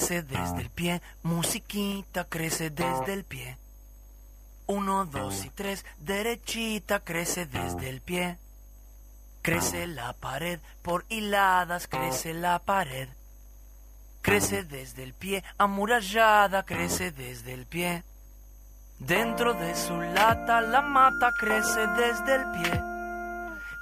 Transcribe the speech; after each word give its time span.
Crece 0.00 0.22
desde 0.22 0.62
el 0.62 0.70
pie, 0.70 1.02
musiquita 1.22 2.24
crece 2.24 2.70
desde 2.70 3.12
el 3.12 3.22
pie. 3.22 3.58
Uno, 4.66 5.04
dos 5.04 5.44
y 5.44 5.50
tres, 5.50 5.84
derechita 5.98 7.00
crece 7.00 7.44
desde 7.44 7.90
el 7.90 8.00
pie. 8.00 8.38
Crece 9.42 9.86
la 9.86 10.14
pared, 10.14 10.58
por 10.80 11.04
hiladas 11.10 11.86
crece 11.86 12.32
la 12.32 12.60
pared. 12.60 13.10
Crece 14.22 14.64
desde 14.64 15.02
el 15.02 15.12
pie, 15.12 15.44
amurallada 15.58 16.62
crece 16.62 17.12
desde 17.12 17.52
el 17.52 17.66
pie. 17.66 18.02
Dentro 19.00 19.52
de 19.52 19.76
su 19.76 20.00
lata 20.00 20.62
la 20.62 20.80
mata 20.80 21.30
crece 21.38 21.86
desde 21.88 22.36
el 22.36 22.50
pie. 22.52 22.82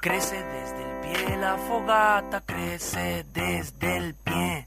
Crece 0.03 0.43
desde 0.43 0.83
el 0.83 1.01
pie, 1.01 1.37
la 1.37 1.57
fogata 1.59 2.41
crece 2.41 3.25
desde 3.33 3.97
el 3.97 4.15
pie. 4.15 4.67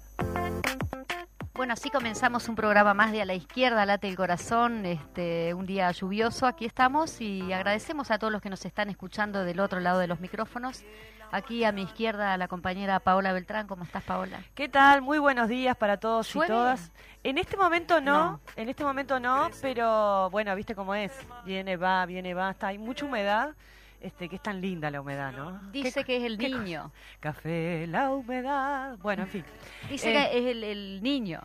Bueno, 1.71 1.79
así 1.79 1.89
comenzamos 1.89 2.49
un 2.49 2.55
programa 2.55 2.93
más 2.93 3.13
de 3.13 3.21
A 3.21 3.25
la 3.25 3.33
Izquierda, 3.33 3.85
Late 3.85 4.09
el 4.09 4.17
Corazón, 4.17 4.85
este, 4.85 5.53
un 5.53 5.65
día 5.65 5.89
lluvioso, 5.91 6.45
aquí 6.45 6.65
estamos 6.65 7.21
y 7.21 7.53
agradecemos 7.53 8.11
a 8.11 8.19
todos 8.19 8.33
los 8.33 8.41
que 8.41 8.49
nos 8.49 8.65
están 8.65 8.89
escuchando 8.89 9.45
del 9.45 9.61
otro 9.61 9.79
lado 9.79 9.99
de 9.99 10.07
los 10.07 10.19
micrófonos. 10.19 10.83
Aquí 11.31 11.63
a 11.63 11.71
mi 11.71 11.83
izquierda 11.83 12.35
la 12.35 12.49
compañera 12.49 12.99
Paola 12.99 13.31
Beltrán, 13.31 13.67
¿cómo 13.67 13.85
estás 13.85 14.03
Paola? 14.03 14.41
¿Qué 14.53 14.67
tal? 14.67 15.01
Muy 15.01 15.17
buenos 15.17 15.47
días 15.47 15.77
para 15.77 15.95
todos 15.95 16.35
y 16.35 16.39
todas. 16.45 16.91
En 17.23 17.37
este 17.37 17.55
momento 17.55 18.01
no, 18.01 18.31
No. 18.33 18.41
en 18.57 18.67
este 18.67 18.83
momento 18.83 19.21
no, 19.21 19.49
pero 19.61 20.29
bueno, 20.29 20.53
viste 20.57 20.75
cómo 20.75 20.93
es. 20.93 21.13
Viene, 21.45 21.77
va, 21.77 22.05
viene, 22.05 22.33
va, 22.33 22.51
está, 22.51 22.67
hay 22.67 22.79
mucha 22.79 23.05
humedad. 23.05 23.55
Este, 24.01 24.27
que 24.27 24.35
es 24.37 24.41
tan 24.41 24.59
linda 24.59 24.89
la 24.89 24.99
humedad, 24.99 25.31
¿no? 25.31 25.61
Dice 25.71 25.99
¿Qué- 25.99 26.05
que 26.05 26.17
es 26.17 26.23
el 26.23 26.37
niño? 26.39 26.91
Café, 27.19 27.85
la 27.87 28.09
humedad. 28.09 28.97
Bueno, 28.97 29.21
en 29.23 29.29
fin. 29.29 29.45
dice 29.89 30.09
Eh, 30.09 30.13
que 30.31 30.39
es 30.39 30.45
el, 30.47 30.63
el 30.63 31.03
niño, 31.03 31.39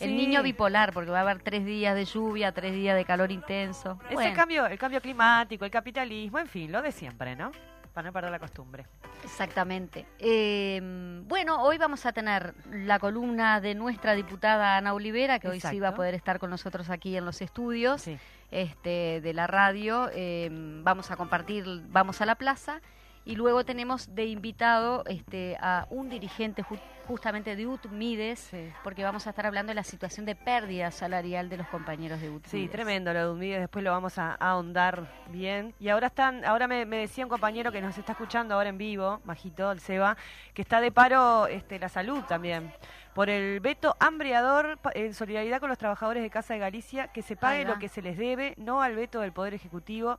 el 0.00 0.16
niño 0.16 0.42
bipolar, 0.42 0.92
porque 0.92 1.10
va 1.10 1.18
a 1.18 1.22
haber 1.22 1.40
tres 1.42 1.64
días 1.64 1.94
de 1.94 2.04
lluvia, 2.04 2.52
tres 2.52 2.72
días 2.72 2.96
de 2.96 3.04
calor 3.04 3.30
intenso. 3.30 3.98
Es 4.10 4.18
el 4.18 4.34
cambio, 4.34 4.66
el 4.66 4.78
cambio 4.78 5.00
climático, 5.00 5.64
el 5.64 5.70
capitalismo, 5.70 6.38
en 6.38 6.48
fin, 6.48 6.72
lo 6.72 6.82
de 6.82 6.92
siempre, 6.92 7.36
¿no? 7.36 7.52
Para 7.92 8.08
no 8.08 8.12
perder 8.12 8.32
la 8.32 8.40
costumbre. 8.40 8.86
Exactamente. 9.22 10.04
Eh, 10.18 10.80
bueno, 11.26 11.62
hoy 11.62 11.78
vamos 11.78 12.04
a 12.06 12.12
tener 12.12 12.54
la 12.70 12.98
columna 12.98 13.60
de 13.60 13.74
nuestra 13.76 14.14
diputada 14.14 14.76
Ana 14.76 14.94
Olivera, 14.94 15.38
que 15.38 15.48
hoy 15.48 15.60
sí 15.60 15.78
va 15.78 15.88
a 15.88 15.94
poder 15.94 16.14
estar 16.14 16.38
con 16.40 16.50
nosotros 16.50 16.90
aquí 16.90 17.16
en 17.16 17.24
los 17.24 17.40
estudios 17.40 18.02
Sí. 18.02 18.18
este, 18.50 19.20
de 19.20 19.32
la 19.32 19.46
radio. 19.46 20.10
Eh, 20.12 20.48
vamos 20.82 21.10
a 21.12 21.16
compartir, 21.16 21.64
vamos 21.88 22.20
a 22.20 22.26
la 22.26 22.34
plaza. 22.34 22.80
Y 23.26 23.36
luego 23.36 23.64
tenemos 23.64 24.14
de 24.14 24.26
invitado 24.26 25.02
este, 25.06 25.56
a 25.60 25.86
un 25.90 26.10
dirigente 26.10 26.62
ju- 26.62 26.78
justamente 27.06 27.56
de 27.56 27.66
UTMIDES, 27.66 28.38
Sí. 28.38 28.70
porque 28.82 29.02
vamos 29.04 29.26
a 29.26 29.30
estar 29.30 29.46
hablando 29.46 29.70
de 29.70 29.74
la 29.74 29.82
situación 29.84 30.26
de 30.26 30.34
pérdida 30.34 30.90
salarial 30.90 31.48
de 31.48 31.56
los 31.58 31.66
compañeros 31.68 32.20
de 32.20 32.28
UTMIDES. 32.30 32.50
Sí, 32.50 32.68
tremendo 32.68 33.12
lo 33.14 33.20
de 33.26 33.30
Unmides, 33.32 33.60
después 33.60 33.82
lo 33.84 33.90
vamos 33.92 34.18
a, 34.18 34.32
a 34.32 34.50
ahondar 34.50 35.10
bien. 35.28 35.74
Y 35.80 35.88
ahora 35.88 36.08
están, 36.08 36.44
ahora 36.44 36.66
me, 36.68 36.84
me 36.86 36.98
decía 36.98 37.24
un 37.24 37.30
compañero 37.30 37.72
que 37.72 37.80
nos 37.80 37.96
está 37.96 38.12
escuchando 38.12 38.54
ahora 38.54 38.68
en 38.68 38.78
vivo, 38.78 39.20
Majito, 39.24 39.70
el 39.72 39.80
Seba, 39.80 40.16
que 40.52 40.62
está 40.62 40.80
de 40.82 40.92
paro 40.92 41.46
este, 41.46 41.78
la 41.78 41.88
salud 41.88 42.22
también. 42.24 42.72
Por 43.14 43.30
el 43.30 43.60
veto 43.60 43.96
hambreador 44.00 44.78
en 44.94 45.14
solidaridad 45.14 45.60
con 45.60 45.68
los 45.68 45.78
trabajadores 45.78 46.22
de 46.22 46.30
Casa 46.30 46.54
de 46.54 46.60
Galicia, 46.60 47.08
que 47.08 47.22
se 47.22 47.36
pague 47.36 47.64
lo 47.64 47.78
que 47.78 47.88
se 47.88 48.02
les 48.02 48.18
debe, 48.18 48.54
no 48.56 48.82
al 48.82 48.96
veto 48.96 49.20
del 49.20 49.32
Poder 49.32 49.54
Ejecutivo, 49.54 50.18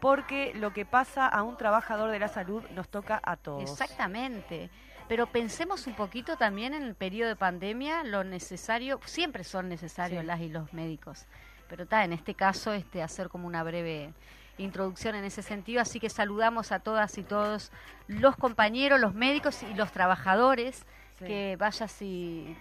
porque 0.00 0.52
lo 0.54 0.72
que 0.72 0.84
pasa 0.84 1.26
a 1.26 1.42
un 1.42 1.56
trabajador 1.56 2.10
de 2.10 2.18
la 2.18 2.28
salud 2.28 2.62
nos 2.74 2.88
toca 2.88 3.20
a 3.22 3.36
todos. 3.36 3.62
Exactamente. 3.62 4.70
Pero 5.08 5.26
pensemos 5.28 5.86
un 5.86 5.94
poquito 5.94 6.36
también 6.36 6.74
en 6.74 6.82
el 6.82 6.94
periodo 6.94 7.28
de 7.28 7.36
pandemia, 7.36 8.02
lo 8.04 8.24
necesario, 8.24 9.00
siempre 9.04 9.44
son 9.44 9.68
necesarios 9.68 10.22
Sí. 10.22 10.26
las 10.26 10.40
y 10.40 10.48
los 10.48 10.72
médicos, 10.72 11.26
pero 11.68 11.84
está 11.84 12.04
en 12.04 12.12
este 12.12 12.34
caso 12.34 12.72
este 12.72 13.02
hacer 13.02 13.28
como 13.28 13.46
una 13.46 13.62
breve 13.62 14.12
introducción 14.58 15.14
en 15.14 15.24
ese 15.24 15.42
sentido, 15.42 15.80
así 15.80 16.00
que 16.00 16.08
saludamos 16.10 16.72
a 16.72 16.80
todas 16.80 17.18
y 17.18 17.22
todos 17.22 17.70
los 18.08 18.36
compañeros, 18.36 18.98
los 18.98 19.14
médicos 19.14 19.62
y 19.62 19.74
los 19.74 19.92
trabajadores, 19.92 20.84
Sí. 21.18 21.24
que 21.26 21.56
vaya 21.58 21.88
si 21.88 22.56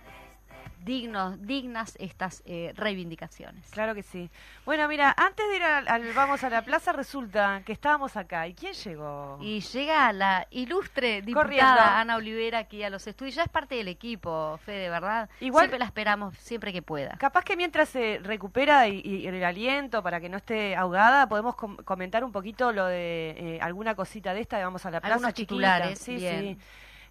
dignos, 0.86 1.42
dignas 1.46 1.96
estas 2.00 2.44
eh, 2.46 2.72
reivindicaciones. 2.78 3.70
Claro 3.72 3.96
que 3.96 4.04
sí. 4.04 4.30
Bueno, 4.66 4.88
mira, 4.88 5.14
antes 5.18 5.46
de 5.50 5.56
ir 5.58 5.64
al, 5.64 5.88
al 5.88 6.14
Vamos 6.14 6.44
a 6.44 6.50
la 6.50 6.62
Plaza, 6.62 6.94
resulta 6.94 7.62
que 7.66 7.74
estábamos 7.74 8.16
acá. 8.16 8.48
¿Y 8.48 8.54
quién 8.54 8.74
llegó? 8.74 9.38
Y 9.42 9.60
llega 9.62 10.14
la 10.14 10.48
ilustre 10.52 11.22
diputada 11.22 11.44
Corriendo. 11.44 11.82
Ana 11.82 12.16
Olivera 12.16 12.60
aquí 12.60 12.84
a 12.84 12.90
los 12.90 13.06
estudios. 13.08 13.36
Ya 13.36 13.44
es 13.44 13.50
parte 13.50 13.76
del 13.76 13.88
equipo, 13.88 14.60
Fede, 14.64 14.90
¿verdad? 14.90 15.30
Igual- 15.42 15.64
Siempre 15.64 15.80
la 15.80 15.86
esperamos, 15.86 16.38
siempre 16.38 16.72
que 16.72 16.82
pueda. 16.82 17.18
Capaz 17.18 17.44
que 17.44 17.58
mientras 17.58 17.90
se 17.90 18.20
recupera 18.24 18.88
y, 18.88 19.02
y 19.04 19.28
el 19.28 19.44
aliento 19.44 20.04
para 20.04 20.22
que 20.22 20.30
no 20.30 20.38
esté 20.38 20.76
ahogada, 20.76 21.28
podemos 21.28 21.56
com- 21.56 21.78
comentar 21.78 22.24
un 22.24 22.32
poquito 22.32 22.72
lo 22.72 22.86
de 22.86 23.32
eh, 23.38 23.60
alguna 23.62 23.96
cosita 23.96 24.34
de 24.34 24.42
esta 24.42 24.58
de 24.58 24.64
Vamos 24.64 24.86
a 24.86 24.92
la 24.92 25.02
Plaza. 25.02 25.14
Algunos 25.16 25.34
titulares, 25.34 26.00
Sí, 26.00 26.16
bien. 26.18 26.40
sí. 26.58 26.58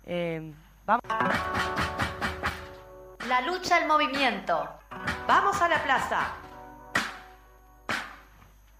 Eh, 0.06 0.52
vamos. 0.86 1.02
La 3.28 3.40
lucha 3.40 3.78
al 3.78 3.86
movimiento. 3.86 4.68
Vamos 5.26 5.62
a 5.62 5.68
la 5.68 5.82
plaza. 5.82 6.34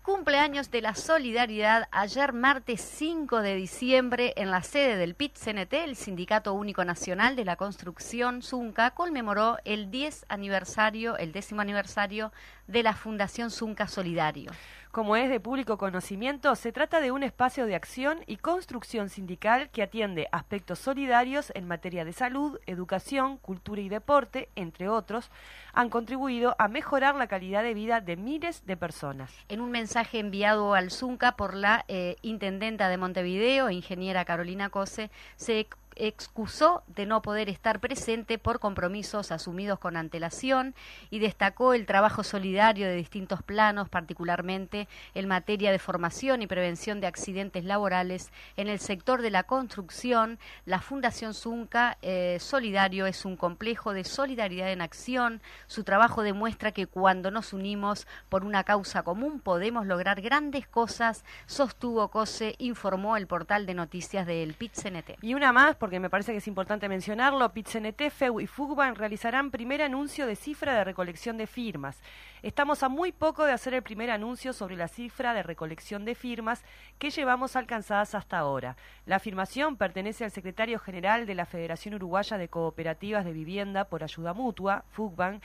Cumpleaños 0.02 0.70
de 0.70 0.82
la 0.82 0.94
solidaridad 0.94 1.88
ayer 1.90 2.34
martes 2.34 2.82
5 2.82 3.40
de 3.40 3.54
diciembre 3.54 4.34
en 4.36 4.50
la 4.50 4.62
sede 4.62 4.96
del 4.96 5.14
PIT-CNT, 5.14 5.72
el 5.72 5.96
Sindicato 5.96 6.52
Único 6.52 6.84
Nacional 6.84 7.36
de 7.36 7.46
la 7.46 7.56
Construcción 7.56 8.42
Zunca, 8.42 8.90
conmemoró 8.90 9.56
el 9.64 9.90
10 9.90 10.26
aniversario, 10.28 11.16
el 11.16 11.32
décimo 11.32 11.62
aniversario 11.62 12.30
de 12.66 12.82
la 12.82 12.92
Fundación 12.92 13.50
Zunca 13.50 13.88
Solidario. 13.88 14.50
Como 14.94 15.16
es 15.16 15.28
de 15.28 15.40
público 15.40 15.76
conocimiento, 15.76 16.54
se 16.54 16.70
trata 16.70 17.00
de 17.00 17.10
un 17.10 17.24
espacio 17.24 17.66
de 17.66 17.74
acción 17.74 18.20
y 18.28 18.36
construcción 18.36 19.08
sindical 19.08 19.68
que 19.70 19.82
atiende 19.82 20.28
aspectos 20.30 20.78
solidarios 20.78 21.50
en 21.56 21.66
materia 21.66 22.04
de 22.04 22.12
salud, 22.12 22.60
educación, 22.66 23.38
cultura 23.38 23.80
y 23.80 23.88
deporte, 23.88 24.50
entre 24.54 24.88
otros, 24.88 25.32
han 25.72 25.90
contribuido 25.90 26.54
a 26.60 26.68
mejorar 26.68 27.16
la 27.16 27.26
calidad 27.26 27.64
de 27.64 27.74
vida 27.74 28.00
de 28.00 28.16
miles 28.16 28.66
de 28.66 28.76
personas. 28.76 29.32
En 29.48 29.60
un 29.60 29.72
mensaje 29.72 30.20
enviado 30.20 30.74
al 30.74 30.92
Zunca 30.92 31.32
por 31.32 31.54
la 31.54 31.84
eh, 31.88 32.14
intendenta 32.22 32.88
de 32.88 32.96
Montevideo, 32.96 33.70
ingeniera 33.70 34.24
Carolina 34.24 34.70
Cose, 34.70 35.10
se 35.34 35.66
excusó 35.96 36.82
de 36.86 37.06
no 37.06 37.22
poder 37.22 37.48
estar 37.48 37.80
presente 37.80 38.38
por 38.38 38.60
compromisos 38.60 39.32
asumidos 39.32 39.78
con 39.78 39.96
antelación 39.96 40.74
y 41.10 41.18
destacó 41.18 41.74
el 41.74 41.86
trabajo 41.86 42.24
solidario 42.24 42.86
de 42.86 42.96
distintos 42.96 43.42
planos, 43.42 43.88
particularmente 43.88 44.88
en 45.14 45.28
materia 45.28 45.72
de 45.72 45.78
formación 45.78 46.42
y 46.42 46.46
prevención 46.46 47.00
de 47.00 47.06
accidentes 47.06 47.64
laborales 47.64 48.30
en 48.56 48.68
el 48.68 48.78
sector 48.78 49.22
de 49.22 49.30
la 49.30 49.44
construcción. 49.44 50.38
La 50.66 50.80
Fundación 50.80 51.34
Zunca 51.34 51.98
eh, 52.02 52.38
Solidario 52.40 53.06
es 53.06 53.24
un 53.24 53.36
complejo 53.36 53.92
de 53.92 54.04
solidaridad 54.04 54.70
en 54.72 54.80
acción. 54.80 55.40
Su 55.66 55.84
trabajo 55.84 56.22
demuestra 56.22 56.72
que 56.72 56.86
cuando 56.86 57.30
nos 57.30 57.52
unimos 57.52 58.06
por 58.28 58.44
una 58.44 58.64
causa 58.64 59.02
común 59.02 59.40
podemos 59.40 59.86
lograr 59.86 60.20
grandes 60.20 60.66
cosas, 60.66 61.24
sostuvo 61.46 62.08
COSE, 62.08 62.54
informó 62.58 63.16
el 63.16 63.26
portal 63.26 63.66
de 63.66 63.74
noticias 63.74 64.26
del 64.26 64.54
PIT-CNT. 64.54 65.18
Y 65.22 65.34
una 65.34 65.52
más, 65.52 65.76
porque 65.84 66.00
me 66.00 66.08
parece 66.08 66.32
que 66.32 66.38
es 66.38 66.48
importante 66.48 66.88
mencionarlo, 66.88 67.52
PIT-CNT, 67.52 68.08
FEU 68.08 68.40
y 68.40 68.46
FUGBAN 68.46 68.94
realizarán 68.94 69.50
primer 69.50 69.82
anuncio 69.82 70.26
de 70.26 70.34
cifra 70.34 70.72
de 70.72 70.82
recolección 70.82 71.36
de 71.36 71.46
firmas. 71.46 72.00
Estamos 72.42 72.82
a 72.82 72.88
muy 72.88 73.12
poco 73.12 73.44
de 73.44 73.52
hacer 73.52 73.72
el 73.72 73.82
primer 73.82 74.10
anuncio 74.10 74.52
sobre 74.52 74.76
la 74.76 74.88
cifra 74.88 75.32
de 75.32 75.42
recolección 75.42 76.04
de 76.04 76.14
firmas 76.14 76.62
que 76.98 77.10
llevamos 77.10 77.56
alcanzadas 77.56 78.14
hasta 78.14 78.38
ahora. 78.38 78.76
La 79.04 79.16
afirmación 79.16 79.76
pertenece 79.76 80.24
al 80.24 80.30
secretario 80.30 80.78
general 80.78 81.24
de 81.24 81.34
la 81.34 81.46
Federación 81.46 81.94
Uruguaya 81.94 82.38
de 82.38 82.48
Cooperativas 82.48 83.24
de 83.24 83.32
Vivienda 83.32 83.84
por 83.84 84.04
Ayuda 84.04 84.34
Mutua, 84.34 84.84
FUGBAN, 84.90 85.40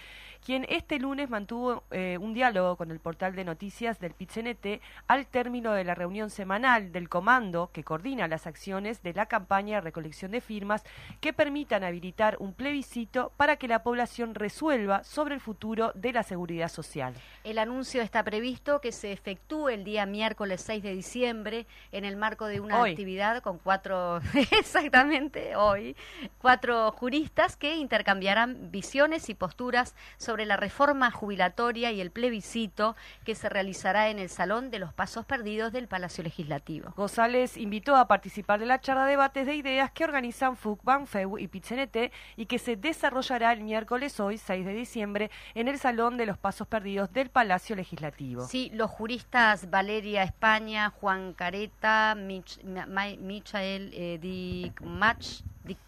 quien 0.46 0.66
este 0.70 1.00
lunes 1.00 1.30
mantuvo 1.30 1.84
eh, 1.92 2.18
un 2.20 2.34
diálogo 2.34 2.76
con 2.76 2.92
el 2.92 3.00
portal 3.00 3.36
de 3.36 3.46
noticias 3.46 4.00
del 4.00 4.14
PITCNT 4.14 4.82
al 5.08 5.26
término 5.28 5.74
de 5.74 5.84
la 5.84 5.96
reunión 5.96 6.30
semanal 6.30 6.92
del 6.92 7.10
comando 7.10 7.72
que 7.74 7.84
coordina 7.84 8.28
las 8.28 8.48
acciones 8.48 9.04
de 9.04 9.14
la 9.14 9.26
campaña 9.26 9.76
de 9.76 9.82
recolección 9.82 10.29
de 10.32 10.42
firmas 10.42 10.84
que 11.22 11.34
permitan 11.34 11.84
habilitar 11.84 12.38
un 12.40 12.54
plebiscito 12.54 13.32
para 13.38 13.58
que 13.58 13.68
la 13.68 13.84
población 13.84 14.36
resuelva 14.36 15.04
sobre 15.04 15.36
el 15.36 15.42
futuro 15.42 15.92
de 15.96 16.14
la 16.14 16.24
seguridad 16.24 16.70
social. 16.70 17.14
El 17.44 17.58
anuncio 17.58 18.02
está 18.02 18.24
previsto 18.24 18.82
que 18.82 18.92
se 18.92 19.12
efectúe 19.12 19.70
el 19.70 19.84
día 19.84 20.06
miércoles 20.06 20.62
6 20.62 20.84
de 20.84 20.94
diciembre 20.94 21.68
en 21.92 22.06
el 22.06 22.16
marco 22.16 22.46
de 22.46 22.60
una 22.60 22.84
actividad 22.84 23.42
con 23.42 23.58
cuatro, 23.58 24.20
exactamente 24.52 25.56
hoy, 25.56 25.96
cuatro 26.40 26.92
juristas 26.92 27.56
que 27.56 27.76
intercambiarán 27.76 28.72
visiones 28.72 29.30
y 29.30 29.36
posturas 29.36 29.96
sobre 30.18 30.46
la 30.46 30.58
reforma 30.58 31.12
jubilatoria 31.12 31.92
y 31.92 32.02
el 32.02 32.12
plebiscito 32.12 32.96
que 33.26 33.36
se 33.36 33.50
realizará 33.50 34.10
en 34.10 34.20
el 34.20 34.30
Salón 34.30 34.72
de 34.72 34.80
los 34.80 34.94
Pasos 34.94 35.26
Perdidos 35.26 35.72
del 35.72 35.88
Palacio 35.88 36.24
Legislativo. 36.24 36.94
González 36.96 37.58
invitó 37.58 37.96
a 37.96 38.08
participar 38.08 38.60
de 38.60 38.66
la 38.66 38.82
charla 38.82 39.06
de 39.06 39.12
debates 39.12 39.46
de 39.46 39.56
ideas 39.56 39.92
que 39.92 40.08
organizan 40.20 40.58
FUC, 40.58 40.82
FEU 41.06 41.38
y 41.38 41.48
PITCNT 41.48 42.12
y 42.36 42.46
que 42.46 42.60
se 42.60 42.76
desarrollará 42.76 43.54
el 43.54 43.62
miércoles 43.62 44.20
hoy, 44.20 44.38
6 44.38 44.66
de 44.66 44.74
diciembre, 44.74 45.32
en 45.56 45.70
el 45.70 45.80
Salón 45.80 46.18
de 46.18 46.26
los 46.26 46.38
Pasos 46.38 46.68
Perdidos 46.68 47.14
del 47.14 47.30
Palacio 47.30 47.74
Legislativo. 47.74 48.46
Sí, 48.46 48.70
los 48.74 48.92
juristas 48.92 49.70
Valeria 49.70 50.24
España, 50.24 50.90
Juan 50.90 51.34
Careta, 51.34 52.18
Michael 52.18 53.92
eh, 53.94 54.20
Dick 54.22 54.82
Mach, 54.82 55.42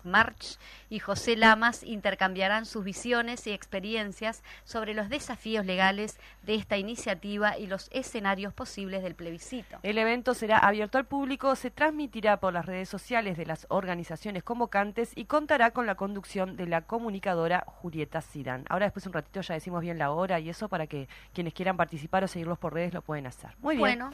March 0.03 0.57
y 0.89 1.00
José 1.00 1.35
Lamas 1.35 1.83
intercambiarán 1.83 2.65
sus 2.65 2.83
visiones 2.83 3.45
y 3.47 3.51
experiencias 3.51 4.44
sobre 4.63 4.94
los 4.94 5.09
desafíos 5.09 5.65
legales 5.65 6.19
de 6.44 6.56
esta 6.56 6.77
iniciativa 6.77 7.57
y 7.57 7.68
los 7.68 7.89
escenarios 7.91 8.53
posibles 8.53 9.03
del 9.03 9.15
plebiscito. 9.15 9.79
El 9.83 9.97
evento 9.97 10.33
será 10.33 10.57
abierto 10.57 10.97
al 10.97 11.06
público, 11.06 11.56
se 11.56 11.71
transmitirá 11.71 12.39
por 12.39 12.53
las 12.53 12.65
redes 12.65 12.89
sociales 12.89 13.38
de 13.38 13.45
las 13.45 13.65
organizaciones 13.69 14.44
convocantes 14.44 15.12
y 15.15 15.25
contará 15.25 15.71
con 15.71 15.85
la 15.85 15.95
conducción 15.95 16.57
de 16.57 16.67
la 16.67 16.81
comunicadora 16.81 17.63
Julieta 17.67 18.21
Sidán. 18.21 18.65
Ahora 18.69 18.85
después 18.85 19.06
un 19.06 19.13
ratito 19.13 19.41
ya 19.41 19.53
decimos 19.53 19.81
bien 19.81 19.97
la 19.97 20.12
hora 20.12 20.39
y 20.39 20.50
eso 20.50 20.69
para 20.69 20.88
que 20.88 21.07
quienes 21.33 21.53
quieran 21.53 21.77
participar 21.77 22.24
o 22.24 22.27
seguirlos 22.27 22.59
por 22.59 22.74
redes 22.74 22.94
lo 22.94 23.01
pueden 23.01 23.27
hacer. 23.27 23.51
Muy 23.59 23.75
bien. 23.75 24.00
Bueno. 24.00 24.12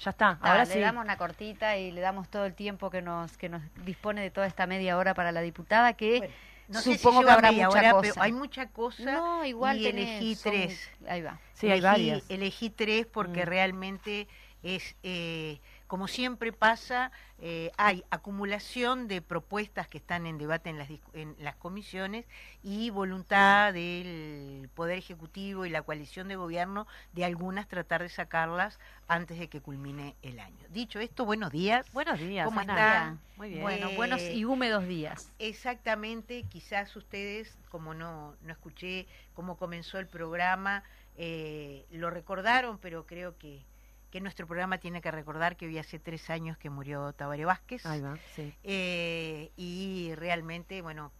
Ya 0.00 0.10
está, 0.10 0.38
ahora 0.40 0.64
le 0.64 0.80
damos 0.80 1.04
una 1.04 1.16
cortita 1.16 1.76
y 1.76 1.90
le 1.90 2.00
damos 2.00 2.28
todo 2.28 2.46
el 2.46 2.54
tiempo 2.54 2.88
que 2.88 3.02
nos 3.02 3.36
que 3.36 3.48
nos 3.48 3.62
dispone 3.84 4.22
de 4.22 4.30
toda 4.30 4.46
esta 4.46 4.66
media 4.66 4.96
hora 4.96 5.14
para 5.14 5.32
la 5.32 5.40
diputada 5.40 5.94
que 5.94 6.30
no 6.68 6.80
supongo 6.80 7.24
que 7.24 7.30
habrá 7.30 7.50
mucha 7.50 7.92
cosa. 7.92 8.22
hay 8.22 8.32
mucha 8.32 8.66
cosa 8.68 9.12
no, 9.12 9.44
igual 9.44 9.78
y 9.78 9.86
elegí 9.86 10.36
tres. 10.36 10.90
Ahí 11.08 11.22
va. 11.22 11.40
Sí, 11.54 11.70
hay 11.70 11.80
varias. 11.80 12.22
Elegí 12.28 12.70
tres 12.70 13.06
porque 13.06 13.42
mm. 13.42 13.48
realmente 13.48 14.28
es 14.62 14.94
eh, 15.02 15.60
como 15.88 16.06
siempre 16.06 16.52
pasa, 16.52 17.10
eh, 17.38 17.72
hay 17.78 18.04
acumulación 18.10 19.08
de 19.08 19.22
propuestas 19.22 19.88
que 19.88 19.96
están 19.96 20.26
en 20.26 20.36
debate 20.36 20.68
en 20.68 20.78
las, 20.78 20.88
en 21.14 21.34
las 21.38 21.56
comisiones 21.56 22.26
y 22.62 22.90
voluntad 22.90 23.72
del 23.72 24.68
Poder 24.74 24.98
Ejecutivo 24.98 25.64
y 25.64 25.70
la 25.70 25.80
coalición 25.80 26.28
de 26.28 26.36
gobierno 26.36 26.86
de 27.14 27.24
algunas 27.24 27.66
tratar 27.68 28.02
de 28.02 28.10
sacarlas 28.10 28.78
antes 29.08 29.38
de 29.38 29.48
que 29.48 29.62
culmine 29.62 30.14
el 30.20 30.38
año. 30.40 30.58
Dicho 30.68 31.00
esto, 31.00 31.24
buenos 31.24 31.50
días. 31.50 31.90
Buenos 31.92 32.20
días. 32.20 32.44
¿Cómo 32.44 32.60
están? 32.60 33.18
Muy 33.38 33.48
bien. 33.48 33.62
Bueno, 33.62 33.90
buenos 33.92 34.20
y 34.20 34.44
húmedos 34.44 34.86
días. 34.86 35.32
Exactamente, 35.38 36.42
quizás 36.50 36.94
ustedes, 36.96 37.56
como 37.70 37.94
no, 37.94 38.34
no 38.42 38.52
escuché 38.52 39.06
cómo 39.32 39.56
comenzó 39.56 39.98
el 39.98 40.06
programa, 40.06 40.82
eh, 41.16 41.86
lo 41.90 42.10
recordaron, 42.10 42.76
pero 42.78 43.06
creo 43.06 43.38
que 43.38 43.64
que 44.10 44.20
nuestro 44.20 44.46
programa 44.46 44.78
tiene 44.78 45.00
que 45.00 45.10
recordar 45.10 45.56
que 45.56 45.66
hoy 45.66 45.78
hace 45.78 45.98
tres 45.98 46.30
años 46.30 46.56
que 46.56 46.70
murió 46.70 47.12
Tabaré 47.12 47.44
Vázquez. 47.44 47.84
Ahí 47.86 48.00
va, 48.00 48.18
sí. 48.34 48.54
Eh, 48.64 49.50
y 49.56 50.12
realmente, 50.14 50.80
bueno, 50.82 51.12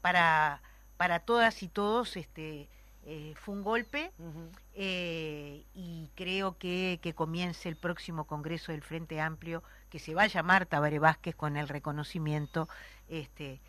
para, 0.00 0.60
para 0.96 1.20
todas 1.20 1.62
y 1.62 1.68
todos 1.68 2.16
este, 2.16 2.68
eh, 3.04 3.34
fue 3.36 3.54
un 3.54 3.62
golpe 3.62 4.12
eh, 4.74 5.64
y 5.74 6.10
creo 6.14 6.58
que, 6.58 6.98
que 7.02 7.14
comience 7.14 7.68
el 7.68 7.76
próximo 7.76 8.24
Congreso 8.26 8.72
del 8.72 8.82
Frente 8.82 9.20
Amplio, 9.20 9.62
que 9.88 9.98
se 9.98 10.14
va 10.14 10.22
a 10.22 10.26
llamar 10.26 10.66
Tabaré 10.66 10.98
Vázquez 10.98 11.34
con 11.34 11.56
el 11.56 11.68
reconocimiento, 11.68 12.68
este, 13.08 13.60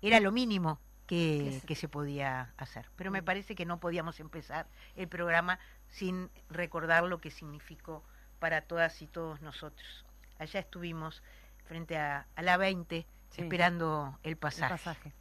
era 0.00 0.20
lo 0.20 0.32
mínimo 0.32 0.78
que, 1.06 1.60
que, 1.66 1.74
se 1.74 1.88
podía 1.88 2.52
hacer. 2.56 2.86
Pero 2.96 3.10
me 3.10 3.22
parece 3.22 3.54
que 3.54 3.64
no 3.64 3.78
podíamos 3.78 4.20
empezar 4.20 4.66
el 4.96 5.08
programa 5.08 5.58
sin 5.90 6.30
recordar 6.50 7.04
lo 7.04 7.20
que 7.20 7.30
significó 7.30 8.02
para 8.38 8.62
todas 8.62 9.00
y 9.02 9.06
todos 9.06 9.40
nosotros. 9.40 10.04
Allá 10.38 10.60
estuvimos 10.60 11.22
frente 11.64 11.96
a, 11.96 12.26
la 12.36 12.56
20 12.56 13.06
esperando 13.36 14.18
el 14.22 14.36
pasaje. 14.36 15.12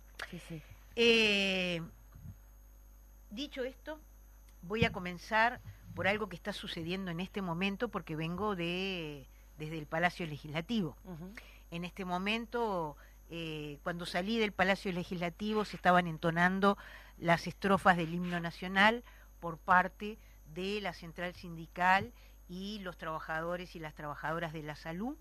Eh, 0.95 1.81
dicho 3.29 3.63
esto, 3.63 3.99
voy 4.61 4.85
a 4.85 4.91
comenzar 4.91 5.61
por 5.93 6.07
algo 6.07 6.29
que 6.29 6.35
está 6.35 6.53
sucediendo 6.53 7.11
en 7.11 7.19
este 7.19 7.41
momento 7.41 7.89
porque 7.89 8.15
vengo 8.15 8.55
de 8.55 9.27
desde 9.57 9.77
el 9.77 9.85
Palacio 9.85 10.25
Legislativo. 10.25 10.97
En 11.71 11.85
este 11.85 12.05
momento, 12.05 12.97
eh, 13.29 13.79
cuando 13.83 14.05
salí 14.05 14.37
del 14.37 14.51
Palacio 14.51 14.91
Legislativo, 14.91 15.65
se 15.65 15.77
estaban 15.77 16.07
entonando 16.07 16.77
las 17.17 17.47
estrofas 17.47 17.97
del 17.97 18.13
himno 18.13 18.39
nacional 18.39 19.03
por 19.39 19.57
parte 19.57 20.17
de 20.55 20.81
la 20.81 20.93
central 20.93 21.35
sindical 21.35 22.11
y 22.47 22.79
los 22.79 22.97
trabajadores 22.97 23.75
y 23.75 23.79
las 23.79 23.93
trabajadoras 23.93 24.53
de 24.53 24.63
la 24.63 24.75
salud, 24.75 25.17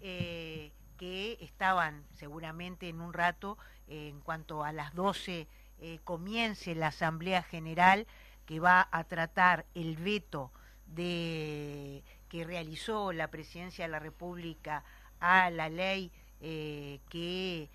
eh, 0.00 0.72
que 0.96 1.38
estaban 1.40 2.04
seguramente 2.14 2.88
en 2.88 3.00
un 3.00 3.12
rato, 3.12 3.58
en 3.86 4.20
cuanto 4.20 4.64
a 4.64 4.72
las 4.72 4.94
12 4.94 5.46
eh, 5.80 5.98
comience 6.04 6.74
la 6.74 6.88
Asamblea 6.88 7.42
General 7.42 8.06
que 8.46 8.60
va 8.60 8.88
a 8.90 9.04
tratar 9.04 9.66
el 9.74 9.96
veto 9.96 10.50
de 10.86 12.02
que 12.28 12.44
realizó 12.44 13.12
la 13.12 13.28
Presidencia 13.28 13.84
de 13.84 13.90
la 13.90 13.98
República 13.98 14.84
a 15.20 15.50
la 15.50 15.68
ley 15.68 16.10
eh, 16.40 17.00
que 17.08 17.68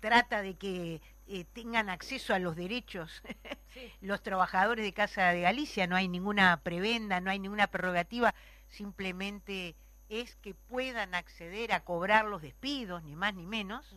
trata 0.00 0.42
de 0.42 0.54
que 0.54 1.00
eh, 1.34 1.46
tengan 1.54 1.88
acceso 1.88 2.34
a 2.34 2.38
los 2.38 2.56
derechos. 2.56 3.22
Los 4.02 4.22
trabajadores 4.22 4.84
de 4.84 4.92
Casa 4.92 5.28
de 5.28 5.40
Galicia, 5.40 5.86
no 5.86 5.96
hay 5.96 6.06
ninguna 6.06 6.60
prebenda, 6.62 7.20
no 7.20 7.30
hay 7.30 7.38
ninguna 7.38 7.68
prerrogativa, 7.68 8.34
simplemente 8.68 9.74
es 10.10 10.36
que 10.36 10.52
puedan 10.52 11.14
acceder 11.14 11.72
a 11.72 11.80
cobrar 11.80 12.26
los 12.26 12.42
despidos, 12.42 13.02
ni 13.02 13.16
más 13.16 13.34
ni 13.34 13.46
menos. 13.46 13.96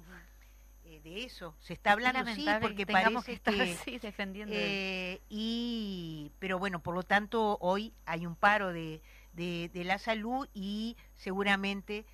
Eh, 0.85 1.01
de 1.03 1.25
eso 1.25 1.53
se 1.59 1.73
está 1.73 1.91
hablando 1.91 2.25
sí 2.33 2.45
porque 2.61 2.85
parece 2.85 3.39
que, 3.39 3.99
defendiendo 3.99 4.55
eh, 4.55 5.19
y 5.27 6.31
pero 6.39 6.57
bueno 6.59 6.79
por 6.79 6.93
lo 6.93 7.01
tanto 7.01 7.57
hoy 7.59 7.91
hay 8.05 8.27
un 8.27 8.35
paro 8.35 8.71
de, 8.71 9.01
de, 9.33 9.83
la 9.83 9.97
salud 9.97 10.47
y 10.53 10.95
seguramente 11.15 12.05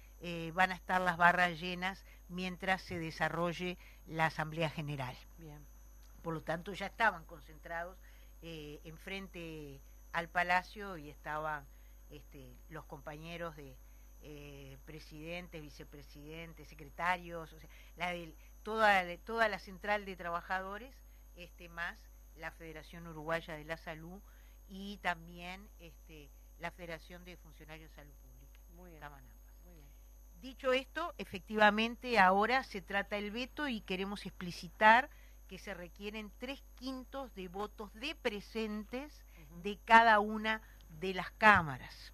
van 0.53 0.71
a 0.71 0.75
estar 0.75 1.01
las 1.01 1.17
barras 1.17 1.59
llenas 1.59 2.05
mientras 2.29 2.81
se 2.81 2.97
desarrolle 2.97 3.77
la 4.11 4.27
Asamblea 4.27 4.69
General. 4.69 5.15
Bien. 5.37 5.65
Por 6.21 6.33
lo 6.33 6.41
tanto, 6.41 6.73
ya 6.73 6.85
estaban 6.85 7.25
concentrados 7.25 7.97
eh, 8.41 8.79
enfrente 8.83 9.81
al 10.11 10.29
Palacio 10.29 10.97
y 10.97 11.09
estaban 11.09 11.65
este, 12.09 12.55
los 12.69 12.85
compañeros 12.85 13.55
de, 13.55 13.75
eh, 14.23 14.77
presidentes, 14.85 15.61
vicepresidentes, 15.61 16.67
secretarios, 16.67 17.51
o 17.53 17.59
sea, 17.59 17.69
la 17.95 18.13
toda, 18.61 19.03
toda 19.25 19.49
la 19.49 19.57
central 19.57 20.05
de 20.05 20.15
trabajadores, 20.15 20.93
este, 21.35 21.69
más 21.69 21.99
la 22.35 22.51
Federación 22.51 23.07
Uruguaya 23.07 23.55
de 23.55 23.65
la 23.65 23.77
Salud 23.77 24.21
y 24.67 24.97
también 24.97 25.67
este, 25.79 26.29
la 26.59 26.69
Federación 26.69 27.25
de 27.25 27.35
Funcionarios 27.37 27.89
de 27.89 27.95
Salud 27.95 28.13
Pública. 28.13 28.59
Muy 28.75 28.91
bien. 28.91 29.01
Dicho 30.41 30.73
esto, 30.73 31.13
efectivamente 31.19 32.17
ahora 32.17 32.63
se 32.63 32.81
trata 32.81 33.15
el 33.15 33.29
veto 33.29 33.67
y 33.67 33.81
queremos 33.81 34.25
explicitar 34.25 35.07
que 35.47 35.59
se 35.59 35.75
requieren 35.75 36.31
tres 36.39 36.63
quintos 36.79 37.31
de 37.35 37.47
votos 37.47 37.93
de 37.93 38.15
presentes 38.15 39.21
de 39.61 39.77
cada 39.85 40.19
una 40.19 40.61
de 40.99 41.13
las 41.13 41.29
cámaras. 41.31 42.11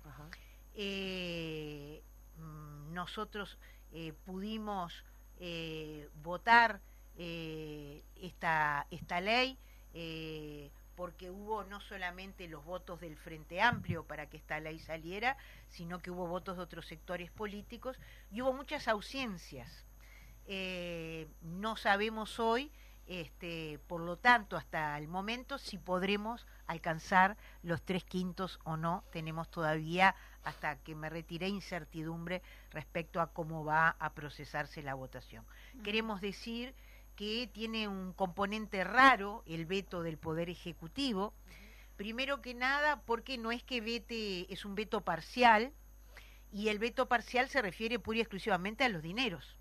Eh, 0.74 2.04
mm, 2.38 2.94
nosotros 2.94 3.58
eh, 3.94 4.14
pudimos 4.26 5.06
eh, 5.40 6.10
votar 6.22 6.82
esta, 7.16 8.86
esta 8.92 9.22
ley 9.22 9.58
porque 10.98 11.30
hubo 11.30 11.64
no 11.64 11.80
solamente 11.80 12.50
los 12.50 12.66
votos 12.66 13.00
del 13.00 13.16
Frente 13.16 13.62
Amplio 13.62 14.04
para 14.04 14.28
que 14.28 14.36
esta 14.36 14.60
ley 14.60 14.80
saliera, 14.80 15.38
sino 15.70 16.00
que 16.00 16.12
hubo 16.12 16.28
votos 16.28 16.58
de 16.58 16.64
otros 16.64 16.88
sectores 16.88 17.32
políticos 17.32 17.98
y 18.32 18.42
hubo 18.42 18.52
muchas 18.52 18.88
ausencias. 18.90 19.86
no 21.42 21.78
sabemos 21.78 22.40
hoy 22.40 22.72
este, 23.08 23.80
por 23.88 24.02
lo 24.02 24.18
tanto, 24.18 24.58
hasta 24.58 24.98
el 24.98 25.08
momento, 25.08 25.58
si 25.58 25.78
podremos 25.78 26.46
alcanzar 26.66 27.38
los 27.64 27.82
tres 27.82 28.04
quintos 28.04 28.60
o 28.66 28.76
no, 28.76 29.06
tenemos 29.12 29.50
todavía, 29.50 30.14
hasta 30.44 30.76
que 30.80 30.94
me 30.94 31.10
retiré, 31.10 31.48
incertidumbre 31.48 32.42
respecto 32.72 33.22
a 33.22 33.32
cómo 33.32 33.64
va 33.64 33.96
a 34.00 34.14
procesarse 34.14 34.84
la 34.84 34.94
votación. 34.94 35.46
Queremos 35.84 36.20
decir 36.20 36.76
que 37.18 37.50
tiene 37.52 37.88
un 37.88 38.14
componente 38.14 38.84
raro 38.84 39.44
el 39.48 39.66
veto 39.66 40.04
del 40.04 40.18
Poder 40.18 40.50
Ejecutivo, 40.50 41.34
primero 41.98 42.42
que 42.42 42.54
nada 42.54 43.02
porque 43.02 43.38
no 43.40 43.52
es 43.52 43.64
que 43.64 43.82
vete, 43.82 44.52
es 44.54 44.64
un 44.64 44.76
veto 44.76 45.02
parcial, 45.02 45.74
y 46.54 46.70
el 46.70 46.80
veto 46.80 47.08
parcial 47.08 47.50
se 47.50 47.62
refiere 47.62 48.00
pura 48.00 48.20
y 48.20 48.22
exclusivamente 48.22 48.86
a 48.86 48.90
los 48.90 49.02
dineros, 49.02 49.58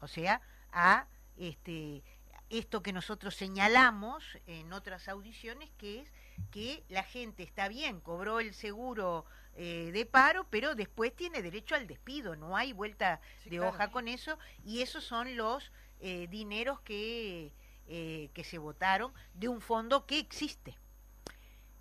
o 0.00 0.08
sea, 0.08 0.42
a 0.72 1.06
este 1.38 2.02
esto 2.50 2.82
que 2.82 2.92
nosotros 2.92 3.36
señalamos 3.36 4.24
en 4.48 4.72
otras 4.72 5.08
audiciones, 5.08 5.70
que 5.78 6.00
es 6.00 6.12
que 6.50 6.82
la 6.88 7.04
gente 7.04 7.44
está 7.44 7.68
bien, 7.68 8.00
cobró 8.00 8.40
el 8.40 8.54
seguro 8.54 9.24
eh, 9.54 9.90
de 9.92 10.04
paro, 10.04 10.48
pero 10.50 10.74
después 10.74 11.14
tiene 11.14 11.42
derecho 11.42 11.76
al 11.76 11.86
despido, 11.86 12.34
no 12.34 12.56
hay 12.56 12.72
vuelta 12.72 13.20
de 13.44 13.60
hoja 13.60 13.92
con 13.92 14.08
eso, 14.08 14.36
y 14.64 14.82
esos 14.82 15.04
son 15.04 15.36
los 15.36 15.70
eh, 16.00 16.26
dineros 16.28 16.80
que, 16.80 17.52
eh, 17.88 18.30
que 18.34 18.44
se 18.44 18.58
votaron 18.58 19.12
de 19.34 19.48
un 19.48 19.60
fondo 19.60 20.06
que 20.06 20.18
existe. 20.18 20.76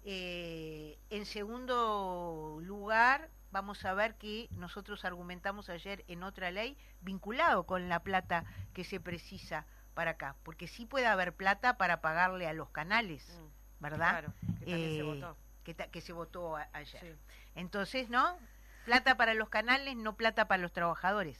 en 0.03 1.25
segundo 1.25 2.59
lugar, 2.61 3.29
vamos 3.51 3.83
a 3.85 3.93
ver 3.93 4.15
que 4.15 4.47
nosotros 4.51 5.05
argumentamos 5.05 5.69
ayer 5.69 6.03
en 6.07 6.23
otra 6.23 6.51
ley 6.51 6.77
vinculado 7.01 7.65
con 7.65 7.89
la 7.89 8.01
plata 8.01 8.45
que 8.73 8.83
se 8.83 8.99
precisa 8.99 9.65
para 9.93 10.11
acá, 10.11 10.35
porque 10.43 10.67
sí 10.67 10.85
puede 10.85 11.07
haber 11.07 11.33
plata 11.33 11.77
para 11.77 11.99
pagarle 11.99 12.47
a 12.47 12.53
los 12.53 12.69
canales, 12.69 13.37
mm, 13.37 13.83
¿verdad? 13.83 14.11
Claro, 14.11 14.33
que 14.59 14.65
se 14.65 14.99
eh, 14.99 15.03
votó. 15.03 15.37
Que, 15.91 16.01
se 16.01 16.13
votó 16.13 16.55
ayer. 16.55 17.17
Entonces, 17.53 18.09
¿no? 18.09 18.37
Plata 18.85 19.17
para 19.17 19.33
los 19.33 19.49
canales, 19.49 19.95
no 19.97 20.15
plata 20.15 20.47
para 20.47 20.61
los 20.61 20.71
trabajadores. 20.71 21.37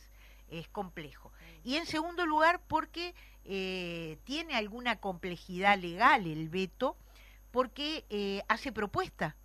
Es 0.50 0.67
complejo. 0.67 1.31
Y 1.63 1.75
en 1.75 1.85
segundo 1.85 2.25
lugar, 2.25 2.61
porque 2.67 3.15
eh, 3.45 4.17
tiene 4.23 4.55
alguna 4.55 4.97
complejidad 4.97 5.77
legal 5.77 6.27
el 6.27 6.49
veto, 6.49 6.97
porque 7.51 8.05
eh, 8.09 8.43
hace 8.47 8.71
propuesta. 8.71 9.35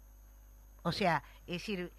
O 0.82 0.92
sea, 0.92 1.22
es 1.46 1.60
decir, 1.60 1.92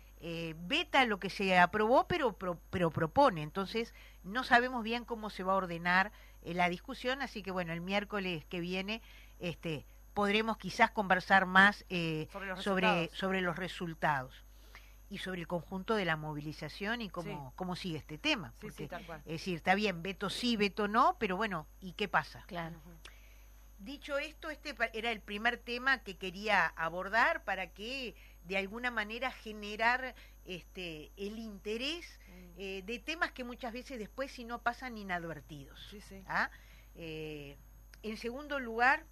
veta 0.57 1.05
lo 1.05 1.19
que 1.19 1.29
se 1.29 1.57
aprobó, 1.57 2.07
pero, 2.07 2.35
pero 2.69 2.89
propone. 2.89 3.43
Entonces, 3.43 3.93
no 4.23 4.43
sabemos 4.43 4.83
bien 4.83 5.05
cómo 5.05 5.29
se 5.29 5.43
va 5.43 5.53
a 5.53 5.57
ordenar 5.57 6.11
eh, 6.45 6.53
la 6.53 6.69
discusión, 6.69 7.21
así 7.21 7.41
que 7.41 7.51
bueno, 7.51 7.73
el 7.73 7.81
miércoles 7.81 8.45
que 8.45 8.59
viene 8.59 9.01
este, 9.39 9.85
podremos 10.13 10.57
quizás 10.57 10.91
conversar 10.91 11.45
más 11.45 11.85
eh, 11.89 12.27
sobre, 12.59 13.09
sobre, 13.13 13.41
los 13.41 13.55
resultados 13.55 14.43
y 15.09 15.19
sobre 15.19 15.41
el 15.41 15.47
conjunto 15.47 15.95
de 15.95 16.05
la 16.05 16.15
movilización 16.15 17.01
y 17.01 17.09
cómo, 17.09 17.53
cómo 17.55 17.75
sigue 17.75 17.97
este 17.97 18.17
tema. 18.17 18.53
es 18.61 19.25
decir, 19.25 19.55
está 19.55 19.75
bien, 19.75 20.01
veto 20.01 20.29
sí, 20.29 20.57
veto 20.57 20.87
no, 20.87 21.17
pero 21.19 21.37
bueno, 21.37 21.67
¿y 21.79 21.93
qué 21.93 22.07
pasa? 22.07 22.43
Claro. 22.47 22.79
Dicho 23.77 24.17
esto, 24.17 24.49
este 24.49 24.75
era 24.93 25.11
el 25.11 25.21
primer 25.21 25.57
tema 25.57 25.99
que 25.99 26.17
quería 26.17 26.65
abordar 26.65 27.43
para 27.43 27.71
que 27.73 28.15
de 28.45 28.57
alguna 28.57 28.89
manera 28.89 29.31
generar 29.31 30.15
este, 30.45 31.11
el 31.17 31.37
interés 31.39 32.19
eh, 32.57 32.83
de 32.85 32.99
temas 32.99 33.31
que 33.31 33.43
muchas 33.43 33.73
veces 33.73 33.99
después 33.99 34.31
si 34.31 34.45
no 34.45 34.61
pasan 34.61 34.97
inadvertidos. 34.97 35.95
¿ah? 36.27 36.49
Eh, 36.95 37.57
en 38.01 38.17
segundo 38.17 38.59
lugar, 38.59 39.05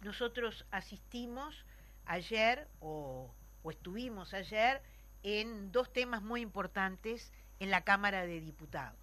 nosotros 0.00 0.66
asistimos 0.70 1.64
ayer 2.06 2.66
o, 2.80 3.32
estuvimos 3.70 4.34
ayer 4.34 4.82
en 5.22 5.72
dos 5.72 5.92
temas 5.92 6.22
muy 6.22 6.40
importantes 6.40 7.32
en 7.60 7.70
la 7.70 7.82
Cámara 7.82 8.24
de 8.24 8.40
Diputados. 8.40 8.98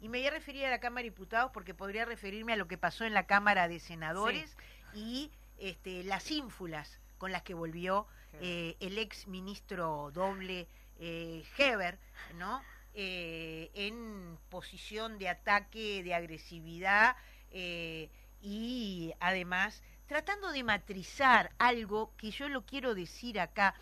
Y 0.00 0.08
me 0.08 0.18
voy 0.18 0.26
a 0.26 0.30
referir 0.30 0.66
a 0.66 0.70
la 0.70 0.80
Cámara 0.80 1.02
de 1.02 1.10
Diputados 1.10 1.50
porque 1.54 1.74
podría 1.74 2.04
referirme 2.04 2.52
a 2.52 2.56
lo 2.56 2.66
que 2.66 2.78
pasó 2.78 3.04
en 3.04 3.14
la 3.14 3.26
Cámara 3.26 3.68
de 3.68 3.78
Senadores 3.78 4.56
y 4.94 5.30
este, 5.58 6.02
las 6.02 6.30
ínfulas 6.30 6.98
con 7.18 7.30
las 7.30 7.42
que 7.42 7.54
volvió 7.54 8.06
eh, 8.40 8.76
el 8.80 8.98
ex 8.98 9.28
ministro 9.28 10.10
doble 10.12 10.66
eh, 10.98 11.44
Heber, 11.56 11.98
¿no? 12.34 12.62
Eh, 12.94 13.70
en 13.74 14.38
posición 14.50 15.18
de 15.18 15.30
ataque, 15.30 16.02
de 16.02 16.14
agresividad 16.14 17.16
eh, 17.50 18.10
y 18.42 19.14
además 19.18 19.82
tratando 20.06 20.52
de 20.52 20.62
matrizar 20.62 21.52
algo 21.58 22.12
que 22.18 22.30
yo 22.30 22.48
lo 22.48 22.66
quiero 22.66 22.94
decir 22.94 23.40
acá. 23.40 23.74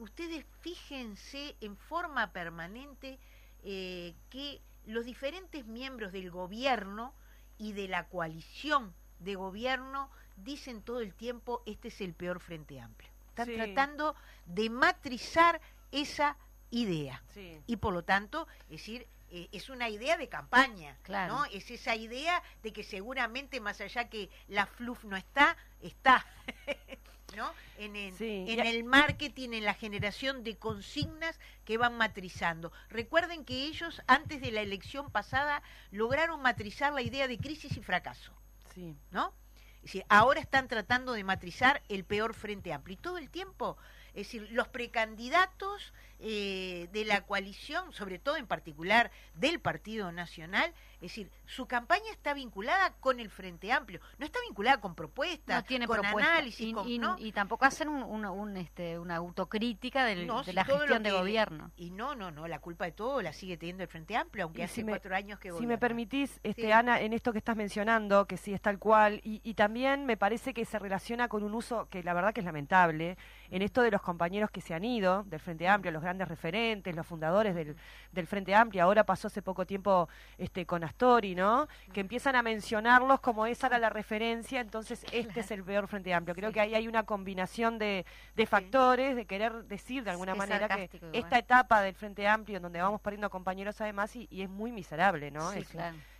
Ustedes 0.00 0.46
fíjense 0.62 1.54
en 1.60 1.76
forma 1.76 2.32
permanente 2.32 3.18
eh, 3.62 4.14
que 4.30 4.60
los 4.86 5.04
diferentes 5.04 5.66
miembros 5.66 6.10
del 6.10 6.30
gobierno 6.30 7.12
y 7.58 7.74
de 7.74 7.86
la 7.86 8.08
coalición 8.08 8.94
de 9.18 9.34
gobierno 9.34 10.10
dicen 10.36 10.80
todo 10.80 11.00
el 11.00 11.12
tiempo, 11.12 11.62
este 11.66 11.88
es 11.88 12.00
el 12.00 12.14
peor 12.14 12.40
Frente 12.40 12.80
Amplio. 12.80 13.10
Están 13.28 13.54
tratando 13.54 14.16
de 14.46 14.70
matrizar 14.70 15.60
esa 15.92 16.38
idea. 16.70 17.22
Y 17.66 17.76
por 17.76 17.92
lo 17.92 18.02
tanto, 18.02 18.48
es 18.64 18.78
decir, 18.78 19.06
eh, 19.30 19.48
es 19.52 19.68
una 19.68 19.90
idea 19.90 20.16
de 20.16 20.30
campaña, 20.30 20.96
¿no? 21.28 21.44
Es 21.44 21.70
esa 21.70 21.94
idea 21.94 22.42
de 22.62 22.72
que 22.72 22.84
seguramente 22.84 23.60
más 23.60 23.82
allá 23.82 24.08
que 24.08 24.30
la 24.48 24.64
fluff 24.64 25.04
no 25.04 25.18
está, 25.18 25.58
está. 25.82 26.24
¿no? 27.36 27.52
En, 27.78 27.96
el, 27.96 28.14
en 28.20 28.60
el 28.60 28.84
marketing, 28.84 29.50
en 29.52 29.64
la 29.64 29.74
generación 29.74 30.44
de 30.44 30.56
consignas 30.56 31.38
que 31.64 31.78
van 31.78 31.96
matrizando. 31.96 32.72
Recuerden 32.88 33.44
que 33.44 33.64
ellos, 33.64 34.02
antes 34.06 34.40
de 34.40 34.50
la 34.50 34.60
elección 34.60 35.10
pasada, 35.10 35.62
lograron 35.90 36.42
matrizar 36.42 36.92
la 36.92 37.02
idea 37.02 37.28
de 37.28 37.38
crisis 37.38 37.76
y 37.76 37.82
fracaso. 37.82 38.32
Sí. 38.74 38.94
¿No? 39.10 39.32
Es 39.76 39.84
decir, 39.84 40.04
ahora 40.08 40.40
están 40.40 40.68
tratando 40.68 41.12
de 41.12 41.24
matrizar 41.24 41.82
el 41.88 42.04
peor 42.04 42.34
frente 42.34 42.72
amplio. 42.72 42.94
Y 42.94 43.02
todo 43.02 43.18
el 43.18 43.30
tiempo 43.30 43.78
es 44.14 44.26
decir, 44.26 44.48
los 44.50 44.68
precandidatos 44.68 45.92
eh, 46.18 46.88
de 46.92 47.04
la 47.04 47.22
coalición, 47.22 47.92
sobre 47.92 48.18
todo 48.18 48.36
en 48.36 48.46
particular 48.46 49.10
del 49.34 49.60
Partido 49.60 50.10
Nacional, 50.10 50.72
es 51.00 51.10
decir, 51.10 51.30
su 51.46 51.66
campaña 51.66 52.10
está 52.12 52.34
vinculada 52.34 52.92
con 53.00 53.20
el 53.20 53.30
Frente 53.30 53.72
Amplio, 53.72 54.00
no 54.18 54.26
está 54.26 54.38
vinculada 54.46 54.80
con 54.80 54.94
propuestas, 54.94 55.64
con 55.86 56.04
análisis, 56.04 56.74
y, 56.86 57.00
y, 57.18 57.32
tampoco 57.32 57.64
hacen 57.64 57.88
un, 57.88 58.56
este, 58.58 58.98
una 58.98 59.16
autocrítica 59.16 60.04
de 60.04 60.26
la 60.26 60.64
gestión 60.64 61.02
de 61.02 61.10
gobierno. 61.10 61.72
Y 61.76 61.90
no, 61.90 62.14
no, 62.14 62.30
no, 62.30 62.46
la 62.46 62.58
culpa 62.58 62.84
de 62.84 62.92
todo 62.92 63.22
la 63.22 63.32
sigue 63.32 63.56
teniendo 63.56 63.82
el 63.82 63.88
Frente 63.88 64.14
Amplio, 64.14 64.44
aunque 64.44 64.62
hace 64.62 64.84
cuatro 64.84 65.14
años 65.14 65.38
que 65.38 65.52
Si 65.52 65.66
me 65.66 65.78
permitís, 65.78 66.38
este, 66.42 66.72
Ana, 66.72 67.00
en 67.00 67.14
esto 67.14 67.32
que 67.32 67.38
estás 67.38 67.56
mencionando, 67.56 68.26
que 68.26 68.36
sí 68.36 68.52
es 68.52 68.60
tal 68.60 68.78
cual, 68.78 69.20
y, 69.24 69.40
y 69.42 69.54
también 69.54 70.04
me 70.04 70.18
parece 70.18 70.52
que 70.52 70.66
se 70.66 70.78
relaciona 70.78 71.28
con 71.28 71.42
un 71.42 71.54
uso 71.54 71.88
que 71.88 72.02
la 72.02 72.12
verdad 72.12 72.34
que 72.34 72.40
es 72.40 72.46
lamentable, 72.46 73.16
en 73.50 73.62
esto 73.62 73.82
de 73.82 73.90
los 73.90 74.02
compañeros 74.02 74.50
que 74.50 74.60
se 74.60 74.74
han 74.74 74.84
ido 74.84 75.24
del 75.24 75.40
Frente 75.40 75.66
Amplio, 75.66 75.92
los 75.92 76.02
grandes 76.02 76.28
referentes, 76.28 76.94
los 76.94 77.06
fundadores 77.06 77.54
del, 77.54 77.76
del 78.12 78.26
Frente 78.26 78.54
Amplio, 78.54 78.84
ahora 78.84 79.04
pasó 79.04 79.28
hace 79.28 79.40
poco 79.40 79.66
tiempo 79.66 80.08
este, 80.36 80.66
con 80.66 80.84
Rastori, 80.90 81.34
¿no? 81.34 81.68
Que 81.92 82.00
empiezan 82.00 82.36
a 82.36 82.42
mencionarlos 82.42 83.20
como 83.20 83.46
esa 83.46 83.68
era 83.68 83.78
la 83.78 83.90
referencia, 83.90 84.60
entonces 84.60 85.04
este 85.12 85.40
es 85.40 85.50
el 85.50 85.64
peor 85.64 85.88
Frente 85.88 86.12
Amplio. 86.12 86.34
Creo 86.34 86.52
que 86.52 86.60
ahí 86.60 86.74
hay 86.74 86.88
una 86.88 87.04
combinación 87.04 87.78
de, 87.78 88.04
de 88.34 88.46
factores, 88.46 89.16
de 89.16 89.24
querer 89.26 89.64
decir 89.64 90.04
de 90.04 90.10
alguna 90.10 90.34
manera 90.34 90.68
que 90.68 90.90
esta 91.12 91.38
etapa 91.38 91.82
del 91.82 91.94
Frente 91.94 92.26
Amplio, 92.26 92.56
en 92.56 92.62
donde 92.62 92.80
vamos 92.80 93.00
perdiendo 93.00 93.30
compañeros 93.30 93.80
además, 93.80 94.14
y, 94.16 94.28
es 94.30 94.48
muy 94.48 94.72
miserable, 94.72 95.30
¿no? 95.30 95.52
es, 95.52 95.68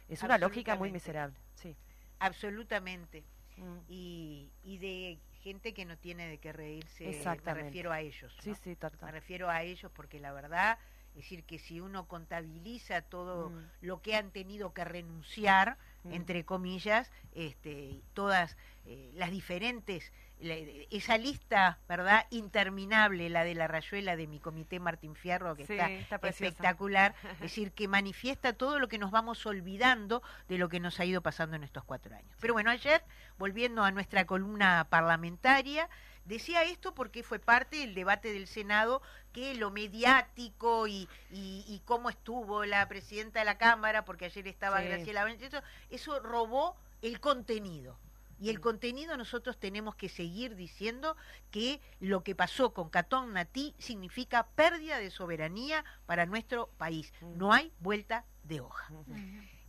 es 0.08 0.22
una 0.22 0.38
lógica 0.38 0.76
muy 0.76 0.90
miserable, 0.92 1.36
sí. 1.54 1.76
Absolutamente. 2.18 3.24
Mm. 3.56 3.78
Y, 3.88 4.52
y 4.62 4.78
de 4.78 5.18
gente 5.42 5.72
que 5.72 5.84
no 5.84 5.96
tiene 5.96 6.28
de 6.28 6.38
qué 6.38 6.52
reírse, 6.52 7.22
me 7.44 7.54
refiero 7.54 7.92
a 7.92 8.00
ellos. 8.00 8.34
Sí, 8.40 8.54
sí, 8.54 8.76
Me 9.02 9.10
refiero 9.10 9.48
a 9.48 9.62
ellos 9.62 9.90
porque 9.94 10.20
la 10.20 10.32
verdad, 10.32 10.78
es 11.10 11.16
decir, 11.16 11.44
que 11.44 11.58
si 11.58 11.80
uno 11.80 12.06
contabiliza 12.06 13.02
todo 13.02 13.50
mm. 13.50 13.68
lo 13.82 14.00
que 14.00 14.16
han 14.16 14.30
tenido 14.30 14.72
que 14.72 14.84
renunciar, 14.84 15.76
mm. 16.04 16.12
entre 16.12 16.44
comillas, 16.44 17.10
este, 17.34 18.00
todas 18.14 18.56
eh, 18.86 19.10
las 19.14 19.30
diferentes 19.30 20.12
esa 20.42 21.18
lista, 21.18 21.78
¿verdad? 21.88 22.26
Interminable, 22.30 23.28
la 23.28 23.44
de 23.44 23.54
la 23.54 23.68
rayuela 23.68 24.16
de 24.16 24.26
mi 24.26 24.40
comité 24.40 24.80
Martín 24.80 25.14
Fierro, 25.14 25.54
que 25.54 25.62
está, 25.62 25.90
espectacular, 26.28 27.14
es 27.34 27.40
decir, 27.40 27.72
que 27.72 27.88
manifiesta 27.88 28.52
todo 28.52 28.78
lo 28.78 28.88
que 28.88 28.98
nos 28.98 29.10
vamos 29.10 29.44
olvidando 29.46 30.22
de 30.48 30.58
lo 30.58 30.68
que 30.68 30.80
nos 30.80 30.98
ha 31.00 31.04
ido 31.04 31.20
pasando 31.20 31.56
en 31.56 31.64
estos 31.64 31.84
cuatro 31.84 32.14
años. 32.14 32.34
Pero 32.40 32.54
bueno, 32.54 32.70
ayer, 32.70 33.02
volviendo 33.38 33.84
a 33.84 33.90
nuestra 33.90 34.24
columna 34.24 34.86
parlamentaria, 34.88 35.88
Decía 36.30 36.62
esto 36.62 36.94
porque 36.94 37.24
fue 37.24 37.40
parte 37.40 37.78
del 37.78 37.92
debate 37.92 38.32
del 38.32 38.46
Senado 38.46 39.02
que 39.32 39.52
lo 39.54 39.72
mediático 39.72 40.86
y, 40.86 41.08
y, 41.32 41.82
cómo 41.84 42.08
estuvo 42.08 42.64
la 42.64 42.86
presidenta 42.86 43.40
de 43.40 43.44
la 43.44 43.58
Cámara, 43.58 44.04
porque 44.04 44.26
ayer 44.26 44.46
estaba 44.46 44.80
Graciela 44.80 45.24
Benítez, 45.24 45.60
eso 45.90 46.20
robó 46.20 46.76
el 47.02 47.18
contenido. 47.18 47.98
Y 48.38 48.48
el 48.48 48.60
contenido 48.60 49.16
nosotros 49.16 49.58
tenemos 49.58 49.96
que 49.96 50.08
seguir 50.08 50.54
diciendo 50.54 51.16
que 51.50 51.80
lo 51.98 52.22
que 52.22 52.36
pasó 52.36 52.72
con 52.74 52.90
Catón 52.90 53.32
Natí 53.32 53.74
significa 53.78 54.46
pérdida 54.54 54.98
de 54.98 55.10
soberanía 55.10 55.84
para 56.06 56.26
nuestro 56.26 56.68
país. 56.78 57.12
No 57.22 57.52
hay 57.52 57.72
vuelta 57.80 58.24
de 58.44 58.60
hoja. 58.60 58.88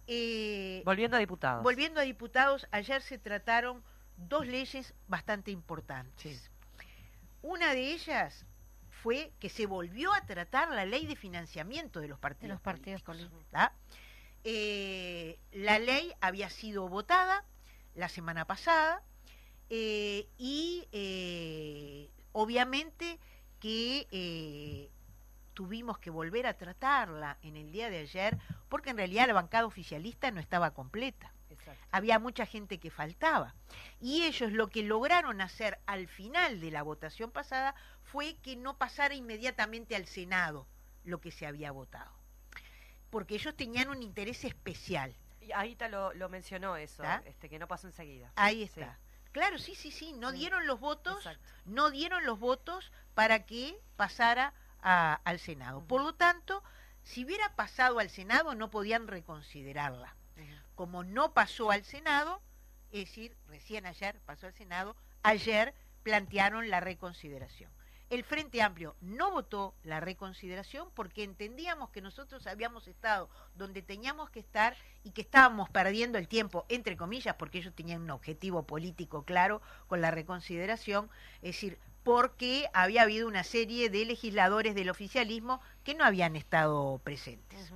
Eh, 0.06 0.84
volviendo 0.86 1.18
a 1.18 1.20
diputados. 1.20 1.64
Volviendo 1.64 2.00
a 2.00 2.04
diputados, 2.04 2.68
ayer 2.70 3.02
se 3.02 3.18
trataron 3.18 3.84
dos 4.16 4.46
leyes 4.46 4.94
bastante 5.08 5.52
importantes. 5.52 6.51
Una 7.42 7.74
de 7.74 7.94
ellas 7.94 8.46
fue 9.02 9.32
que 9.40 9.50
se 9.50 9.66
volvió 9.66 10.14
a 10.14 10.22
tratar 10.22 10.70
la 10.70 10.86
ley 10.86 11.08
de 11.08 11.16
financiamiento 11.16 12.00
de 12.00 12.08
los 12.08 12.20
partidos, 12.20 12.42
de 12.42 12.54
los 12.54 12.62
partidos 12.62 13.02
políticos. 13.02 13.50
Eh, 14.44 15.40
la 15.52 15.80
ley 15.80 16.14
había 16.20 16.50
sido 16.50 16.88
votada, 16.88 17.46
la 17.94 18.10
semana 18.10 18.46
pasada 18.46 19.04
eh, 19.70 20.28
y 20.38 20.88
eh, 20.92 22.10
obviamente 22.32 23.20
que 23.60 24.90
tuvimos 25.54 26.00
que 26.00 26.10
volver 26.10 26.48
a 26.48 26.58
tratarla 26.58 27.38
en 27.44 27.58
el 27.58 27.72
día 27.72 27.90
de 27.90 28.00
ayer 28.00 28.38
porque 28.70 28.92
en 28.92 28.98
realidad 28.98 29.28
la 29.28 29.34
bancada 29.34 29.66
oficialista 29.66 30.32
no 30.32 30.40
estaba 30.40 30.72
completa. 30.72 31.34
Había 31.92 32.20
mucha 32.20 32.46
gente 32.46 32.80
que 32.80 32.92
faltaba. 32.92 33.56
Y 34.00 34.24
ellos 34.24 34.52
lo 34.52 34.68
que 34.68 34.84
lograron 34.84 35.42
hacer 35.42 35.80
al 35.86 36.08
final 36.08 36.60
de 36.60 36.72
la 36.72 36.84
votación 36.84 37.32
pasada 37.32 37.76
fue 38.04 38.36
que 38.42 38.56
no 38.56 38.78
pasara 38.78 39.16
inmediatamente 39.16 39.96
al 39.96 40.06
Senado 40.06 40.68
lo 41.04 41.20
que 41.20 41.32
se 41.32 41.46
había 41.46 41.72
votado. 41.72 42.12
Porque 43.10 43.36
ellos 43.36 43.56
tenían 43.56 43.90
un 43.90 44.02
interés 44.04 44.44
especial 44.46 45.16
ahí 45.56 45.76
te 45.76 45.90
lo, 45.90 46.14
mencionó 46.30 46.76
eso, 46.78 47.04
este, 47.26 47.50
que 47.50 47.60
no 47.60 47.68
pasó 47.68 47.88
enseguida. 47.88 48.32
Ahí 48.36 48.64
está. 48.64 48.98
Claro, 49.32 49.58
sí, 49.58 49.76
sí, 49.76 49.92
sí, 49.92 50.14
no 50.14 50.32
dieron 50.32 50.68
los 50.68 50.80
votos, 50.80 51.28
no 51.66 51.90
dieron 51.90 52.26
los 52.26 52.40
votos 52.40 52.92
para 53.14 53.46
que 53.46 53.80
pasara 53.96 54.54
al 54.82 55.40
Senado. 55.40 55.84
Por 55.86 56.02
lo 56.02 56.14
tanto, 56.14 56.64
si 57.04 57.24
hubiera 57.24 57.56
pasado 57.56 58.00
al 58.00 58.10
Senado 58.10 58.56
no 58.56 58.70
podían 58.70 59.08
reconsiderarla. 59.08 60.16
Como 60.82 61.04
no 61.04 61.36
pasó 61.36 61.70
al 61.70 61.84
Senado, 61.84 62.42
es 62.92 63.06
decir, 63.06 63.38
recién 63.48 63.86
ayer 63.86 64.20
pasó 64.26 64.48
al 64.48 64.56
Senado, 64.56 64.96
ayer 65.22 65.76
plantearon 66.02 66.72
la 66.72 66.80
reconsideración. 66.80 67.70
El 68.10 68.24
Frente 68.24 68.64
Amplio 68.64 68.96
no 69.00 69.30
votó 69.30 69.76
la 69.84 70.00
reconsideración 70.00 70.90
porque 70.96 71.24
entendíamos 71.24 71.92
que 71.92 72.02
nosotros 72.02 72.48
habíamos 72.48 72.88
estado 72.88 73.30
donde 73.54 73.84
teníamos 73.84 74.32
que 74.32 74.40
estar 74.40 74.76
y 75.04 75.12
que 75.12 75.22
estábamos 75.22 75.70
perdiendo 75.70 76.18
el 76.18 76.28
tiempo, 76.28 76.66
entre 76.68 76.98
comillas, 76.98 77.36
porque 77.36 77.60
ellos 77.60 77.76
tenían 77.76 78.02
un 78.02 78.10
objetivo 78.10 78.64
político 78.64 79.24
claro 79.24 79.62
con 79.86 80.02
la 80.02 80.10
reconsideración, 80.10 81.12
es 81.44 81.54
decir, 81.54 81.78
porque 82.02 82.68
había 82.74 83.04
habido 83.04 83.28
una 83.28 83.44
serie 83.44 83.92
de 83.92 84.04
legisladores 84.04 84.74
del 84.74 84.90
oficialismo 84.90 85.62
que 85.84 85.94
no 85.94 86.04
habían 86.06 86.36
estado 86.36 87.00
presentes. 87.04 87.72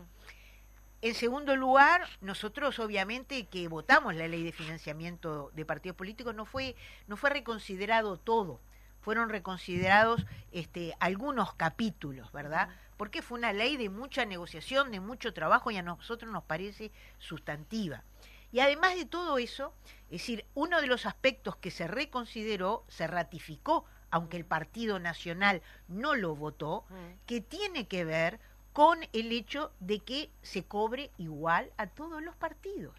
En 1.06 1.14
segundo 1.14 1.56
lugar, 1.56 2.02
nosotros 2.20 2.80
obviamente 2.80 3.46
que 3.46 3.68
votamos 3.68 4.16
la 4.16 4.28
ley 4.28 4.42
de 4.42 4.52
financiamiento 4.52 5.52
de 5.54 5.64
partidos 5.64 5.96
políticos 5.96 6.34
no 6.34 6.46
fue 6.48 6.76
no 7.06 7.16
fue 7.16 7.30
reconsiderado 7.30 8.18
todo 8.18 8.60
fueron 9.02 9.30
reconsiderados 9.30 10.26
este, 10.52 10.96
algunos 11.00 11.54
capítulos, 11.54 12.32
¿verdad? 12.32 12.70
Porque 12.98 13.22
fue 13.22 13.38
una 13.38 13.54
ley 13.54 13.78
de 13.78 13.92
mucha 13.92 14.26
negociación, 14.26 14.90
de 14.90 15.00
mucho 15.00 15.32
trabajo 15.32 15.70
y 15.70 15.78
a 15.78 15.84
nosotros 15.84 16.32
nos 16.32 16.44
parece 16.44 16.92
sustantiva. 17.20 18.04
Y 18.52 18.62
además 18.62 18.96
de 18.96 19.06
todo 19.06 19.38
eso, 19.38 19.76
es 20.06 20.22
decir, 20.22 20.48
uno 20.56 20.82
de 20.82 20.88
los 20.88 21.06
aspectos 21.06 21.56
que 21.58 21.70
se 21.70 21.86
reconsideró, 21.86 22.84
se 22.88 23.06
ratificó, 23.06 23.86
aunque 24.10 24.38
el 24.38 24.46
Partido 24.46 24.98
Nacional 24.98 25.62
no 25.88 26.16
lo 26.16 26.36
votó, 26.36 26.84
que 27.28 27.42
tiene 27.42 27.88
que 27.88 28.06
ver 28.06 28.40
con 28.76 29.00
el 29.14 29.32
hecho 29.32 29.72
de 29.80 30.00
que 30.00 30.30
se 30.42 30.66
cobre 30.66 31.10
igual 31.18 31.72
a 31.78 31.88
todos 31.88 32.22
los 32.22 32.36
partidos. 32.36 32.94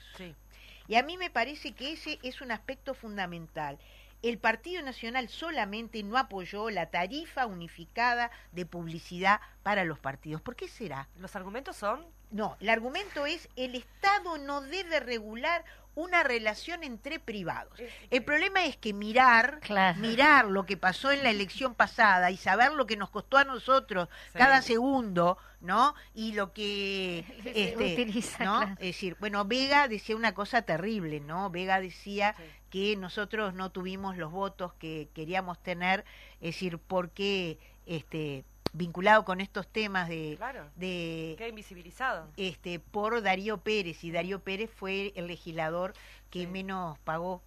Y 0.88 0.94
a 0.94 1.02
mí 1.02 1.18
me 1.18 1.28
parece 1.28 1.72
que 1.72 1.92
ese 1.92 2.18
es 2.22 2.40
un 2.40 2.50
aspecto 2.50 2.94
fundamental 2.94 3.78
el 4.22 4.38
Partido 4.38 4.82
Nacional 4.82 5.28
solamente 5.28 6.02
no 6.02 6.16
apoyó 6.16 6.70
la 6.70 6.90
tarifa 6.90 7.46
unificada 7.46 8.30
de 8.52 8.66
publicidad 8.66 9.40
para 9.62 9.84
los 9.84 9.98
partidos. 9.98 10.40
¿Por 10.40 10.56
qué 10.56 10.68
será? 10.68 11.08
¿Los 11.18 11.36
argumentos 11.36 11.76
son? 11.76 12.04
No, 12.30 12.56
el 12.60 12.70
argumento 12.70 13.26
es 13.26 13.48
el 13.56 13.74
Estado 13.74 14.38
no 14.38 14.62
debe 14.62 15.00
regular 15.00 15.64
una 15.96 16.22
relación 16.22 16.84
entre 16.84 17.18
privados. 17.18 17.80
El 18.10 18.22
problema 18.22 18.66
es 18.66 18.76
que 18.76 18.92
mirar, 18.92 19.60
mirar 19.96 20.44
lo 20.44 20.66
que 20.66 20.76
pasó 20.76 21.10
en 21.10 21.22
la 21.22 21.30
elección 21.30 21.74
pasada 21.74 22.30
y 22.30 22.36
saber 22.36 22.72
lo 22.72 22.86
que 22.86 22.96
nos 22.96 23.08
costó 23.08 23.38
a 23.38 23.44
nosotros 23.44 24.08
cada 24.34 24.60
segundo, 24.60 25.38
¿no? 25.62 25.94
Y 26.14 26.34
lo 26.34 26.52
que 26.52 27.24
este, 27.46 28.44
¿no? 28.44 28.62
Es 28.62 28.78
decir, 28.78 29.16
bueno, 29.18 29.46
Vega 29.46 29.88
decía 29.88 30.14
una 30.14 30.34
cosa 30.34 30.62
terrible, 30.62 31.20
¿no? 31.20 31.50
Vega 31.50 31.80
decía 31.80 32.36
que 32.70 32.94
nosotros 32.96 33.54
no 33.54 33.70
tuvimos 33.70 34.18
los 34.18 34.30
votos 34.30 34.74
que 34.74 35.08
queríamos 35.14 35.62
tener, 35.62 36.04
es 36.40 36.54
decir, 36.54 36.78
porque 36.78 37.58
este 37.86 38.44
vinculado 38.76 39.24
con 39.24 39.40
estos 39.40 39.66
temas 39.66 40.08
de, 40.08 40.38
de 40.76 41.34
que 41.38 41.48
invisibilizado. 41.48 42.28
este 42.36 42.78
por 42.78 43.22
Darío 43.22 43.58
Pérez. 43.58 44.04
Y 44.04 44.10
Darío 44.10 44.40
Pérez 44.40 44.70
fue 44.70 45.12
el 45.16 45.26
legislador 45.26 45.94
que 46.30 46.46
menos 46.46 46.98
pagó 47.00 47.42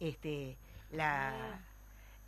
este 0.00 0.56
la 0.90 1.30
ah. 1.30 1.60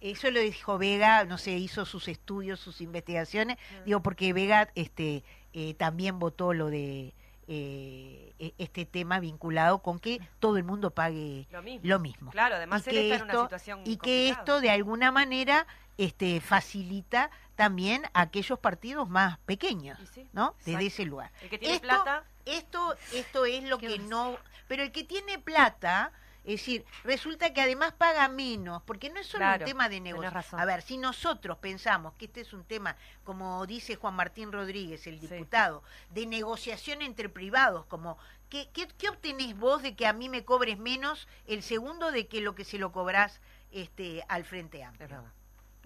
eso 0.00 0.30
lo 0.30 0.40
dijo 0.40 0.78
Vega 0.78 1.24
no 1.24 1.38
sé 1.38 1.52
hizo 1.52 1.84
sus 1.84 2.08
estudios 2.08 2.60
sus 2.60 2.80
investigaciones. 2.80 3.58
Ah. 3.58 3.82
digo 3.84 4.00
porque 4.00 4.32
Vega 4.32 4.68
este 4.74 5.22
eh, 5.52 5.74
también 5.74 6.18
votó 6.18 6.52
lo 6.52 6.68
de 6.68 7.12
eh, 7.48 8.32
e, 8.38 8.54
este 8.58 8.84
tema 8.86 9.20
vinculado 9.20 9.78
con 9.78 10.00
que 10.00 10.20
todo 10.40 10.56
el 10.56 10.64
mundo 10.64 10.90
pague 10.90 11.46
lo 11.82 11.98
mismo. 12.00 12.30
Claro, 12.32 12.56
además 12.56 12.84
y 12.86 12.90
que 12.90 13.14
esto, 13.14 13.48
Y 13.84 13.96
que 13.98 14.28
esto 14.30 14.60
de 14.60 14.70
alguna 14.70 15.12
manera 15.12 15.66
este, 15.96 16.40
facilita 16.40 17.30
también 17.56 18.04
a 18.12 18.20
aquellos 18.22 18.58
partidos 18.58 19.08
más 19.08 19.38
pequeños, 19.40 19.98
¿no? 20.32 20.54
Desde 20.64 20.86
ese 20.86 21.04
lugar. 21.04 21.32
El 21.42 21.50
que 21.50 21.58
tiene 21.58 21.80
plata. 21.80 22.24
Esto, 22.44 22.94
esto 23.12 23.44
es 23.44 23.64
lo 23.64 23.78
que 23.78 23.98
no. 23.98 24.38
Pero 24.68 24.82
el 24.82 24.92
que 24.92 25.02
tiene 25.02 25.38
plata 25.38 26.12
es 26.46 26.60
decir, 26.60 26.84
resulta 27.02 27.52
que 27.52 27.60
además 27.60 27.92
paga 27.92 28.28
menos, 28.28 28.80
porque 28.84 29.10
no 29.10 29.18
es 29.18 29.26
solo 29.26 29.44
un 29.52 29.64
tema 29.64 29.88
de 29.88 30.00
negocio. 30.00 30.30
A 30.52 30.64
ver, 30.64 30.80
si 30.80 30.96
nosotros 30.96 31.58
pensamos 31.58 32.14
que 32.14 32.26
este 32.26 32.42
es 32.42 32.52
un 32.52 32.62
tema, 32.62 32.94
como 33.24 33.66
dice 33.66 33.96
Juan 33.96 34.14
Martín 34.14 34.52
Rodríguez, 34.52 35.08
el 35.08 35.18
diputado, 35.18 35.82
de 36.10 36.24
negociación 36.24 37.02
entre 37.02 37.28
privados, 37.28 37.84
como 37.86 38.16
¿qué, 38.48 38.68
qué, 38.72 39.08
obtenés 39.08 39.58
vos 39.58 39.82
de 39.82 39.96
que 39.96 40.06
a 40.06 40.12
mí 40.12 40.28
me 40.28 40.44
cobres 40.44 40.78
menos 40.78 41.26
el 41.48 41.64
segundo 41.64 42.12
de 42.12 42.28
que 42.28 42.40
lo 42.40 42.54
que 42.54 42.64
se 42.64 42.78
lo 42.78 42.92
cobrás 42.92 43.40
este, 43.72 44.24
al 44.28 44.44
Frente 44.44 44.84
Amplio? 44.84 45.24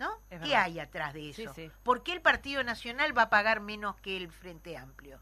¿No? 0.01 0.11
¿Qué 0.43 0.57
hay 0.57 0.79
atrás 0.81 1.13
de 1.13 1.29
eso? 1.29 1.43
¿Por 1.83 2.03
qué 2.03 2.13
el 2.13 2.23
Partido 2.23 2.65
Nacional 2.65 3.17
va 3.17 3.23
a 3.25 3.31
pagar 3.31 3.61
menos 3.61 3.97
que 3.97 4.17
el 4.17 4.33
Frente 4.33 4.77
Amplio? 4.79 5.21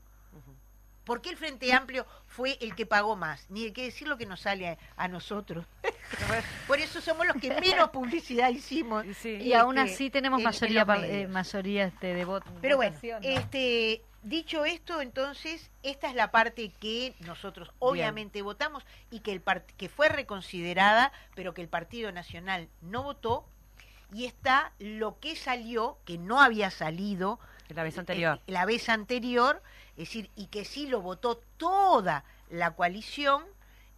¿Por 1.04 1.20
qué 1.22 1.30
el 1.30 1.36
Frente 1.36 1.72
Amplio 1.72 2.06
fue 2.26 2.56
el 2.60 2.74
que 2.76 2.84
pagó 2.86 3.16
más? 3.16 3.50
Ni 3.50 3.64
hay 3.64 3.72
que 3.72 3.82
decir 3.84 4.06
lo 4.06 4.16
que 4.18 4.26
nos 4.26 4.40
sale 4.42 4.68
a, 4.68 4.78
a 4.96 5.08
nosotros. 5.08 5.66
Por 6.68 6.78
eso 6.78 7.00
somos 7.00 7.26
los 7.26 7.36
que 7.36 7.48
menos 7.60 7.90
publicidad 7.90 8.50
hicimos. 8.50 9.04
Y 9.06 9.14
sí. 9.14 9.30
Y 9.36 9.52
aún 9.54 9.78
este, 9.78 9.94
así 9.94 10.10
tenemos 10.10 10.38
en- 10.38 10.46
en 10.46 10.52
mayoría, 10.52 10.84
medios. 10.84 11.10
eh, 11.10 11.26
mayoría 11.28 11.84
este, 11.86 12.14
de 12.14 12.24
votos. 12.24 12.52
Pero 12.60 12.76
bueno, 12.76 12.96
este, 13.22 14.04
dicho 14.22 14.64
esto, 14.66 15.00
entonces, 15.00 15.70
esta 15.82 16.08
es 16.10 16.14
la 16.14 16.30
parte 16.30 16.70
que 16.78 17.14
nosotros 17.20 17.72
obviamente 17.78 18.42
votamos 18.42 18.84
y 19.10 19.20
que, 19.20 19.32
el 19.32 19.42
part- 19.44 19.64
que 19.78 19.88
fue 19.88 20.08
reconsiderada, 20.10 21.10
pero 21.34 21.54
que 21.54 21.62
el 21.62 21.68
Partido 21.68 22.12
Nacional 22.12 22.68
no 22.82 23.02
votó. 23.02 23.48
Y 24.12 24.24
está 24.24 24.72
lo 24.78 25.18
que 25.20 25.36
salió, 25.36 25.98
que 26.04 26.16
no 26.18 26.40
había 26.40 26.70
salido 26.70 27.38
La 27.68 27.82
vez 27.82 27.98
anterior. 27.98 28.40
eh, 28.46 28.52
la 28.52 28.64
vez 28.64 28.88
anterior, 28.88 29.62
es 29.92 30.08
decir, 30.08 30.30
y 30.34 30.46
que 30.46 30.64
sí 30.64 30.86
lo 30.86 31.02
votó 31.02 31.36
toda 31.58 32.24
la 32.50 32.70
coalición, 32.74 33.42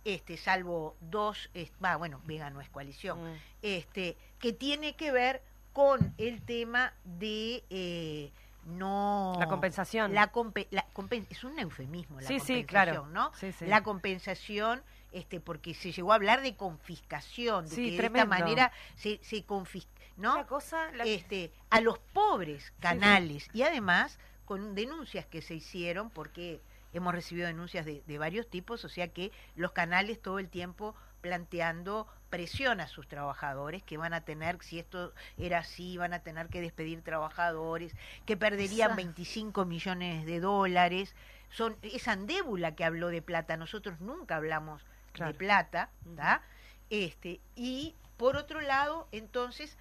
este, 0.05 0.37
salvo 0.37 0.97
dos, 1.01 1.51
es- 1.55 1.71
bueno, 1.99 2.21
Vega 2.25 2.51
no 2.51 2.61
es 2.61 2.69
coalición, 2.71 3.23
Mm. 3.35 3.37
este, 3.63 4.17
que 4.41 4.53
tiene 4.53 4.97
que 4.97 5.13
ver 5.13 5.43
con 5.73 6.15
el 6.19 6.43
tema 6.43 6.93
de 7.05 7.63
eh, 7.71 8.33
no 8.65 9.37
La 9.39 9.47
compensación. 9.47 10.13
la 10.15 10.33
compe- 10.33 10.67
la 10.71 10.85
compen- 10.93 11.27
es 11.31 11.45
un 11.45 11.59
eufemismo 11.59 12.21
la 12.21 12.27
Sí, 12.27 12.41
sí, 12.41 12.65
compensación, 12.65 12.67
claro. 12.67 13.07
¿no? 13.07 13.33
Sí, 13.35 13.53
sí. 13.53 13.67
La 13.67 13.83
compensación, 13.83 14.83
este, 15.13 15.41
porque 15.41 15.75
se 15.75 15.93
llegó 15.93 16.13
a 16.13 16.17
hablar 16.17 16.43
de 16.43 16.57
confiscación, 16.57 17.65
de 17.69 17.71
Sí, 17.75 17.91
que 17.97 18.01
de 18.03 18.07
esta 18.07 18.25
manera 18.27 18.73
se, 18.97 19.19
se 19.23 19.45
confisca, 19.45 19.91
¿no? 20.21 20.35
Una 20.35 20.47
cosa, 20.47 20.91
la- 20.93 21.05
este, 21.05 21.51
a 21.71 21.81
los 21.81 21.99
pobres 21.99 22.73
canales 22.81 23.49
y 23.53 23.63
además 23.63 24.19
con 24.45 24.75
denuncias 24.75 25.27
que 25.27 25.43
se 25.43 25.55
hicieron 25.55 26.11
porque 26.11 26.61
hemos 26.93 27.15
recibido 27.15 27.47
denuncias 27.47 27.87
de, 27.87 28.03
de 28.07 28.19
varios 28.19 28.49
tipos, 28.49 28.85
o 28.85 28.89
sea 28.89 29.09
que 29.09 29.31
los 29.57 29.73
canales 29.73 30.21
todo 30.21 30.39
el 30.39 30.49
tiempo 30.49 30.95
planteando 31.21 32.07
presión 32.31 32.81
a 32.81 32.87
sus 32.89 33.07
trabajadores 33.09 33.83
que 33.83 33.97
van 33.97 34.13
a 34.15 34.23
tener, 34.23 34.59
si 34.63 34.79
esto 34.79 35.13
era 35.37 35.59
así, 35.59 35.97
van 35.99 36.13
a 36.15 36.21
tener 36.21 36.49
que 36.49 36.61
despedir 36.61 37.03
trabajadores, 37.03 37.93
que 38.27 38.37
perderían 38.37 38.91
Sa- 38.91 38.97
25 38.97 39.65
millones 39.67 40.25
de 40.27 40.41
dólares. 40.41 41.15
Son 41.51 41.77
esa 41.83 42.13
andébula 42.13 42.75
que 42.75 42.85
habló 42.85 43.09
de 43.09 43.23
plata, 43.23 43.57
nosotros 43.57 44.01
nunca 44.01 44.37
hablamos 44.37 44.83
Claro. 45.13 45.33
de 45.33 45.39
plata, 45.39 45.91
¿tá? 46.17 46.43
Este, 46.89 47.41
y 47.57 47.95
por 48.17 48.37
otro 48.37 48.61
lado, 48.61 49.09
entonces, 49.13 49.77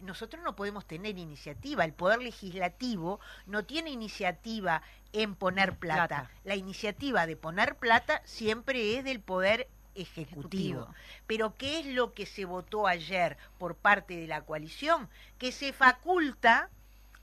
nosotros 0.00 0.42
no 0.42 0.56
podemos 0.56 0.86
tener 0.86 1.18
iniciativa. 1.18 1.84
El 1.84 1.92
Poder 1.92 2.20
Legislativo 2.20 3.20
no 3.46 3.64
tiene 3.64 3.90
iniciativa 3.90 4.82
en 5.12 5.34
poner 5.34 5.76
plata. 5.76 6.06
Plata. 6.06 6.30
La 6.44 6.56
iniciativa 6.56 7.26
de 7.26 7.36
poner 7.36 7.76
plata 7.76 8.22
siempre 8.24 8.96
es 8.96 9.04
del 9.04 9.20
Poder 9.20 9.68
Ejecutivo. 9.94 10.82
Ejecutivo. 10.82 10.94
Pero 11.26 11.56
¿qué 11.56 11.80
es 11.80 11.86
lo 11.86 12.14
que 12.14 12.24
se 12.24 12.44
votó 12.44 12.86
ayer 12.86 13.36
por 13.58 13.76
parte 13.76 14.16
de 14.16 14.26
la 14.26 14.42
coalición? 14.42 15.08
Que 15.38 15.52
se 15.52 15.72
faculta 15.72 16.70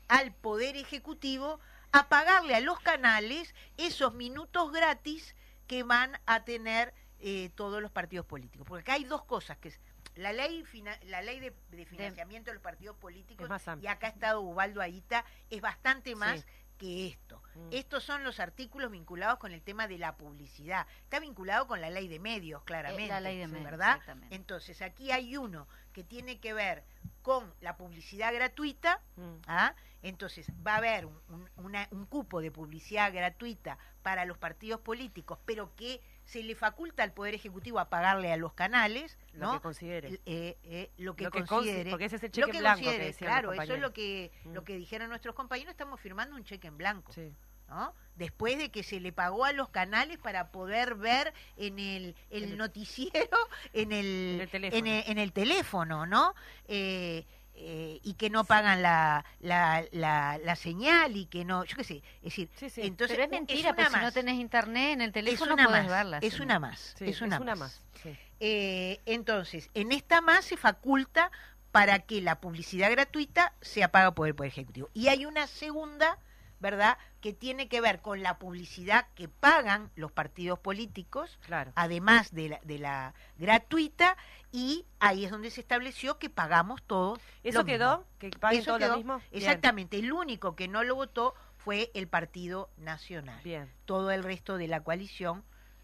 al 0.08 0.34
Poder 0.34 0.76
Ejecutivo 0.76 1.60
a 1.92 2.10
pagarle 2.10 2.56
a 2.56 2.60
los 2.60 2.80
canales 2.80 3.56
esos 3.78 4.14
minutos 4.14 4.72
gratis 4.72 5.36
que 5.66 5.84
van 5.84 6.20
a 6.26 6.44
tener 6.44 6.94
eh, 7.20 7.50
todos 7.56 7.82
los 7.82 7.92
partidos 7.92 8.26
políticos. 8.26 8.68
Porque 8.68 8.82
acá 8.82 8.94
hay 8.94 9.06
dos 9.06 9.24
cosas 9.24 9.58
que 9.58 9.70
es 9.70 9.80
la 10.18 10.34
ley 10.34 10.64
la 11.06 11.22
ley 11.22 11.40
de, 11.40 11.54
de 11.70 11.86
financiamiento 11.86 12.50
de 12.52 12.56
los 12.56 12.64
partidos 12.64 12.98
políticos 12.98 13.48
más 13.50 13.66
y 13.82 13.88
acá 13.88 14.08
ha 14.08 14.10
estado 14.12 14.42
Ubaldo 14.42 14.82
Aita 14.82 15.24
es 15.50 15.62
bastante 15.62 16.16
más 16.16 16.40
Sí. 16.42 16.46
que 16.78 17.08
esto. 17.08 17.42
Mm. 17.56 17.70
Estos 17.72 18.04
son 18.04 18.24
los 18.24 18.40
artículos 18.40 18.92
vinculados 18.92 19.40
con 19.40 19.52
el 19.52 19.64
tema 19.64 19.88
de 19.88 19.98
la 19.98 20.16
publicidad. 20.16 20.86
Está 21.04 21.20
vinculado 21.20 21.66
con 21.68 21.82
la 21.82 21.90
ley 21.90 22.08
de 22.08 22.20
medios, 22.20 22.64
claramente. 22.66 23.06
Eh, 23.06 23.08
la 23.08 23.20
ley 23.20 23.38
de 23.40 23.48
medios, 23.48 23.64
¿verdad? 23.72 24.00
Entonces, 24.30 24.84
aquí 24.84 25.12
hay 25.12 25.38
uno 25.38 25.68
que 25.92 26.04
tiene 26.04 26.40
que 26.40 26.54
ver 26.54 26.84
con 27.24 27.52
la 27.62 27.78
publicidad 27.78 28.32
gratuita. 28.32 29.02
Mm. 29.16 29.36
¿ah? 29.48 29.74
Entonces, 30.04 30.52
va 30.66 30.76
a 30.76 30.78
haber 30.78 31.08
un, 31.08 31.20
un- 31.30 31.50
una- 31.56 31.88
un 31.90 32.06
cupo 32.06 32.42
de 32.42 32.52
publicidad 32.52 33.12
gratuita 33.12 33.80
para 34.04 34.26
los 34.26 34.38
partidos 34.38 34.80
políticos, 34.82 35.40
pero 35.46 35.74
que 35.76 36.00
se 36.28 36.44
le 36.44 36.56
faculta 36.56 37.04
al 37.04 37.14
Poder 37.14 37.34
Ejecutivo 37.34 37.80
a 37.80 37.90
pagarle 37.90 38.32
a 38.34 38.38
los 38.38 38.54
canales, 38.54 39.18
Lo 39.34 39.54
que 39.54 39.60
considere. 39.62 40.20
Eh, 40.26 40.58
eh, 40.64 40.92
lo 40.98 41.16
que 41.16 41.24
Lo 41.24 41.32
que 41.32 41.40
consi- 41.40 41.48
considere. 41.48 41.90
porque 41.90 42.06
ese 42.06 42.18
es 42.18 42.24
el 42.24 42.28
Lo 42.30 42.34
cheque 42.34 42.52
que 42.52 42.60
blanco 42.60 42.80
que 42.82 42.86
considere, 42.86 43.14
claro, 43.14 43.54
eso 43.54 43.74
es 43.74 43.80
lo 43.80 43.94
que, 43.94 44.32
lo 44.44 44.62
Mm. 44.62 44.66
que 44.66 44.76
dijeron 44.78 45.10
nuestros 45.10 45.34
compañeros, 45.36 45.72
estamos 45.72 46.00
firmando 46.02 46.36
un 46.36 46.44
cheque 46.44 46.68
en 46.68 46.78
blanco. 46.78 47.14
Sí. 47.14 47.34
¿no? 47.70 47.94
Después 48.16 48.58
de 48.58 48.72
que 48.72 48.82
se 48.82 49.02
le 49.02 49.12
pagó 49.12 49.44
a 49.44 49.52
los 49.52 49.68
canales 49.68 50.18
para 50.20 50.52
poder 50.54 50.96
ver 50.96 51.34
en 51.58 51.80
el, 51.80 52.16
el- 52.30 52.58
noticiero, 52.58 53.38
en 53.74 53.92
el, 53.92 54.06
En 54.36 54.42
el 54.42 54.50
teléfono. 54.50 54.80
en 54.80 54.88
el- 54.88 55.04
en 55.12 55.18
el 55.18 55.34
teléfono, 55.34 56.06
¿no? 56.06 56.34
Eh, 56.70 57.26
eh, 57.60 58.00
y 58.04 58.14
que 58.14 58.30
no 58.30 58.44
pagan 58.44 58.82
la, 58.84 59.26
la, 59.40 59.84
la, 59.92 60.38
la 60.44 60.56
señal 60.56 61.16
y 61.18 61.26
que 61.26 61.44
no, 61.44 61.64
yo 61.66 61.76
qué 61.76 61.84
sé, 61.84 61.96
es 62.18 62.24
decir, 62.24 62.50
Sí, 62.56 62.70
sí. 62.70 62.82
entonces 62.84 63.18
Pero 63.18 63.26
es 63.26 63.32
mentira, 63.32 63.70
una 63.72 63.76
porque 63.76 63.90
si 63.90 63.96
no 63.98 64.02
más. 64.04 64.14
tenés 64.14 64.36
internet 64.40 64.94
en 64.94 65.02
el 65.02 65.08
es 65.08 65.14
teléfono 65.14 65.54
una 65.56 65.66
podés 65.66 65.84
más, 65.84 65.92
verla. 65.92 66.18
es 66.22 66.40
una 66.40 66.54
no. 66.56 66.60
más, 66.60 66.94
Sí, 66.98 67.06
es 67.10 67.22
una 67.22 67.40
más. 67.40 67.58
más. 67.58 67.82
Sí. 68.04 68.16
Eh, 68.40 69.02
entonces, 69.08 69.70
en 69.74 69.92
esta 69.92 70.22
más 70.22 70.46
se 70.46 70.56
faculta 70.58 71.32
para 71.72 72.00
que 72.00 72.22
la 72.22 72.40
publicidad 72.40 72.92
gratuita 72.92 73.54
sea 73.62 73.92
paga 73.92 74.12
por 74.14 74.28
el 74.28 74.36
Poder 74.36 74.52
Ejecutivo. 74.52 74.90
Y 74.94 75.08
hay 75.08 75.26
una 75.26 75.48
segunda, 75.48 76.20
¿verdad?, 76.60 76.98
que 77.22 77.34
tiene 77.34 77.68
que 77.68 77.82
ver 77.82 78.02
con 78.02 78.22
la 78.24 78.38
publicidad 78.38 79.08
que 79.16 79.28
pagan 79.28 79.92
los 79.96 80.12
partidos 80.12 80.60
políticos, 80.60 81.38
Claro. 81.46 81.72
además 81.76 82.32
de 82.34 82.50
la, 82.50 82.60
de 82.64 82.80
la 82.80 83.14
gratuita, 83.38 84.16
y 84.52 84.86
ahí 85.00 85.26
es 85.26 85.32
donde 85.32 85.52
se 85.52 85.62
estableció 85.62 86.18
que 86.20 86.30
pagamos 86.30 86.82
todos. 86.84 87.20
¿Eso 87.44 87.60
lo 87.60 87.66
quedó? 87.66 87.98
mismo. 88.00 88.12
¿Que 88.20 88.30
paguen 88.32 88.60
Eso 88.62 88.72
todo 88.72 88.80
quedó, 88.80 88.90
lo 88.92 88.98
mismo? 88.98 89.18
Bien, 89.18 89.30
Exactamente, 89.32 90.00
el 90.00 90.12
único 90.14 90.56
que 90.56 90.68
no 90.68 90.84
lo 90.84 90.96
votó 90.96 91.34
fue 91.58 91.92
el 91.94 92.08
Partido 92.08 92.70
Nacional. 92.78 93.42
Bien. 93.44 93.72
Todo 93.86 94.12
el 94.12 94.24
resto 94.24 94.58
de 94.58 94.68
la 94.68 94.82
coalición 94.82 95.44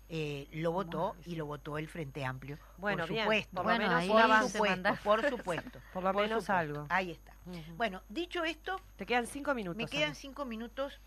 eh, 0.09 0.47
lo 0.51 0.71
votó 0.71 1.09
Bueno, 1.15 1.23
y 1.25 1.35
lo 1.35 1.45
votó 1.45 1.77
el 1.77 1.87
Frente 1.87 2.23
Amplio. 2.25 2.57
Bueno, 2.77 3.03
por 3.03 3.09
bien. 3.09 3.23
supuesto. 3.23 3.55
Por 3.55 3.63
Bueno, 3.63 3.79
menos 3.87 4.05
Por 4.05 4.49
supuesto, 4.51 4.95
por 5.03 5.29
supuesto. 5.29 5.79
Por 5.93 6.03
lo 6.03 6.13
menos 6.13 6.43
supuesto. 6.43 6.53
algo. 6.53 6.85
Ahí 6.89 7.11
está. 7.11 7.32
Bueno, 7.77 8.01
dicho 8.09 8.43
esto, 8.43 8.79
Te 8.95 9.05
quedan 9.05 9.27
cinco 9.27 9.53
minutos. 9.53 9.77
me 9.77 9.87
quedan 9.87 10.05
Ana. 10.09 10.15
cinco 10.15 10.45
minutos. 10.45 10.99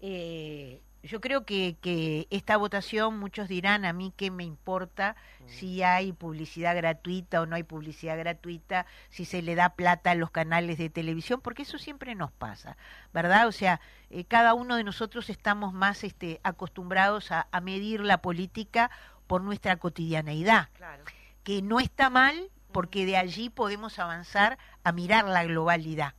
Eh, 0.00 0.80
yo 1.02 1.20
creo 1.20 1.44
que, 1.44 1.76
que 1.80 2.26
esta 2.30 2.56
votación, 2.56 3.18
muchos 3.18 3.48
dirán 3.48 3.84
a 3.84 3.92
mí 3.92 4.12
que 4.16 4.30
me 4.30 4.44
importa 4.44 5.14
Mm. 5.40 5.48
si 5.48 5.82
hay 5.82 6.12
publicidad 6.12 6.74
gratuita 6.76 7.40
o 7.40 7.46
no 7.46 7.54
hay 7.56 7.62
publicidad 7.62 8.18
gratuita, 8.18 8.84
si 9.08 9.24
se 9.24 9.40
le 9.42 9.54
da 9.54 9.70
plata 9.70 10.10
a 10.10 10.14
los 10.16 10.30
canales 10.30 10.76
de 10.78 10.90
televisión, 10.90 11.40
porque 11.40 11.62
eso 11.62 11.78
siempre 11.78 12.14
nos 12.16 12.32
pasa, 12.32 12.76
¿verdad? 13.14 13.46
O 13.46 13.52
sea, 13.52 13.80
eh, 14.10 14.24
cada 14.24 14.54
uno 14.54 14.74
de 14.76 14.84
nosotros 14.84 15.30
estamos 15.30 15.72
más 15.72 16.02
este, 16.04 16.40
acostumbrados 16.42 17.30
a, 17.32 17.46
a 17.52 17.60
medir 17.60 18.00
la 18.00 18.20
política 18.20 18.90
por 19.28 19.40
nuestra 19.42 19.76
cotidianeidad 19.76 20.68
Claro. 20.74 21.04
que 21.44 21.62
no 21.62 21.78
está 21.80 22.10
mal 22.10 22.50
porque 22.72 23.06
de 23.06 23.16
allí 23.16 23.50
podemos 23.50 23.98
avanzar 23.98 24.58
a 24.84 24.92
mirar 24.92 25.26
la 25.26 25.44
globalidad. 25.44 26.14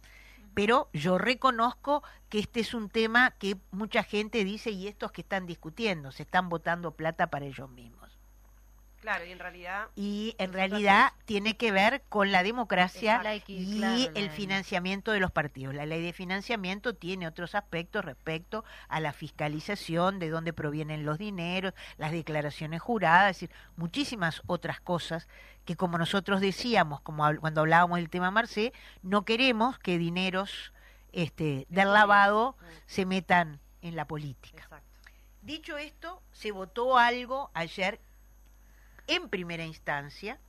Pero 0.54 0.90
yo 0.94 1.18
reconozco 1.18 2.04
que 2.28 2.40
este 2.40 2.60
es 2.60 2.74
un 2.74 2.90
tema 2.90 3.32
que 3.32 3.58
mucha 3.72 4.04
gente 4.04 4.44
dice 4.44 4.72
y 4.72 4.88
estos 4.88 5.12
que 5.12 5.22
están 5.22 5.46
discutiendo, 5.46 6.12
se 6.12 6.24
están 6.24 6.50
votando 6.50 6.92
plata 6.92 7.28
para 7.28 7.46
ellos 7.46 7.70
mismos. 7.70 8.09
Claro, 9.02 9.26
y 9.26 9.32
en 9.32 9.40
realidad. 9.40 9.88
Y 9.96 10.36
en 10.40 10.52
realidad 10.52 11.14
tiene 11.26 11.56
que 11.56 11.72
ver 11.72 12.04
con 12.10 12.32
la 12.32 12.44
democracia 12.44 13.24
La 13.24 13.36
y 13.36 13.42
claro, 13.78 14.12
el 14.14 14.30
financiamiento 14.30 15.12
de 15.12 15.20
los 15.20 15.32
partidos. 15.32 15.74
La 15.74 15.86
ley 15.86 16.04
de 16.04 16.12
financiamiento 16.12 16.96
tiene 16.96 17.28
otros 17.28 17.56
aspectos 17.56 18.04
respecto 18.04 18.66
a 18.90 19.00
la 19.00 19.14
fiscalización, 19.14 20.20
de 20.20 20.30
dónde 20.30 20.52
provienen 20.52 21.06
los 21.06 21.18
dineros, 21.18 21.74
las 21.98 22.12
declaraciones 22.12 22.82
juradas, 22.82 23.32
es 23.32 23.42
decir, 23.42 23.56
muchísimas 23.78 24.42
otras 24.48 24.82
cosas 24.82 25.28
que 25.66 25.76
como 25.76 25.98
nosotros 25.98 26.42
decíamos, 26.42 27.00
como 27.02 27.24
cuando 27.40 27.62
hablábamos 27.62 27.98
del 27.98 28.10
tema 28.10 28.32
Marcé, 28.32 28.74
no 29.02 29.24
queremos 29.24 29.80
que 29.80 29.98
dineros 29.98 30.74
este, 31.14 31.66
del 31.70 31.94
lavado 31.94 32.58
se 32.86 33.06
metan 33.06 33.60
en 33.82 33.96
la 33.96 34.06
política. 34.06 34.64
Exacto. 34.64 34.88
Dicho 35.42 35.78
esto, 35.78 36.22
se 36.32 36.52
votó 36.52 36.98
algo 36.98 37.50
ayer 37.54 38.02
en 39.10 39.30
primera 39.30 39.65
instancia, 39.65 40.39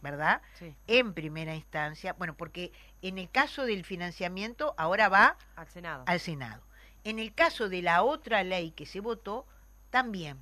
¿verdad? 0.00 0.42
Sí, 0.58 0.74
En 0.86 1.14
primera 1.14 1.54
instancia, 1.54 2.12
bueno, 2.14 2.34
porque 2.36 2.72
en 3.02 3.18
el 3.18 3.30
caso 3.30 3.64
del 3.64 3.84
financiamiento 3.84 4.74
ahora 4.76 5.08
va 5.08 5.36
al 5.56 5.68
Senado. 5.68 6.04
al 6.06 6.20
Senado. 6.20 6.62
En 7.04 7.18
el 7.18 7.32
caso 7.34 7.68
de 7.68 7.82
la 7.82 8.02
otra 8.02 8.42
ley 8.42 8.72
que 8.72 8.86
se 8.86 9.00
votó, 9.00 9.46
también, 9.90 10.38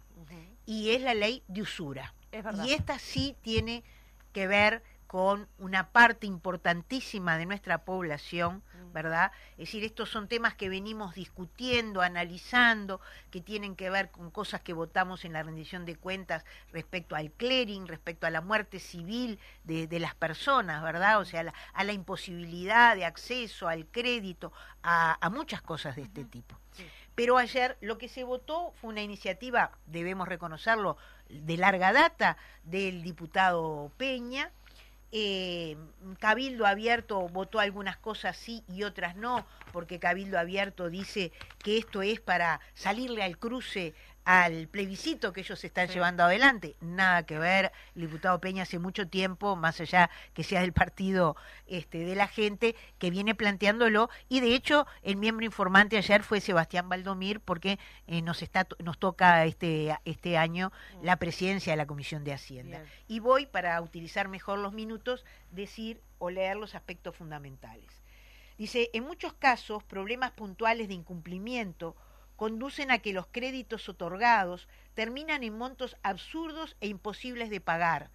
y 0.67 0.91
es 0.91 1.03
la 1.03 1.15
ley 1.15 1.43
de 1.49 1.63
usura. 1.63 2.15
Es 2.33 2.43
verdad. 2.43 2.65
Y 2.65 2.73
esta 2.73 2.99
sí 2.99 3.37
tiene 3.43 3.85
que 4.33 4.47
ver 4.47 4.83
con 5.15 5.47
una 5.59 5.91
parte 5.93 6.27
importantísima 6.27 7.39
de 7.39 7.47
nuestra 7.47 7.85
población, 7.85 8.65
Mm. 8.75 8.93
¿verdad? 8.93 9.31
Es 9.53 9.59
decir, 9.69 9.85
estos 9.85 10.11
son 10.11 10.27
temas 10.27 10.57
que 10.57 10.69
venimos 10.69 11.15
discutiendo, 11.15 12.03
analizando, 12.03 13.01
que 13.31 13.41
tienen 13.41 13.77
que 13.77 13.91
ver 13.91 14.11
con 14.11 14.33
cosas 14.33 14.61
que 14.63 14.73
votamos 14.73 15.25
en 15.25 15.33
la 15.33 15.45
rendición 15.45 15.85
de 15.85 15.95
cuentas 15.95 16.45
respecto 16.73 17.15
al 17.15 17.31
clearing, 17.31 17.87
respecto 17.87 18.27
a 18.27 18.31
la 18.31 18.41
muerte 18.41 18.81
civil 18.81 19.39
de, 19.63 19.87
de 19.87 20.01
las 20.01 20.17
personas, 20.17 20.83
¿verdad? 20.83 21.21
O 21.21 21.25
sea, 21.25 21.43
a 21.43 21.45
la, 21.45 21.55
a 21.75 21.85
la 21.85 21.93
imposibilidad 21.93 22.97
de 22.97 23.05
acceso 23.05 23.69
al 23.69 23.87
crédito, 23.87 24.53
a, 24.83 25.17
a 25.25 25.31
muchas 25.31 25.63
cosas 25.63 25.95
de 25.95 26.03
este 26.03 26.25
tipo. 26.25 26.59
Sí. 26.73 26.85
Pero 27.15 27.39
ayer 27.39 27.79
lo 27.81 27.99
que 27.99 28.09
se 28.09 28.25
votó 28.25 28.73
fue 28.81 28.91
una 28.91 29.03
iniciativa, 29.03 29.71
debemos 29.87 30.27
reconocerlo, 30.27 30.97
de 31.29 31.57
larga 31.57 31.93
data 31.93 32.37
del 32.65 33.05
diputado 33.05 33.93
Peña. 33.97 34.51
Eh, 35.17 35.77
Cabildo 36.19 36.67
Abierto 36.67 37.29
votó 37.29 37.61
algunas 37.61 37.97
cosas 37.97 38.37
sí 38.37 38.65
y 38.67 38.83
otras 38.83 39.15
no, 39.15 39.47
porque 39.73 40.01
Cabildo 40.01 40.41
Abierto 40.41 40.91
dice 40.91 41.31
que 41.63 41.79
esto 41.79 42.03
es 42.03 42.19
para 42.19 42.61
salirle 42.75 43.23
al 43.23 43.39
cruce 43.39 43.95
al 44.25 44.69
plebiscito 44.69 45.33
que 45.33 45.41
ellos 45.43 45.63
están 45.65 45.89
Sí. 45.89 45.95
llevando 45.95 46.23
adelante. 46.25 46.77
Nada 46.81 47.25
que 47.25 47.39
ver, 47.39 47.73
el 47.95 48.03
diputado 48.03 48.41
Peña 48.41 48.63
hace 48.63 48.79
mucho 48.79 49.07
tiempo, 49.07 49.55
más 49.55 49.81
allá 49.81 50.09
que 50.33 50.43
sea 50.45 50.63
del 50.63 50.73
partido 50.73 51.37
este, 51.67 51.99
de 51.99 52.15
la 52.15 52.27
gente, 52.27 52.75
que 52.99 53.11
viene 53.11 53.35
planteándolo, 53.35 54.09
y 54.29 54.41
de 54.41 54.55
hecho 54.55 54.87
el 55.03 55.17
miembro 55.17 55.45
informante 55.45 55.99
ayer 55.99 56.23
fue 56.23 56.41
Sebastián 56.41 56.89
Valdomir, 56.89 57.41
porque 57.41 57.79
eh, 58.07 58.23
nos, 58.23 58.43
está, 58.43 58.67
nos 58.79 58.99
toca 58.99 59.45
este, 59.45 59.95
este 60.05 60.39
año 60.39 60.73
la 61.03 61.17
presidencia 61.17 61.73
de 61.73 61.77
la 61.77 61.87
Comisión 61.87 62.25
de 62.25 62.33
Hacienda. 62.33 62.79
Bien. 62.79 62.91
Y 63.09 63.21
voy, 63.21 63.47
para 63.47 63.81
utilizar 63.83 64.29
mejor 64.29 64.59
los 64.59 64.73
minutos, 64.73 65.25
decir 65.51 66.01
o 66.19 66.31
leer 66.31 66.57
los 66.57 66.75
aspectos 66.75 67.15
fundamentales. 67.15 68.03
Dice, 68.57 68.89
en 68.95 69.05
muchos 69.05 69.33
casos, 69.35 69.83
problemas 69.83 70.31
puntuales 70.31 70.89
de 70.89 70.95
incumplimiento 70.95 71.97
conducen 72.37 72.91
a 72.91 72.99
que 72.99 73.13
los 73.13 73.27
créditos 73.27 73.89
otorgados 73.89 74.69
terminan 74.95 75.43
en 75.43 75.57
montos 75.57 75.97
absurdos 76.03 76.77
e 76.81 76.89
imposibles 76.89 77.51
de 77.51 77.61
pagar, 77.61 78.11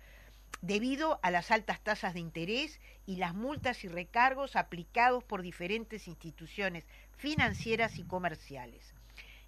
debido 0.61 1.19
a 1.23 1.31
las 1.31 1.51
altas 1.51 1.79
tasas 1.81 2.13
de 2.13 2.19
interés 2.19 2.79
y 3.05 3.15
las 3.15 3.33
multas 3.33 3.83
y 3.83 3.87
recargos 3.87 4.55
aplicados 4.55 5.23
por 5.23 5.41
diferentes 5.41 6.07
instituciones 6.07 6.85
financieras 7.17 7.97
y 7.97 8.03
comerciales. 8.03 8.93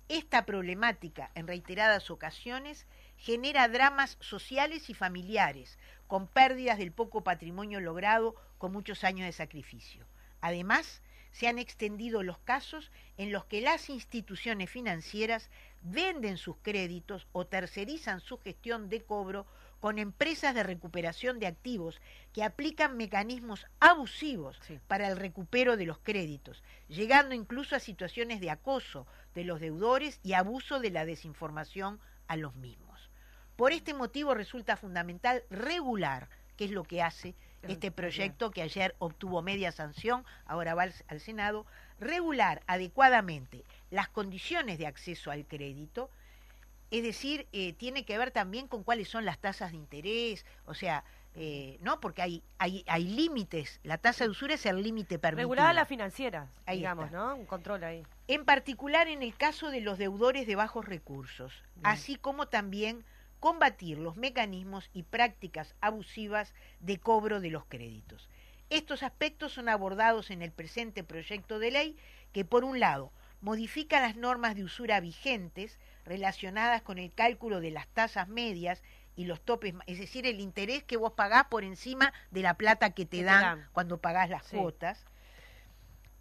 Esta 0.10 0.46
problemática, 0.46 1.32
en 1.36 1.48
reiteradas 1.48 2.12
ocasiones, 2.12 2.86
genera 3.18 3.68
dramas 3.68 4.18
sociales 4.20 4.90
y 4.90 4.94
familiares, 4.94 5.78
con 6.08 6.28
pérdidas 6.28 6.78
del 6.78 6.92
poco 6.92 7.24
patrimonio 7.24 7.80
logrado 7.80 8.36
con 8.58 8.74
muchos 8.74 9.04
años 9.04 9.26
de 9.26 9.32
sacrificio. 9.32 10.06
Además, 10.42 11.02
se 11.32 11.48
han 11.48 11.60
extendido 11.60 12.24
los 12.24 12.38
casos 12.40 12.92
en 13.18 13.32
los 13.32 13.46
que 13.46 13.62
las 13.62 13.90
instituciones 13.90 14.70
financieras 14.70 15.50
venden 15.82 16.38
sus 16.38 16.58
créditos 16.62 17.28
o 17.32 17.46
tercerizan 17.46 18.20
su 18.20 18.38
gestión 18.38 18.90
de 18.90 19.02
cobro 19.02 19.46
con 19.80 19.98
empresas 19.98 20.54
de 20.54 20.62
recuperación 20.62 21.40
de 21.40 21.48
activos 21.48 22.00
que 22.34 22.44
aplican 22.44 22.98
mecanismos 22.98 23.66
abusivos 23.80 24.60
Sí. 24.68 24.80
para 24.88 25.08
el 25.08 25.18
recupero 25.18 25.76
de 25.76 25.86
los 25.86 25.98
créditos, 25.98 26.64
llegando 26.88 27.34
incluso 27.34 27.76
a 27.76 27.80
situaciones 27.80 28.40
de 28.42 28.52
acoso 28.52 29.08
de 29.34 29.44
los 29.44 29.60
deudores 29.60 30.20
y 30.24 30.34
abuso 30.34 30.80
de 30.80 30.92
la 30.92 31.06
desinformación 31.06 32.00
a 32.28 32.38
los 32.38 32.56
mismos. 32.56 33.10
Por 33.56 33.72
este 33.72 33.94
motivo 33.94 34.36
resulta 34.36 34.78
fundamental 34.78 35.44
regular, 35.50 36.30
que 36.58 36.66
es 36.66 36.72
lo 36.72 36.84
que 36.84 37.02
hace 37.02 37.34
este 37.68 37.92
proyecto 37.92 38.52
que 38.52 38.62
ayer 38.62 38.96
obtuvo 39.00 39.42
media 39.42 39.72
sanción, 39.72 40.26
ahora 40.46 40.74
va 40.76 40.84
al, 40.84 40.94
al 41.08 41.20
Senado, 41.20 41.66
regular 42.00 42.62
adecuadamente 42.68 43.64
las 43.90 44.10
condiciones 44.10 44.78
de 44.78 44.88
acceso 44.88 45.32
al 45.32 45.46
crédito, 45.46 46.10
es 46.90 47.04
decir, 47.04 47.48
eh, 47.54 47.74
tiene 47.74 48.04
que 48.04 48.18
ver 48.18 48.32
también 48.32 48.68
con 48.68 48.84
cuáles 48.84 49.08
son 49.08 49.24
las 49.26 49.38
tasas 49.40 49.72
de 49.72 49.78
interés, 49.78 50.46
o 50.66 50.74
sea, 50.74 51.04
eh, 51.36 51.78
¿no? 51.82 52.02
Porque 52.02 52.22
hay, 52.22 52.44
hay, 52.58 52.84
hay 52.88 53.06
límites, 53.06 53.80
la 53.84 53.98
tasa 53.98 54.26
de 54.26 54.32
usura 54.32 54.56
es 54.56 54.66
el 54.66 54.82
límite 54.84 55.18
permitido. 55.18 55.48
Regulada 55.48 55.72
la 55.72 55.86
financiera, 55.86 56.48
Ahí 56.66 56.80
digamos, 56.80 57.06
está. 57.06 57.18
¿no? 57.18 57.36
Un 57.36 57.46
control 57.46 57.84
ahí. 57.86 58.04
en 58.28 58.44
particular 58.44 59.08
en 59.08 59.24
el 59.24 59.34
caso 59.38 59.70
de 59.72 59.80
los 59.80 59.98
deudores 59.98 60.46
de 60.46 60.56
bajos 60.58 60.84
recursos, 60.86 61.54
Bien. 61.76 61.86
así 61.86 62.18
como 62.18 62.48
también 62.48 63.06
combatir 63.42 63.98
los 63.98 64.16
mecanismos 64.16 64.90
y 64.94 65.04
prácticas 65.04 65.76
abusivas 65.82 66.54
de 66.80 67.00
cobro 67.00 67.42
de 67.42 67.50
los 67.50 67.66
créditos. 67.66 68.30
Estos 68.70 69.04
aspectos 69.04 69.52
son 69.52 69.68
abordados 69.68 70.30
en 70.30 70.42
el 70.42 70.52
presente 70.52 71.04
proyecto 71.04 71.60
de 71.60 71.72
ley 71.72 71.98
que, 72.32 72.46
por 72.46 72.64
un 72.64 72.80
lado, 72.80 73.12
modifica 73.42 74.00
las 74.00 74.16
normas 74.16 74.56
de 74.56 74.64
usura 74.64 75.00
vigentes 75.02 75.80
relacionadas 76.06 76.84
con 76.84 77.00
el 77.00 77.12
cálculo 77.14 77.60
de 77.62 77.72
las 77.72 77.88
tasas 77.88 78.28
medias 78.28 78.84
y 79.16 79.26
los 79.26 79.42
topes, 79.42 79.74
es 79.88 80.00
decir, 80.00 80.26
el 80.28 80.40
interés 80.40 80.84
que 80.84 80.96
vos 80.96 81.14
pagás 81.14 81.46
por 81.46 81.64
encima 81.64 82.14
de 82.30 82.44
la 82.44 82.54
plata 82.54 82.92
que 82.92 83.06
te, 83.06 83.18
Que 83.18 83.24
te 83.24 83.24
dan, 83.24 83.42
dan. 83.42 83.70
cuando 83.74 83.98
pagás 83.98 84.30
las 84.30 84.46
Sí. 84.46 84.56
cuotas, 84.56 85.04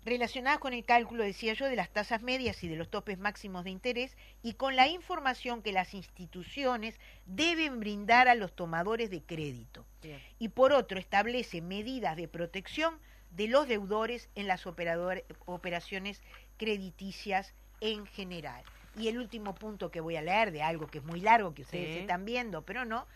relacionadas 0.04 0.58
con 0.60 0.72
el 0.72 0.84
cálculo, 0.84 1.22
decía 1.24 1.52
yo, 1.54 1.66
de 1.66 1.76
las 1.76 1.90
tasas 1.90 2.22
medias 2.22 2.62
y 2.64 2.68
de 2.68 2.76
los 2.76 2.88
topes 2.90 3.18
máximos 3.18 3.64
de 3.64 3.70
interés 3.70 4.16
y 4.42 4.54
con 4.54 4.74
la 4.76 4.88
información 4.88 5.62
que 5.62 5.72
las 5.72 5.94
instituciones 5.94 6.98
deben 7.26 7.80
brindar 7.80 8.28
a 8.28 8.34
los 8.34 8.54
tomadores 8.54 9.10
de 9.10 9.22
crédito. 9.22 9.84
Bien. 10.02 10.20
Y 10.38 10.48
por 10.48 10.72
otro, 10.72 10.98
establece 10.98 11.60
medidas 11.60 12.16
de 12.16 12.28
protección 12.28 12.98
de 13.30 13.48
los 13.48 13.68
deudores 13.68 14.28
en 14.34 14.48
las 14.48 14.66
operaciones 14.66 16.22
crediticias 16.56 17.54
en 17.80 18.06
general. 18.06 18.64
Y 18.96 19.08
el 19.08 19.18
último 19.18 19.54
punto 19.54 19.90
que 19.90 20.00
voy 20.00 20.16
a 20.16 20.22
leer, 20.22 20.50
de 20.50 20.62
algo 20.62 20.86
que 20.88 20.98
es 20.98 21.04
muy 21.04 21.20
largo, 21.20 21.54
que 21.54 21.62
ustedes 21.62 21.94
Sí. 21.94 22.00
están 22.00 22.24
viendo, 22.24 22.62
pero 22.62 22.84
no, 22.84 23.06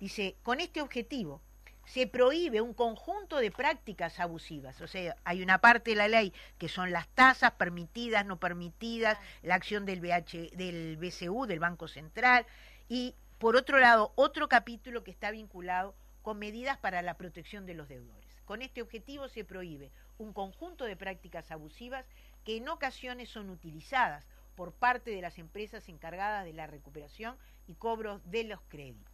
dice, 0.00 0.36
con 0.42 0.60
este 0.60 0.80
objetivo 0.80 1.40
se 1.86 2.06
prohíbe 2.06 2.60
un 2.60 2.74
conjunto 2.74 3.38
de 3.38 3.50
prácticas 3.50 4.20
abusivas. 4.20 4.80
O 4.80 4.86
sea, 4.86 5.16
hay 5.24 5.42
una 5.42 5.58
parte 5.58 5.90
de 5.90 5.96
la 5.96 6.08
ley 6.08 6.32
que 6.58 6.68
son 6.68 6.92
las 6.92 7.08
tasas 7.08 7.52
permitidas, 7.52 8.24
no 8.26 8.38
permitidas, 8.38 9.18
la 9.42 9.56
acción 9.56 9.86
del, 9.86 10.00
BH, 10.00 10.56
del 10.56 10.96
BCU, 10.96 11.46
del 11.46 11.58
Banco 11.58 11.88
Central, 11.88 12.46
y 12.88 13.14
por 13.38 13.56
otro 13.56 13.78
lado, 13.78 14.12
otro 14.16 14.48
capítulo 14.48 15.02
que 15.02 15.10
está 15.10 15.30
vinculado 15.30 15.94
con 16.22 16.38
medidas 16.38 16.78
para 16.78 17.02
la 17.02 17.14
protección 17.14 17.66
de 17.66 17.74
los 17.74 17.88
deudores. 17.88 18.30
Con 18.44 18.62
este 18.62 18.82
objetivo 18.82 19.28
se 19.28 19.44
prohíbe 19.44 19.90
un 20.18 20.32
conjunto 20.32 20.84
de 20.84 20.96
prácticas 20.96 21.50
abusivas 21.50 22.04
que 22.44 22.56
en 22.56 22.68
ocasiones 22.68 23.28
son 23.28 23.48
utilizadas 23.48 24.26
por 24.56 24.72
parte 24.72 25.10
de 25.10 25.22
las 25.22 25.38
empresas 25.38 25.88
encargadas 25.88 26.44
de 26.44 26.52
la 26.52 26.66
recuperación 26.66 27.36
y 27.66 27.74
cobro 27.74 28.20
de 28.24 28.44
los 28.44 28.60
créditos. 28.68 29.09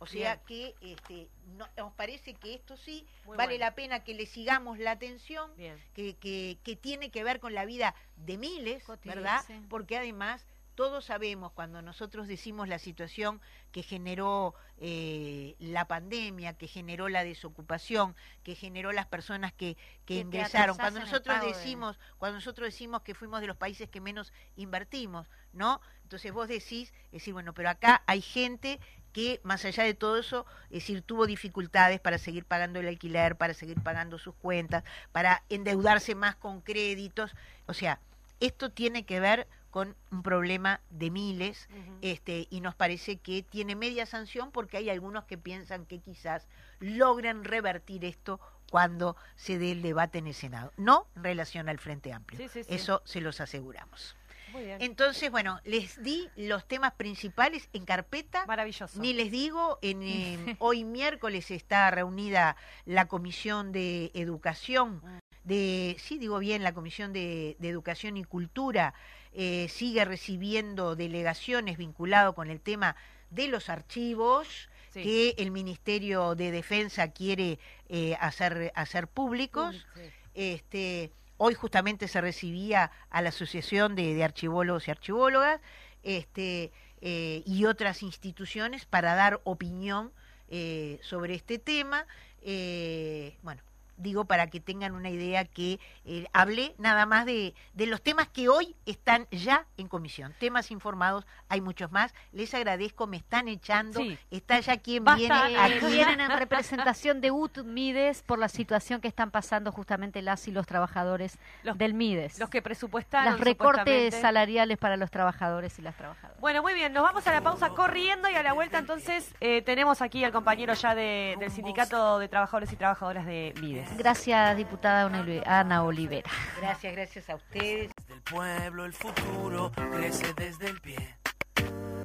O 0.00 0.06
sea 0.06 0.36
que 0.44 0.74
este, 0.80 1.28
no- 1.56 1.68
nos 1.76 1.92
parece 1.94 2.34
que 2.34 2.54
esto 2.54 2.76
sí 2.76 3.06
Muy 3.24 3.36
vale 3.36 3.54
bueno. 3.54 3.64
la 3.66 3.74
pena 3.74 4.04
que 4.04 4.14
le 4.14 4.26
sigamos 4.26 4.78
la 4.78 4.92
atención, 4.92 5.50
que, 5.94 6.14
que, 6.16 6.58
que 6.62 6.76
tiene 6.76 7.10
que 7.10 7.24
ver 7.24 7.40
con 7.40 7.52
la 7.54 7.64
vida 7.64 7.94
de 8.16 8.38
miles, 8.38 8.84
¿verdad? 9.04 9.42
sí. 9.46 9.60
Porque 9.68 9.96
además 9.96 10.46
todos 10.76 11.06
sabemos 11.06 11.50
cuando 11.50 11.82
nosotros 11.82 12.28
decimos 12.28 12.68
la 12.68 12.78
situación 12.78 13.40
que 13.72 13.82
generó 13.82 14.54
eh, 14.76 15.56
la 15.58 15.86
pandemia, 15.88 16.52
que 16.52 16.68
generó 16.68 17.08
la 17.08 17.24
desocupación, 17.24 18.14
que 18.44 18.54
generó 18.54 18.92
las 18.92 19.06
personas 19.06 19.52
que, 19.52 19.76
que 20.06 20.14
ingresaron. 20.20 20.76
Cuando 20.76 21.00
nosotros 21.00 21.40
de- 21.40 21.48
decimos, 21.48 21.98
cuando 22.18 22.36
nosotros 22.36 22.68
decimos 22.68 23.02
que 23.02 23.16
fuimos 23.16 23.40
de 23.40 23.48
los 23.48 23.56
países 23.56 23.88
que 23.88 24.00
menos 24.00 24.32
invertimos, 24.54 25.28
¿no? 25.52 25.80
Entonces 26.04 26.32
vos 26.32 26.46
decís, 26.46 26.94
decir, 27.10 27.34
bueno, 27.34 27.52
pero 27.54 27.70
acá 27.70 28.04
hay 28.06 28.22
gente 28.22 28.78
que 29.12 29.40
más 29.42 29.64
allá 29.64 29.84
de 29.84 29.94
todo 29.94 30.18
eso, 30.18 30.46
es 30.64 30.82
decir, 30.82 31.02
tuvo 31.02 31.26
dificultades 31.26 32.00
para 32.00 32.18
seguir 32.18 32.44
pagando 32.44 32.80
el 32.80 32.88
alquiler, 32.88 33.36
para 33.36 33.54
seguir 33.54 33.80
pagando 33.82 34.18
sus 34.18 34.34
cuentas, 34.34 34.84
para 35.12 35.42
endeudarse 35.48 36.14
más 36.14 36.36
con 36.36 36.60
créditos. 36.60 37.34
O 37.66 37.74
sea, 37.74 38.00
esto 38.40 38.70
tiene 38.70 39.04
que 39.04 39.20
ver 39.20 39.48
con 39.70 39.96
un 40.10 40.22
problema 40.22 40.80
de 40.90 41.10
miles 41.10 41.68
este, 42.00 42.46
y 42.50 42.60
nos 42.60 42.74
parece 42.74 43.18
que 43.18 43.42
tiene 43.42 43.76
media 43.76 44.06
sanción 44.06 44.50
porque 44.50 44.78
hay 44.78 44.90
algunos 44.90 45.24
que 45.24 45.36
piensan 45.36 45.84
que 45.84 46.00
quizás 46.00 46.48
logren 46.80 47.44
revertir 47.44 48.04
esto 48.04 48.40
cuando 48.70 49.16
se 49.36 49.58
dé 49.58 49.72
el 49.72 49.82
debate 49.82 50.18
en 50.18 50.26
el 50.26 50.34
Senado. 50.34 50.72
No 50.76 51.06
en 51.16 51.24
relación 51.24 51.68
al 51.68 51.78
Frente 51.78 52.12
Amplio. 52.12 52.40
Sí, 52.40 52.48
sí, 52.48 52.64
sí. 52.64 52.74
Eso 52.74 53.02
se 53.04 53.20
los 53.20 53.40
aseguramos. 53.40 54.16
Muy 54.52 54.64
bien. 54.64 54.80
Entonces, 54.80 55.30
bueno, 55.30 55.60
les 55.64 56.02
di 56.02 56.28
los 56.36 56.66
temas 56.66 56.92
principales 56.92 57.68
en 57.72 57.84
carpeta. 57.84 58.46
Maravilloso. 58.46 59.00
Ni 59.00 59.12
les 59.12 59.30
digo, 59.30 59.78
en, 59.82 60.02
eh, 60.02 60.56
hoy 60.58 60.84
miércoles 60.84 61.50
está 61.50 61.90
reunida 61.90 62.56
la 62.84 63.06
Comisión 63.06 63.72
de 63.72 64.10
Educación, 64.14 65.02
de, 65.44 65.96
sí 65.98 66.18
digo 66.18 66.38
bien, 66.38 66.62
la 66.62 66.74
Comisión 66.74 67.12
de, 67.12 67.56
de 67.58 67.68
Educación 67.68 68.16
y 68.16 68.24
Cultura 68.24 68.94
eh, 69.32 69.68
sigue 69.68 70.04
recibiendo 70.04 70.96
delegaciones 70.96 71.76
vinculado 71.76 72.34
con 72.34 72.50
el 72.50 72.60
tema 72.60 72.96
de 73.30 73.48
los 73.48 73.68
archivos. 73.68 74.68
Sí. 74.90 75.02
Que 75.02 75.34
el 75.36 75.50
Ministerio 75.50 76.34
de 76.34 76.50
Defensa 76.50 77.12
quiere 77.12 77.58
eh, 77.88 78.16
hacer, 78.20 78.72
hacer 78.74 79.06
públicos. 79.06 79.86
Sí. 79.94 80.00
Este, 80.34 81.12
hoy 81.38 81.54
justamente 81.54 82.06
se 82.06 82.20
recibía 82.20 82.90
a 83.10 83.22
la 83.22 83.30
Asociación 83.30 83.94
de, 83.94 84.14
de 84.14 84.24
Archivólogos 84.24 84.86
y 84.86 84.90
Archivólogas 84.90 85.60
este, 86.02 86.72
eh, 87.00 87.42
y 87.46 87.64
otras 87.64 88.02
instituciones 88.02 88.84
para 88.84 89.14
dar 89.14 89.40
opinión 89.44 90.12
eh, 90.48 90.98
sobre 91.02 91.34
este 91.34 91.58
tema. 91.58 92.06
Eh, 92.42 93.36
bueno, 93.42 93.62
digo 93.98 94.24
para 94.24 94.46
que 94.46 94.60
tengan 94.60 94.94
una 94.94 95.10
idea 95.10 95.44
que 95.44 95.78
eh, 96.06 96.26
hablé 96.32 96.74
nada 96.78 97.04
más 97.04 97.26
de, 97.26 97.54
de 97.74 97.86
los 97.86 98.00
temas 98.02 98.28
que 98.28 98.48
hoy 98.48 98.74
están 98.86 99.26
ya 99.30 99.66
en 99.76 99.88
comisión. 99.88 100.34
Temas 100.38 100.70
informados, 100.70 101.26
hay 101.48 101.60
muchos 101.60 101.92
más. 101.92 102.14
Les 102.32 102.54
agradezco, 102.54 103.06
me 103.06 103.16
están 103.18 103.48
echando. 103.48 104.00
Sí. 104.00 104.18
Está 104.30 104.60
ya 104.60 104.76
quien 104.78 105.04
Basta, 105.04 105.46
viene 105.48 105.52
Eh, 105.54 105.76
aquí. 105.76 105.86
vienen 105.92 106.20
en 106.20 106.30
representación 106.38 107.20
de 107.20 107.30
UT 107.30 107.58
Mides 107.64 108.22
por 108.22 108.38
la 108.38 108.48
situación 108.48 109.00
que 109.00 109.08
están 109.08 109.30
pasando 109.30 109.70
justamente 109.72 110.22
las 110.22 110.48
y 110.48 110.52
los 110.52 110.66
trabajadores 110.66 111.38
Los- 111.62 111.76
del 111.76 111.94
Mides. 111.94 112.38
Los 112.38 112.48
que 112.48 112.62
presupuestaron. 112.62 113.32
Los 113.32 113.40
recortes 113.40 114.14
salariales 114.14 114.78
para 114.78 114.96
los 114.96 115.10
trabajadores 115.10 115.78
y 115.78 115.82
las 115.82 115.96
trabajadoras. 115.96 116.40
Bueno, 116.40 116.62
muy 116.62 116.74
bien, 116.74 116.92
nos 116.92 117.02
vamos 117.02 117.26
a 117.26 117.32
la 117.32 117.40
pausa 117.42 117.70
corriendo 117.70 118.28
y 118.30 118.34
a 118.34 118.42
la 118.42 118.52
vuelta 118.52 118.78
entonces 118.78 119.34
eh, 119.40 119.62
tenemos 119.62 120.00
aquí 120.02 120.22
al 120.24 120.32
compañero 120.32 120.72
ya 120.74 120.94
de- 120.94 121.36
del 121.40 121.50
Sindicato 121.50 122.18
de 122.18 122.28
Trabajadores 122.28 122.72
y 122.72 122.76
Trabajadoras 122.76 123.26
de 123.26 123.52
Mides. 123.60 123.87
Gracias, 123.96 124.56
diputada 124.56 125.06
Ana 125.06 125.20
Oli- 125.20 125.42
Ana 125.46 125.82
Olivera. 125.82 126.30
Gracias, 126.60 126.92
gracias 126.94 127.30
a 127.30 127.34
ustedes. 127.36 127.90
Desde 127.96 128.14
el 128.14 128.22
pueblo 128.22 128.84
el 128.84 128.92
futuro 128.92 129.72
crece 129.72 130.32
desde 130.34 130.68
el 130.68 130.80
pie. 130.80 131.16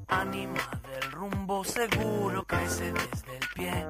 Anima 0.08 0.82
del 0.92 1.12
rumbo 1.12 1.64
seguro 1.64 2.44
crece 2.46 2.92
desde 2.92 3.38
el 3.38 3.48
pie. 3.56 3.86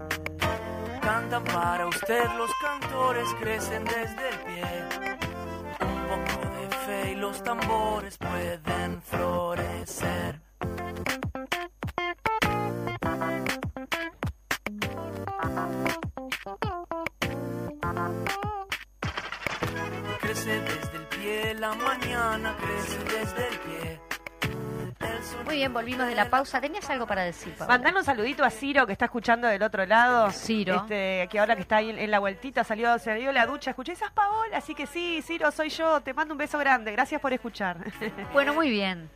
Cantan 1.02 1.44
para 1.46 1.88
usted 1.88 2.24
los 2.38 2.52
cantores 2.62 3.28
crecen 3.40 3.84
desde 3.86 4.30
el 4.30 4.40
pie. 4.40 4.64
Un 5.82 6.08
poco 6.08 6.42
de 6.60 6.76
fe 6.86 7.12
y 7.12 7.16
los 7.16 7.44
tambores 7.44 8.18
pueden 8.18 9.02
florecer. 9.02 10.40
Crece 20.62 20.80
desde 20.80 20.98
el 20.98 21.06
pie, 21.08 21.54
la 21.56 21.74
mañana 21.74 22.56
crece 22.58 23.00
desde 23.06 23.48
el 23.48 23.60
pie. 23.60 24.00
Muy 25.46 25.56
bien, 25.56 25.74
volvimos 25.74 26.08
de 26.08 26.16
la 26.16 26.30
pausa. 26.30 26.62
¿Tenías 26.62 26.90
algo 26.90 27.08
para 27.08 27.24
decir, 27.24 27.54
Paola? 27.54 27.74
Mandar 27.74 27.96
un 27.96 28.04
saludito 28.04 28.44
a 28.44 28.50
Ciro 28.50 28.86
que 28.86 28.94
está 28.94 29.06
escuchando 29.06 29.48
del 29.48 29.64
otro 29.64 29.86
lado. 29.86 30.32
Ciro. 30.32 30.76
Este, 30.76 31.28
que 31.30 31.40
ahora 31.40 31.56
que 31.56 31.62
está 31.62 31.78
ahí 31.78 31.90
en, 31.90 32.00
en 32.00 32.12
la 32.12 32.20
vueltita, 32.20 32.64
salió, 32.64 32.98
se 33.00 33.14
dio 33.16 33.32
la 33.32 33.46
ducha, 33.46 33.72
escuché 33.72 33.94
esas 33.94 34.12
Paola, 34.12 34.58
así 34.58 34.76
que 34.76 34.86
sí, 34.86 35.22
Ciro, 35.22 35.52
soy 35.52 35.70
yo, 35.70 36.02
te 36.02 36.14
mando 36.14 36.34
un 36.34 36.38
beso 36.38 36.58
grande, 36.60 36.92
gracias 36.92 37.20
por 37.22 37.34
escuchar. 37.34 37.78
Bueno, 38.34 38.54
muy 38.54 38.70
bien. 38.70 39.10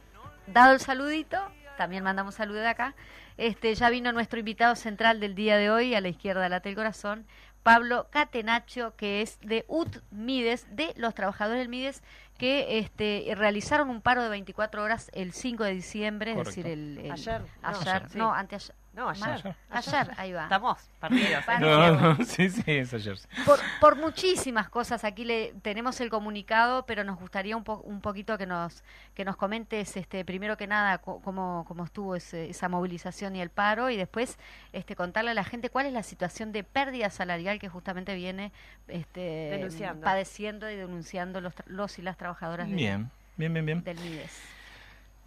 Dado 0.47 0.73
el 0.73 0.79
saludito, 0.79 1.37
también 1.77 2.03
mandamos 2.03 2.35
saludo 2.35 2.59
de 2.59 2.67
acá. 2.67 2.95
Este, 3.37 3.73
ya 3.75 3.89
vino 3.89 4.11
nuestro 4.11 4.39
invitado 4.39 4.75
central 4.75 5.19
del 5.19 5.35
día 5.35 5.57
de 5.57 5.69
hoy, 5.69 5.93
a 5.93 6.01
la 6.01 6.09
izquierda 6.09 6.49
late 6.49 6.69
el 6.69 6.75
corazón, 6.75 7.25
Pablo 7.67 8.07
Catenacho, 8.11 8.95
que 8.95 9.21
es 9.21 9.39
de 9.41 9.65
UT 9.67 9.97
Mides, 10.11 10.65
de 10.71 10.93
los 10.95 11.13
trabajadores 11.13 11.59
del 11.59 11.69
Mides, 11.69 12.01
que 12.37 12.79
este, 12.79 13.25
realizaron 13.35 13.89
un 13.89 14.01
paro 14.01 14.23
de 14.23 14.29
24 14.29 14.83
horas 14.83 15.09
el 15.13 15.33
5 15.33 15.63
de 15.65 15.73
diciembre, 15.73 16.31
es 16.31 16.37
Correcto. 16.37 16.61
decir, 16.61 16.67
el, 16.71 16.97
el- 16.99 17.11
Ayer, 17.11 17.41
no, 17.41 17.47
ayer, 17.67 17.89
ayer, 17.89 18.09
sí. 18.09 18.17
no, 18.17 18.33
anteayer, 18.33 18.75
No, 18.97 19.09
ayer. 19.09 19.25
ayer, 19.29 19.55
ayer, 19.69 20.11
ahí 20.17 20.33
va. 20.33 20.43
Estamos 20.43 20.77
perdidos. 20.99 21.43
¿eh? 21.47 21.59
No, 21.59 21.91
no, 21.91 22.25
sí, 22.25 22.49
sí, 22.49 22.63
es 22.65 22.93
ayer. 22.95 23.17
Por, 23.45 23.59
por 23.79 23.95
muchísimas 23.95 24.69
cosas, 24.69 25.03
aquí 25.03 25.23
le 25.23 25.53
tenemos 25.61 26.01
el 26.01 26.09
comunicado, 26.09 26.85
pero 26.87 27.03
nos 27.03 27.19
gustaría 27.19 27.55
un, 27.55 27.63
po- 27.63 27.81
un 27.85 28.01
poquito 28.01 28.37
que 28.39 28.47
nos 28.47 28.83
que 29.13 29.23
nos 29.23 29.35
comentes, 29.37 29.95
este, 29.97 30.25
primero 30.25 30.57
que 30.57 30.65
nada, 30.67 30.97
cómo, 30.97 31.63
cómo 31.67 31.85
estuvo 31.85 32.15
ese- 32.15 32.49
esa 32.49 32.69
movilización 32.69 33.35
y 33.35 33.41
el 33.41 33.49
paro, 33.51 33.89
y 33.91 33.97
después 33.97 34.37
este, 34.73 34.95
contarle 34.95 35.31
a 35.31 35.33
la 35.35 35.43
gente 35.43 35.69
cuál 35.69 35.85
es 35.85 35.93
la 35.93 36.03
situación 36.03 36.51
de 36.51 36.63
pérdida 36.63 37.09
salarial 37.11 37.59
que 37.59 37.69
justamente 37.69 38.15
viene 38.15 38.51
este, 38.87 39.19
Denunciando. 39.51 40.03
padeciendo 40.03 40.69
y 40.71 40.75
denunciando 40.75 41.39
los, 41.41 41.55
tra- 41.55 41.65
los 41.67 41.99
y 41.99 42.01
las 42.01 42.17
trabajadoras 42.17 42.67
de- 42.67 42.75
Bien, 42.75 43.11
bien, 43.37 43.53
bien, 43.53 43.65
bien. 43.65 43.83
del 43.83 43.99
MIDES. 43.99 44.31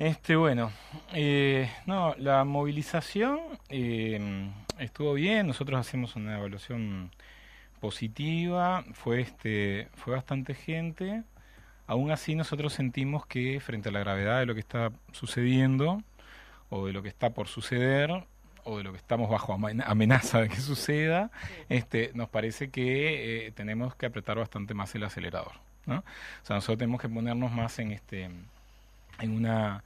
Este, 0.01 0.35
bueno, 0.35 0.73
eh, 1.13 1.71
no, 1.85 2.15
la 2.17 2.45
movilización 2.45 3.39
eh, 3.69 4.51
estuvo 4.79 5.13
bien, 5.13 5.47
nosotros 5.47 5.79
hacemos 5.79 6.17
una 6.17 6.39
evaluación 6.39 7.11
positiva, 7.81 8.83
fue 8.95 9.21
este, 9.21 9.89
fue 9.97 10.15
bastante 10.15 10.55
gente, 10.55 11.23
aún 11.87 12.13
así 12.13 12.35
nosotros 12.35 12.73
sentimos 12.73 13.27
que 13.27 13.61
frente 13.61 13.91
a 13.91 13.93
la 13.93 13.99
gravedad 14.01 14.39
de 14.39 14.47
lo 14.47 14.55
que 14.55 14.61
está 14.61 14.91
sucediendo, 15.13 16.03
o 16.71 16.87
de 16.87 16.95
lo 16.95 17.03
que 17.03 17.11
está 17.11 17.29
por 17.29 17.49
suceder, 17.49 18.25
o 18.65 18.79
de 18.79 18.85
lo 18.85 18.93
que 18.93 18.99
estamos 18.99 19.29
bajo 19.29 19.53
amen- 19.53 19.85
amenaza 19.87 20.41
de 20.41 20.49
que 20.49 20.57
suceda, 20.61 21.31
este, 21.69 22.11
nos 22.15 22.31
parece 22.31 22.71
que 22.71 23.49
eh, 23.49 23.53
tenemos 23.53 23.95
que 23.97 24.07
apretar 24.07 24.39
bastante 24.39 24.73
más 24.73 24.95
el 24.95 25.05
acelerador, 25.05 25.53
¿no? 25.85 25.99
O 25.99 26.47
sea, 26.47 26.57
nosotros 26.57 26.79
tenemos 26.79 27.03
que 27.03 27.09
ponernos 27.11 27.53
más 27.53 27.79
en 27.81 27.93
este 27.93 28.31
en 29.23 29.33
una 29.33 29.83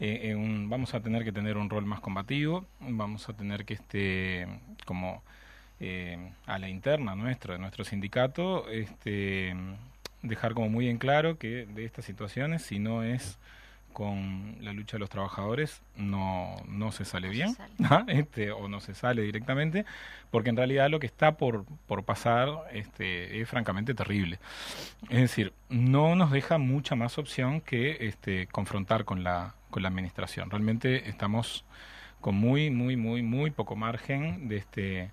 eh, 0.00 0.30
en 0.30 0.38
un- 0.38 0.70
vamos 0.70 0.94
a 0.94 1.00
tener 1.00 1.24
que 1.24 1.32
tener 1.32 1.56
un 1.56 1.70
rol 1.70 1.84
más 1.86 2.00
combativo 2.00 2.66
vamos 2.80 3.28
a 3.28 3.32
tener 3.34 3.64
que 3.64 3.74
este 3.74 4.46
como 4.86 5.22
eh, 5.80 6.32
a 6.46 6.58
la 6.58 6.68
interna 6.68 7.14
nuestra 7.14 7.54
de 7.54 7.60
nuestro 7.60 7.84
sindicato 7.84 8.68
este 8.70 9.54
dejar 10.22 10.54
como 10.54 10.68
muy 10.68 10.88
en 10.88 10.98
claro 10.98 11.38
que 11.38 11.66
de 11.66 11.84
estas 11.84 12.04
situaciones 12.04 12.62
si 12.62 12.78
no 12.78 13.02
es 13.02 13.38
con 14.00 14.56
la 14.62 14.72
lucha 14.72 14.96
de 14.96 15.00
los 15.00 15.10
trabajadores 15.10 15.82
no, 15.94 16.56
no 16.66 16.90
se 16.90 17.04
sale 17.04 17.26
No 17.28 17.32
se 17.34 17.36
bien 17.36 17.54
sale. 17.54 17.74
¿ah? 17.84 18.06
este, 18.08 18.50
o 18.50 18.66
no 18.66 18.80
se 18.80 18.94
sale 18.94 19.20
directamente 19.20 19.84
porque 20.30 20.48
en 20.48 20.56
realidad 20.56 20.88
lo 20.88 21.00
que 21.00 21.06
está 21.06 21.36
por, 21.36 21.66
por 21.86 22.04
pasar 22.04 22.48
este, 22.72 23.42
es 23.42 23.46
francamente 23.46 23.92
terrible 23.92 24.38
es 25.10 25.20
decir, 25.20 25.52
no 25.68 26.14
nos 26.14 26.30
deja 26.30 26.56
mucha 26.56 26.94
más 26.94 27.18
opción 27.18 27.60
que 27.60 27.98
este, 28.06 28.46
confrontar 28.46 29.04
con 29.04 29.22
la, 29.22 29.54
con 29.68 29.82
la 29.82 29.90
administración. 29.90 30.48
Realmente 30.48 31.10
estamos 31.10 31.66
con 32.22 32.36
muy, 32.36 32.70
muy, 32.70 32.96
muy, 32.96 33.20
muy 33.20 33.50
poco 33.50 33.76
margen 33.76 34.48
de 34.48 34.56
este 34.56 35.10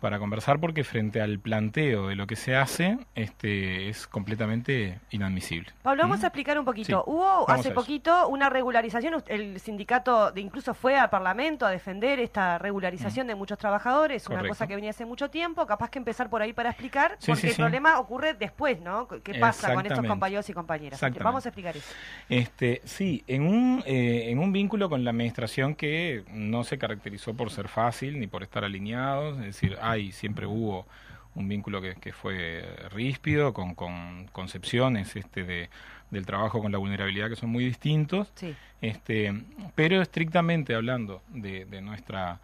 para 0.00 0.18
conversar 0.18 0.58
porque 0.58 0.84
frente 0.84 1.20
al 1.20 1.38
planteo 1.38 2.08
de 2.08 2.16
lo 2.16 2.26
que 2.26 2.36
se 2.36 2.56
hace 2.56 2.98
este 3.14 3.88
es 3.88 4.06
completamente 4.06 4.98
inadmisible. 5.10 5.70
Pablo, 5.82 6.02
vamos 6.02 6.20
¿Mm? 6.20 6.24
a 6.24 6.26
explicar 6.26 6.58
un 6.58 6.64
poquito. 6.64 7.04
Sí, 7.04 7.10
Hubo 7.10 7.46
vamos 7.46 7.60
hace 7.60 7.70
poquito 7.70 8.28
una 8.28 8.50
regularización, 8.50 9.22
el 9.28 9.60
sindicato 9.60 10.32
de 10.32 10.40
incluso 10.40 10.74
fue 10.74 10.96
al 10.96 11.10
Parlamento 11.10 11.66
a 11.66 11.70
defender 11.70 12.18
esta 12.18 12.58
regularización 12.58 13.26
de 13.26 13.34
muchos 13.34 13.58
trabajadores, 13.58 14.26
una 14.28 14.42
Mm. 14.42 14.48
Cosa 14.50 14.66
que 14.66 14.74
venía 14.74 14.90
hace 14.90 15.04
mucho 15.04 15.30
tiempo, 15.30 15.66
capaz 15.66 15.90
que 15.90 15.98
empezar 15.98 16.28
por 16.28 16.42
ahí 16.42 16.52
para 16.52 16.70
explicar, 16.70 17.16
Sí, 17.18 17.26
porque 17.28 17.42
sí, 17.42 17.48
el 17.48 17.56
problema 17.56 17.98
ocurre 17.98 18.34
después, 18.34 18.80
¿no? 18.80 19.06
¿Qué 19.06 19.34
pasa 19.34 19.74
con 19.74 19.86
estos 19.86 20.04
compañeros 20.04 20.48
y 20.48 20.52
compañeras? 20.52 21.00
Vamos 21.22 21.46
a 21.46 21.50
explicar 21.50 21.76
eso. 21.76 21.92
Este, 22.28 22.80
sí, 22.84 23.22
en 23.26 23.42
un, 23.42 23.82
eh, 23.86 24.30
en 24.30 24.38
un 24.38 24.52
vínculo 24.52 24.88
con 24.88 25.04
la 25.04 25.10
administración 25.10 25.74
que 25.74 26.24
no 26.32 26.64
se 26.64 26.78
caracterizó 26.78 27.34
por 27.34 27.50
ser 27.50 27.68
fácil 27.68 28.18
ni 28.18 28.26
por 28.26 28.42
estar 28.42 28.64
alineados, 28.64 29.38
es 29.38 29.44
decir, 29.44 29.76
hay, 29.90 30.12
siempre 30.12 30.46
hubo 30.46 30.86
un 31.34 31.48
vínculo 31.48 31.80
que, 31.80 31.94
que 31.94 32.12
fue 32.12 32.64
ríspido, 32.90 33.52
con, 33.52 33.74
con 33.74 34.26
concepciones 34.32 35.14
este, 35.16 35.44
de, 35.44 35.70
del 36.10 36.26
trabajo 36.26 36.60
con 36.60 36.72
la 36.72 36.78
vulnerabilidad 36.78 37.28
que 37.28 37.36
son 37.36 37.50
muy 37.50 37.64
distintos, 37.64 38.32
Sí. 38.34 38.54
este, 38.80 39.32
pero 39.74 40.02
estrictamente 40.02 40.74
hablando 40.74 41.22
de, 41.28 41.66
de, 41.66 41.80
nuestra, 41.80 42.40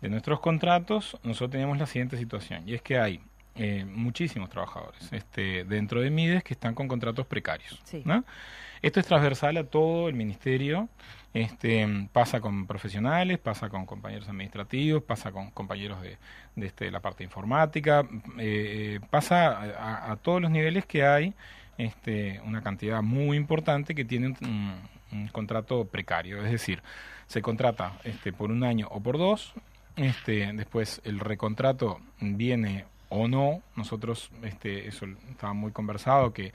de 0.00 0.08
nuestros 0.08 0.38
contratos, 0.40 1.18
nosotros 1.24 1.50
tenemos 1.50 1.78
la 1.78 1.86
siguiente 1.86 2.16
situación, 2.16 2.62
y 2.68 2.74
es 2.74 2.82
que 2.82 2.98
hay 2.98 3.20
eh, 3.56 3.84
muchísimos 3.84 4.50
trabajadores 4.50 5.12
este, 5.12 5.64
dentro 5.64 6.00
de 6.00 6.10
MIDES 6.10 6.44
que 6.44 6.54
están 6.54 6.74
con 6.76 6.86
contratos 6.86 7.26
precarios. 7.26 7.80
Sí. 7.82 8.02
¿no? 8.04 8.24
Esto 8.82 9.00
es 9.00 9.06
transversal 9.06 9.56
a 9.56 9.64
todo 9.64 10.08
el 10.08 10.14
ministerio, 10.14 10.88
este, 11.42 12.08
pasa 12.12 12.40
con 12.40 12.66
profesionales, 12.66 13.38
pasa 13.38 13.68
con 13.68 13.86
compañeros 13.86 14.28
administrativos, 14.28 15.04
pasa 15.04 15.30
con 15.30 15.52
compañeros 15.52 16.02
de, 16.02 16.18
de 16.56 16.66
este, 16.66 16.90
la 16.90 16.98
parte 16.98 17.22
informática, 17.22 18.04
eh, 18.38 18.98
pasa 19.08 20.10
a, 20.10 20.16
todos 20.16 20.42
los 20.42 20.50
niveles 20.50 20.84
que 20.84 21.06
hay 21.06 21.34
este, 21.76 22.40
una 22.44 22.60
cantidad 22.60 23.02
muy 23.02 23.36
importante 23.36 23.94
que 23.94 24.04
tiene 24.04 24.34
un, 24.40 25.28
contrato 25.32 25.84
precario, 25.84 26.44
es 26.44 26.50
decir, 26.50 26.82
se 27.28 27.40
contrata 27.40 27.92
este, 28.04 28.32
por 28.32 28.50
un 28.50 28.64
año 28.64 28.88
o 28.90 29.00
por 29.00 29.16
dos, 29.16 29.54
este, 29.96 30.52
después 30.52 31.00
el 31.04 31.20
recontrato 31.20 32.00
viene 32.20 32.84
o 33.10 33.28
no, 33.28 33.62
nosotros, 33.76 34.30
este, 34.42 34.88
eso 34.88 35.06
estaba 35.30 35.52
muy 35.52 35.70
conversado, 35.70 36.32
que 36.32 36.52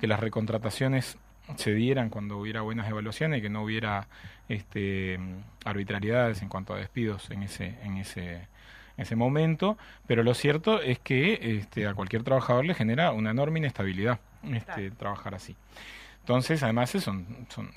las 0.00 0.20
recontrataciones 0.20 1.16
se 1.56 1.74
dieran 1.74 2.10
cuando 2.10 2.38
hubiera 2.38 2.62
buenas 2.62 2.88
evaluaciones 2.88 3.38
y 3.38 3.42
que 3.42 3.50
no 3.50 3.62
hubiera 3.62 4.08
este, 4.48 5.18
arbitrariedades 5.64 6.42
en 6.42 6.48
cuanto 6.48 6.74
a 6.74 6.78
despidos 6.78 7.30
en 7.30 7.42
ese, 7.42 7.76
en 7.82 7.98
ese, 7.98 8.48
ese 8.96 9.16
momento, 9.16 9.76
pero 10.06 10.22
lo 10.22 10.34
cierto 10.34 10.80
es 10.80 10.98
que 10.98 11.58
este, 11.58 11.86
a 11.86 11.94
cualquier 11.94 12.22
trabajador 12.22 12.64
le 12.64 12.74
genera 12.74 13.12
una 13.12 13.30
enorme 13.30 13.58
inestabilidad 13.58 14.20
este, 14.52 14.90
trabajar 14.90 15.34
así. 15.34 15.56
Entonces, 16.20 16.62
además 16.62 16.94
es, 16.94 17.06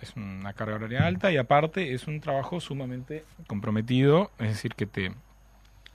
es 0.02 0.16
una 0.16 0.54
carga 0.54 0.76
horaria 0.76 1.06
alta 1.06 1.32
y 1.32 1.38
aparte 1.38 1.94
es 1.94 2.08
un 2.08 2.22
trabajo 2.22 2.62
sumamente 2.62 3.26
comprometido, 3.46 4.32
es 4.40 4.48
decir, 4.48 4.74
que 4.74 4.86
te 4.86 5.12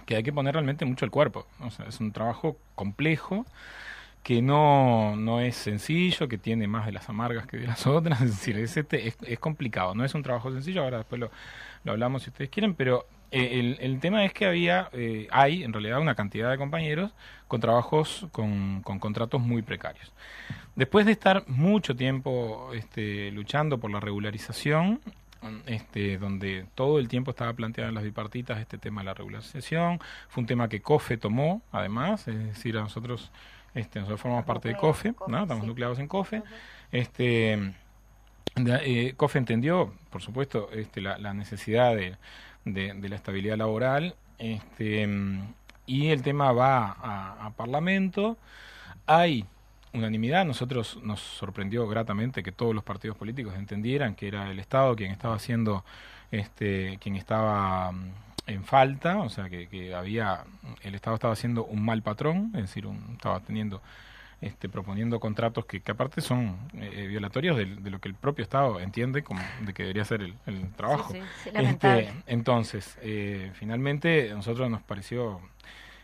que 0.05 0.17
hay 0.17 0.23
que 0.23 0.33
poner 0.33 0.55
realmente 0.55 0.85
mucho 0.85 1.05
el 1.05 1.11
cuerpo. 1.11 1.47
O 1.61 1.71
sea, 1.71 1.87
es 1.87 2.01
un 2.01 2.13
trabajo 2.13 2.57
complejo 2.75 3.47
que 4.23 4.41
no, 4.41 5.17
no 5.17 5.41
es 5.41 5.57
sencillo, 5.57 6.29
que 6.29 6.39
tiene 6.39 6.69
más 6.69 6.87
de 6.87 6.93
las 6.93 7.09
amargas 7.09 7.47
que 7.47 7.57
de 7.57 7.67
las 7.67 7.87
otras, 7.87 8.21
es 8.23 8.31
decir, 8.31 8.59
es, 8.59 8.77
este, 8.77 9.09
es, 9.09 9.39
complicado, 9.39 9.95
no 9.95 10.05
es 10.05 10.15
un 10.15 10.23
trabajo 10.23 10.53
sencillo, 10.53 10.83
ahora 10.83 10.99
después 10.99 11.21
lo, 11.21 11.31
lo 11.85 11.93
hablamos 11.93 12.23
si 12.23 12.31
ustedes 12.31 12.51
quieren, 12.51 12.75
pero 12.75 13.07
eh, 13.31 13.59
el, 13.61 13.79
el, 13.81 13.99
tema 14.01 14.25
es 14.25 14.33
que 14.33 14.47
había, 14.47 14.89
eh, 14.93 15.27
hay 15.31 15.65
en 15.65 15.73
realidad 15.73 16.01
una 16.01 16.15
cantidad 16.15 16.51
de 16.51 16.59
compañeros 16.59 17.13
con 17.49 17.61
trabajos, 17.61 18.27
con, 18.31 18.83
con 18.83 18.99
contratos 18.99 19.41
muy 19.41 19.63
precarios. 19.63 20.13
Después 20.77 21.05
de 21.05 21.13
estar 21.13 21.45
mucho 21.49 21.97
tiempo 21.97 22.71
este, 22.75 23.31
luchando 23.33 23.79
por 23.79 23.91
la 23.91 24.01
regularización, 24.01 25.01
este, 25.67 26.19
donde 26.19 26.67
todo 26.75 26.99
el 26.99 27.09
tiempo 27.09 27.33
estaba 27.33 27.53
planteado 27.53 27.89
en 27.89 27.95
las 27.95 28.05
bipartitas 28.05 28.61
este 28.61 28.79
tema 28.79 29.01
de 29.01 29.07
la 29.07 29.15
regularización, 29.15 30.01
fue 30.29 30.43
un 30.43 30.47
tema 30.47 30.69
que 30.69 30.81
COFE 30.81 31.17
tomó, 31.17 31.63
además, 31.73 32.29
es 32.29 32.39
decir, 32.39 32.77
a 32.79 32.81
nosotros 32.81 33.33
este, 33.75 33.99
nosotros 34.01 34.21
formamos 34.21 34.45
parte 34.45 34.69
de 34.69 34.77
COFE, 34.77 35.15
¿no? 35.29 35.43
estamos 35.43 35.67
nucleados 35.67 35.99
en 35.99 36.09
COFE. 36.09 36.43
este, 36.91 37.75
eh, 38.57 39.15
COFE 39.17 39.39
entendió, 39.39 39.95
por 40.11 40.21
supuesto, 40.21 40.71
este, 40.73 41.01
la, 41.01 41.19
la 41.19 41.33
necesidad 41.33 41.95
de, 41.97 42.17
de, 42.65 42.95
de, 42.95 43.09
la 43.09 43.17
estabilidad 43.17 43.57
laboral 43.57 44.15
este, 44.39 45.09
y 45.87 46.09
el 46.09 46.23
tema 46.23 46.53
va 46.53 46.87
a, 46.93 47.47
a 47.47 47.51
Parlamento. 47.51 48.37
Hay 49.07 49.47
unanimidad. 49.93 50.45
Nosotros 50.45 50.99
nos 51.03 51.21
sorprendió 51.21 51.87
gratamente 51.87 52.43
que 52.43 52.53
todos 52.53 52.75
los 52.75 52.85
partidos 52.85 53.17
políticos 53.17 53.55
entendieran 53.57 54.15
que 54.15 54.29
era 54.29 54.51
el 54.51 54.59
Estado 54.59 54.97
quien 54.97 55.11
estaba 55.11 55.35
haciendo, 55.35 55.85
este, 56.31 56.99
quien 57.01 57.17
estaba 57.17 57.93
en 58.47 58.65
falta, 58.65 59.19
o 59.19 59.29
sea 59.29 59.49
que, 59.49 59.69
que, 59.69 59.95
había 59.95 60.45
el 60.83 60.95
Estado 60.95 61.15
estaba 61.15 61.33
haciendo 61.33 61.65
un 61.65 61.85
mal 61.85 62.03
patrón, 62.03 62.51
es 62.55 62.63
decir, 62.63 62.87
un, 62.87 63.13
estaba 63.13 63.41
teniendo 63.41 63.81
este, 64.41 64.69
proponiendo 64.69 65.21
contratos 65.21 65.67
que, 65.67 65.81
que 65.81 65.93
aparte 65.93 66.21
son 66.21 66.57
eh, 66.75 67.07
violatorios 67.09 67.57
de, 67.57 67.67
de, 67.67 67.91
lo 67.91 68.01
que 68.01 68.09
el 68.09 68.15
propio 68.15 68.43
Estado 68.43 68.81
entiende 68.81 69.23
como 69.23 69.41
de 69.61 69.73
que 69.73 69.85
debería 69.85 70.05
ser 70.05 70.23
el, 70.23 70.35
el 70.47 70.73
trabajo. 70.73 71.13
Sí, 71.13 71.21
sí, 71.45 71.51
este, 71.55 72.13
entonces, 72.27 72.99
eh, 73.03 73.53
finalmente, 73.55 74.33
a 74.33 74.35
nosotros 74.35 74.69
nos 74.69 74.83
pareció 74.83 75.41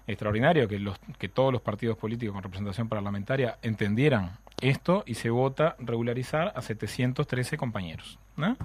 extraordinario 0.07 0.69
que, 0.69 0.79
los, 0.79 0.99
que 1.19 1.29
todos 1.29 1.53
los 1.53 1.63
partidos 1.63 1.99
políticos 1.99 2.33
con 2.33 2.43
representación 2.43 2.89
parlamentaria 2.89 3.59
entendieran 3.63 4.39
esto 4.61 5.03
y 5.05 5.15
se 5.15 5.31
vota 5.31 5.75
regularizar 5.81 6.53
a 6.55 6.63
713 6.63 7.57
compañeros. 7.57 8.19
¿no? 8.37 8.57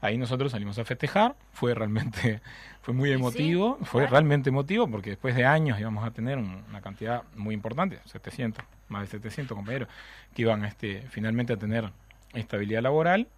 Ahí 0.00 0.18
nosotros 0.18 0.52
salimos 0.52 0.78
a 0.78 0.84
festejar, 0.84 1.34
fue 1.52 1.74
realmente, 1.74 2.40
fue 2.82 2.94
muy 2.94 3.12
emotivo, 3.12 3.76
sí, 3.80 3.84
fue 3.86 4.02
claro. 4.02 4.12
realmente 4.12 4.50
emotivo 4.50 4.88
porque 4.88 5.10
después 5.10 5.34
de 5.34 5.44
años 5.44 5.78
íbamos 5.78 6.04
a 6.04 6.10
tener 6.10 6.38
un, 6.38 6.62
una 6.68 6.80
cantidad 6.80 7.22
muy 7.36 7.54
importante, 7.54 7.98
700, 8.04 8.64
más 8.88 9.02
de 9.02 9.06
700 9.08 9.56
compañeros, 9.56 9.88
que 10.34 10.42
iban 10.42 10.64
este, 10.64 11.02
finalmente 11.10 11.52
a 11.52 11.56
tener 11.56 11.90
estabilidad 12.34 12.82
laboral 12.82 13.28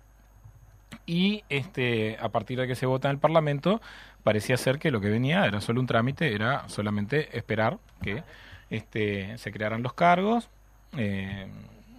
y 1.06 1.44
este, 1.48 2.18
a 2.20 2.28
partir 2.28 2.58
de 2.58 2.66
que 2.66 2.74
se 2.74 2.86
vota 2.86 3.08
en 3.08 3.14
el 3.14 3.20
Parlamento 3.20 3.80
parecía 4.22 4.56
ser 4.56 4.78
que 4.78 4.90
lo 4.90 5.00
que 5.00 5.08
venía 5.08 5.46
era 5.46 5.60
solo 5.60 5.80
un 5.80 5.86
trámite, 5.86 6.34
era 6.34 6.68
solamente 6.68 7.36
esperar 7.36 7.78
que 8.02 8.22
este, 8.70 9.36
se 9.38 9.52
crearan 9.52 9.82
los 9.82 9.92
cargos, 9.94 10.48
eh, 10.96 11.46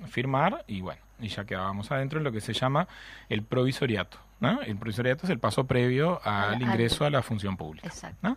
firmar 0.07 0.64
y 0.68 0.82
bueno, 0.82 1.01
y 1.20 1.30
ya 1.30 1.45
quedábamos 1.45 1.91
adentro 1.91 2.20
en 2.20 2.24
lo 2.24 2.32
que 2.32 2.41
se 2.41 2.53
llama 2.53 2.88
el 3.30 3.43
provisoriato. 3.43 4.18
¿No? 4.41 4.61
El 4.61 4.75
provisoriato 4.75 5.25
es 5.25 5.29
el 5.29 5.39
paso 5.39 5.65
previo 5.65 6.19
al, 6.23 6.61
ingreso 6.61 7.05
a 7.05 7.09
la 7.09 7.21
función 7.21 7.55
pública. 7.55 7.89
¿no? 8.21 8.35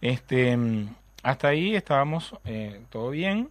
Este, 0.00 0.56
hasta 1.22 1.48
ahí 1.48 1.74
estábamos 1.74 2.36
eh, 2.44 2.82
todo 2.90 3.10
bien. 3.10 3.48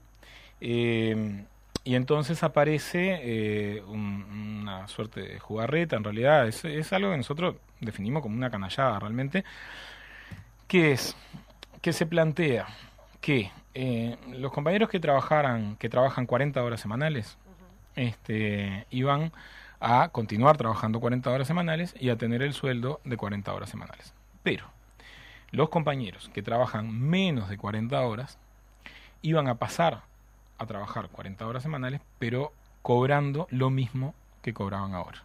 Eh, 0.62 1.44
y 1.84 1.96
entonces 1.96 2.44
aparece 2.44 3.20
eh, 3.22 3.82
un, 3.82 4.62
una 4.62 4.88
suerte 4.88 5.22
de 5.22 5.40
jugarreta, 5.40 5.96
en 5.96 6.04
realidad 6.04 6.48
es, 6.48 6.64
es, 6.66 6.94
algo 6.94 7.12
que 7.12 7.18
nosotros 7.18 7.56
definimos 7.80 8.22
como 8.22 8.36
una 8.36 8.52
canallada 8.52 9.00
realmente, 9.00 9.44
que 10.68 10.92
es 10.92 11.16
que 11.82 11.94
se 11.94 12.06
plantea 12.06 12.68
que 13.22 13.52
eh, 13.74 14.18
los 14.32 14.52
compañeros 14.52 14.90
que 14.90 15.00
trabajaran, 15.00 15.78
que 15.78 15.90
trabajan 15.90 16.26
40 16.26 16.62
horas 16.62 16.82
semanales, 16.82 17.38
uh 17.46 17.50
-huh. 17.50 18.08
este, 18.08 18.86
iban 18.90 19.32
a 19.80 20.10
continuar 20.10 20.58
trabajando 20.58 21.00
40 21.00 21.30
horas 21.30 21.48
semanales 21.48 21.96
y 22.00 22.10
a 22.10 22.18
tener 22.18 22.42
el 22.42 22.54
sueldo 22.54 23.00
de 23.04 23.18
40 23.18 23.54
horas 23.54 23.70
semanales. 23.70 24.14
Pero 24.44 24.66
los 25.52 25.70
compañeros 25.70 26.30
que 26.34 26.44
trabajan 26.44 26.92
menos 26.92 27.50
de 27.50 27.58
40 27.58 28.00
horas 28.02 28.38
iban 29.22 29.48
a 29.48 29.56
pasar 29.56 30.02
a 30.58 30.66
trabajar 30.66 31.10
40 31.10 31.48
horas 31.48 31.64
semanales, 31.64 32.02
pero 32.20 32.54
cobrando 32.82 33.48
lo 33.50 33.70
mismo 33.70 34.14
que 34.42 34.54
cobraban 34.54 34.94
ahora. 34.94 35.24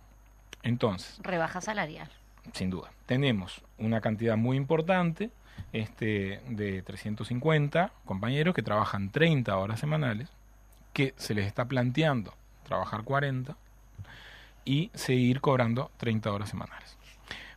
Entonces. 0.63 1.19
Rebaja 1.23 1.61
salarial. 1.61 2.09
Sin 2.53 2.71
duda. 2.71 2.91
Tenemos 3.07 3.63
una 3.79 4.01
cantidad 4.01 4.37
muy 4.37 4.57
importante 4.57 5.31
este, 5.73 6.41
de 6.49 6.83
350 6.83 7.93
compañeros 8.05 8.55
que 8.55 8.63
trabajan 8.63 9.11
30 9.11 9.57
horas 9.57 9.81
semanales, 9.81 10.29
que 10.93 11.15
se 11.17 11.35
les 11.35 11.47
está 11.47 11.67
planteando 11.67 12.35
trabajar 12.65 13.03
40 13.03 13.57
y 14.65 14.91
seguir 14.95 15.41
cobrando 15.41 15.91
30 15.99 16.33
horas 16.33 16.49
semanales. 16.49 16.97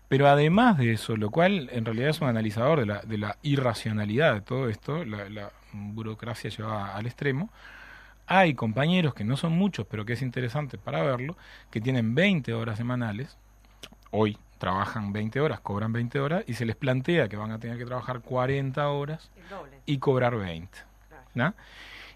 Pero 0.08 0.28
además 0.28 0.78
de 0.78 0.94
eso, 0.94 1.18
lo 1.18 1.32
cual 1.32 1.70
en 1.72 1.84
realidad 1.84 2.10
es 2.10 2.22
un 2.22 2.30
analizador 2.30 2.80
de 2.80 2.86
la, 2.86 3.02
de 3.02 3.18
la 3.18 3.38
irracionalidad 3.42 4.34
de 4.34 4.42
todo 4.42 4.70
esto, 4.70 5.04
la, 5.04 5.30
la 5.30 5.52
burocracia 5.74 6.50
llevada 6.50 6.96
al 6.96 7.06
extremo, 7.06 7.50
hay 8.26 8.54
compañeros 8.56 9.14
que 9.14 9.24
no 9.24 9.38
son 9.38 9.54
muchos, 9.54 9.86
pero 9.90 10.06
que 10.06 10.14
es 10.14 10.22
interesante 10.22 10.78
para 10.78 11.02
verlo, 11.02 11.38
que 11.72 11.82
tienen 11.82 12.16
20 12.16 12.54
horas 12.54 12.78
semanales, 12.78 13.38
hoy 14.12 14.38
trabajan 14.58 15.14
20 15.14 15.40
horas, 15.40 15.60
cobran 15.60 15.94
20 15.94 16.20
horas, 16.20 16.44
y 16.48 16.54
se 16.54 16.66
les 16.66 16.76
plantea 16.76 17.30
que 17.30 17.38
van 17.38 17.52
a 17.52 17.60
tener 17.60 17.78
que 17.78 17.86
trabajar 17.86 18.22
40 18.22 18.88
horas 18.90 19.30
y 19.86 19.98
cobrar 19.98 20.36
20. 20.36 20.78
¿no? 21.36 21.54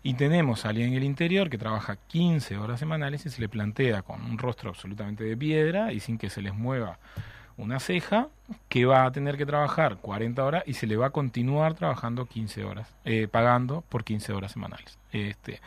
Y 0.04 0.16
tenemos 0.16 0.66
a 0.66 0.70
alguien 0.70 0.90
en 0.90 0.96
el 0.96 1.04
interior 1.04 1.50
que 1.50 1.58
trabaja 1.58 1.96
15 1.96 2.58
horas 2.58 2.80
semanales 2.80 3.26
y 3.26 3.30
se 3.30 3.40
le 3.40 3.48
plantea 3.48 4.02
con 4.02 4.24
un 4.24 4.38
rostro 4.38 4.70
absolutamente 4.70 5.24
de 5.24 5.38
piedra 5.38 5.94
y 5.94 6.00
sin 6.00 6.18
que 6.18 6.30
se 6.30 6.42
les 6.42 6.54
mueva 6.54 6.98
una 7.58 7.80
ceja, 7.80 8.30
que 8.70 8.86
va 8.86 9.06
a 9.06 9.12
tener 9.12 9.38
que 9.38 9.46
trabajar 9.46 9.98
40 9.98 10.44
horas 10.44 10.64
y 10.66 10.74
se 10.74 10.88
le 10.88 10.98
va 10.98 11.08
a 11.08 11.10
continuar 11.12 11.76
trabajando 11.76 12.26
15 12.26 12.64
horas, 12.64 12.88
eh, 13.06 13.28
pagando 13.30 13.82
por 13.88 14.04
15 14.04 14.34
horas 14.34 14.52
semanales. 14.52 14.98
Este, 15.12 15.62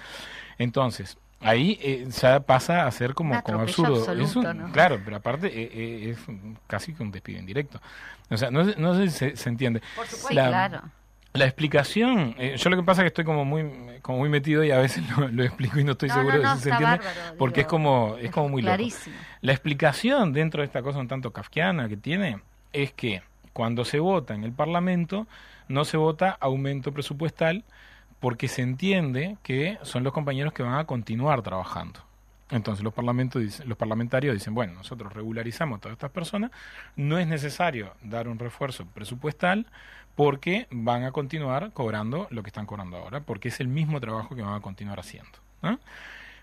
entonces, 0.59 1.17
ahí 1.41 1.79
eh, 1.81 2.09
ya 2.11 2.41
pasa 2.41 2.87
a 2.87 2.91
ser 2.91 3.15
como, 3.15 3.41
como 3.43 3.61
absurdo. 3.61 3.99
Absoluto, 3.99 4.23
es 4.25 4.37
un, 4.37 4.59
¿no? 4.59 4.73
Claro, 4.73 5.01
pero 5.05 5.17
aparte 5.17 5.47
eh, 5.53 6.11
es 6.11 6.19
casi 6.67 6.93
que 6.93 7.03
un 7.03 7.13
despido 7.13 7.39
indirecto. 7.39 7.81
O 8.31 8.37
sea, 8.37 8.51
no, 8.51 8.65
no 8.65 8.97
sé 8.97 9.11
si 9.11 9.17
se, 9.17 9.37
se 9.37 9.49
entiende. 9.49 9.81
Por 9.95 10.07
supuesto, 10.07 10.35
La, 10.35 10.49
claro 10.49 10.83
la 11.35 11.47
explicación, 11.47 12.37
eh, 12.39 12.57
yo 12.57 12.71
lo 12.71 12.77
que 12.77 12.85
pasa 12.85 13.03
es 13.03 13.05
que 13.05 13.09
estoy 13.09 13.25
como 13.25 13.45
muy 13.45 13.65
como 14.03 14.19
muy 14.19 14.29
metido 14.29 14.63
y 14.63 14.71
a 14.71 14.79
veces 14.79 15.03
lo, 15.19 15.29
lo 15.29 15.43
explico 15.43 15.81
y 15.81 15.85
no 15.85 15.93
estoy 15.93 16.09
no, 16.09 16.15
seguro 16.15 16.37
no, 16.37 16.43
no, 16.43 16.51
de 16.51 16.57
si 16.57 16.63
se 16.63 16.71
entiende, 16.71 16.99
bárbaro, 16.99 17.37
porque 17.39 17.61
digo, 17.61 17.67
es 17.67 17.71
como 17.71 18.17
es 18.19 18.31
como 18.31 18.49
muy 18.49 18.63
clarísimo. 18.63 19.17
loco. 19.17 19.29
La 19.41 19.53
explicación 19.53 20.33
dentro 20.33 20.61
de 20.61 20.67
esta 20.67 20.81
cosa 20.83 21.01
un 21.01 21.09
tanto 21.09 21.33
kafkiana 21.33 21.89
que 21.89 21.97
tiene 21.97 22.41
es 22.73 22.93
que 22.93 23.23
cuando 23.53 23.85
se 23.85 23.99
vota 23.99 24.35
en 24.35 24.45
el 24.45 24.53
Parlamento 24.53 25.27
no 25.67 25.85
se 25.85 25.97
vota 25.97 26.31
aumento 26.41 26.93
presupuestal 26.93 27.65
porque 28.21 28.47
se 28.47 28.63
entiende 28.63 29.37
que 29.43 29.79
son 29.83 30.05
los 30.05 30.13
compañeros 30.13 30.53
que 30.53 30.63
van 30.63 30.79
a 30.79 30.85
continuar 30.85 31.43
trabajando. 31.43 32.01
Entonces 32.51 32.85
los, 32.85 32.93
parlamentos, 32.93 33.65
los 33.67 33.77
parlamentarios 33.77 34.35
dicen, 34.35 34.55
bueno, 34.55 34.75
nosotros 34.75 35.13
regularizamos 35.13 35.79
a 35.79 35.81
todas 35.81 35.95
estas 35.95 36.11
personas, 36.11 36.51
no 36.95 37.19
es 37.19 37.27
necesario 37.27 37.95
dar 38.03 38.29
un 38.29 38.39
refuerzo 38.39 38.87
presupuestal 38.87 39.67
porque 40.15 40.67
van 40.71 41.05
a 41.05 41.13
continuar 41.13 41.73
cobrando 41.73 42.27
lo 42.31 42.43
que 42.43 42.49
están 42.49 42.67
cobrando 42.67 42.97
ahora, 42.97 43.21
porque 43.21 43.49
es 43.49 43.61
el 43.61 43.69
mismo 43.69 44.01
trabajo 44.01 44.35
que 44.37 44.43
van 44.43 44.55
a 44.55 44.61
continuar 44.61 45.01
haciendo. 45.01 45.39
¿no? 45.63 45.79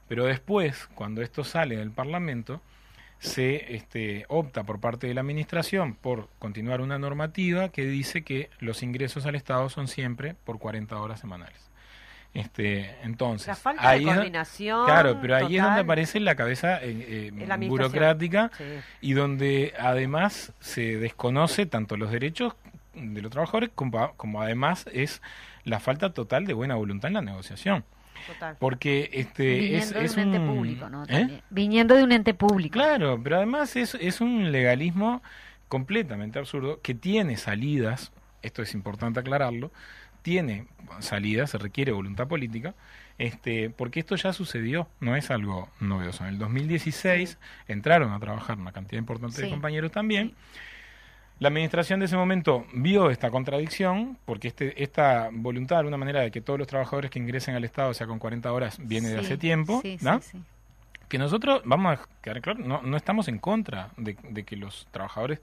Pero 0.07 0.25
después, 0.25 0.87
cuando 0.93 1.21
esto 1.21 1.43
sale 1.43 1.77
del 1.77 1.91
Parlamento, 1.91 2.61
se 3.19 3.75
este, 3.75 4.25
opta 4.29 4.63
por 4.63 4.79
parte 4.79 5.07
de 5.07 5.13
la 5.13 5.21
Administración 5.21 5.93
por 5.93 6.27
continuar 6.39 6.81
una 6.81 6.97
normativa 6.97 7.69
que 7.69 7.85
dice 7.85 8.23
que 8.23 8.49
los 8.59 8.81
ingresos 8.83 9.25
al 9.25 9.35
Estado 9.35 9.69
son 9.69 9.87
siempre 9.87 10.35
por 10.43 10.57
40 10.59 10.97
horas 10.99 11.19
semanales. 11.19 11.69
Este, 12.33 12.95
entonces, 13.03 13.47
La 13.47 13.55
falta 13.55 13.89
ahí 13.89 14.05
de 14.05 14.09
es 14.09 14.15
coordinación. 14.15 14.85
Claro, 14.85 15.17
pero 15.21 15.35
ahí 15.35 15.57
es 15.57 15.63
donde 15.63 15.81
aparece 15.81 16.19
la 16.19 16.35
cabeza 16.35 16.81
eh, 16.81 17.31
eh, 17.31 17.67
burocrática 17.67 18.51
Sí. 18.57 18.63
y 19.01 19.13
donde 19.13 19.73
además 19.77 20.53
se 20.59 20.97
desconoce 20.97 21.65
tanto 21.65 21.97
los 21.97 22.09
derechos 22.09 22.55
de 22.93 23.21
los 23.21 23.31
trabajadores 23.31 23.69
como, 23.73 24.13
como 24.15 24.41
además 24.41 24.85
es 24.93 25.21
la 25.63 25.79
falta 25.79 26.13
total 26.13 26.45
de 26.45 26.53
buena 26.53 26.75
voluntad 26.75 27.09
en 27.09 27.15
la 27.15 27.21
negociación. 27.21 27.83
Total. 28.27 28.55
Porque 28.59 29.09
este 29.13 29.77
es, 29.77 29.93
de 29.93 29.99
un 29.99 30.19
ente 30.19 30.39
público, 30.39 30.89
¿no? 30.89 31.05
¿Eh? 31.07 31.41
Viniendo 31.49 31.95
de 31.95 32.03
un 32.03 32.11
ente 32.11 32.33
público. 32.33 32.73
Claro, 32.73 33.19
pero 33.23 33.37
además 33.37 33.75
es, 33.75 33.95
es 33.95 34.21
un 34.21 34.51
legalismo 34.51 35.23
completamente 35.67 36.37
absurdo 36.37 36.81
que 36.81 36.93
tiene 36.93 37.37
salidas, 37.37 38.11
esto 38.41 38.61
es 38.61 38.73
importante 38.73 39.19
aclararlo, 39.19 39.71
tiene 40.21 40.67
salidas, 40.99 41.51
se 41.51 41.57
requiere 41.57 41.91
voluntad 41.91 42.27
política, 42.27 42.75
este, 43.17 43.69
porque 43.69 43.99
esto 43.99 44.15
ya 44.15 44.33
sucedió, 44.33 44.87
no 44.99 45.15
es 45.15 45.31
algo 45.31 45.69
novedoso. 45.79 46.23
En 46.25 46.31
el 46.31 46.39
2016 46.39 47.37
entraron 47.67 48.11
a 48.13 48.19
trabajar 48.19 48.57
una 48.57 48.71
cantidad 48.71 48.99
importante 48.99 49.41
de 49.41 49.49
compañeros 49.49 49.91
también. 49.91 50.33
La 51.41 51.47
administración 51.47 51.99
de 51.99 52.05
ese 52.05 52.15
momento 52.15 52.67
vio 52.71 53.09
esta 53.09 53.31
contradicción, 53.31 54.15
porque 54.25 54.49
este, 54.49 54.83
esta 54.83 55.29
voluntad, 55.33 55.77
de 55.77 55.79
alguna 55.79 55.97
manera, 55.97 56.21
de 56.21 56.29
que 56.29 56.39
todos 56.39 56.59
los 56.59 56.67
trabajadores 56.67 57.09
que 57.09 57.17
ingresen 57.17 57.55
al 57.55 57.63
Estado, 57.63 57.95
sea 57.95 58.05
con 58.05 58.19
40 58.19 58.53
horas, 58.53 58.77
viene 58.79 59.09
de 59.09 59.17
hace 59.17 59.39
tiempo, 59.39 59.79
Sí, 59.81 59.97
sí, 59.97 60.05
¿no? 60.05 60.21
sí. 60.21 60.39
que 61.09 61.17
nosotros, 61.17 61.63
vamos 61.65 61.97
a 61.97 62.07
quedar 62.21 62.41
claro, 62.41 62.59
no, 62.59 62.83
no 62.83 62.95
estamos 62.95 63.27
en 63.27 63.39
contra 63.39 63.89
de, 63.97 64.15
de 64.29 64.43
que 64.43 64.55
los 64.55 64.87
trabajadores, 64.91 65.39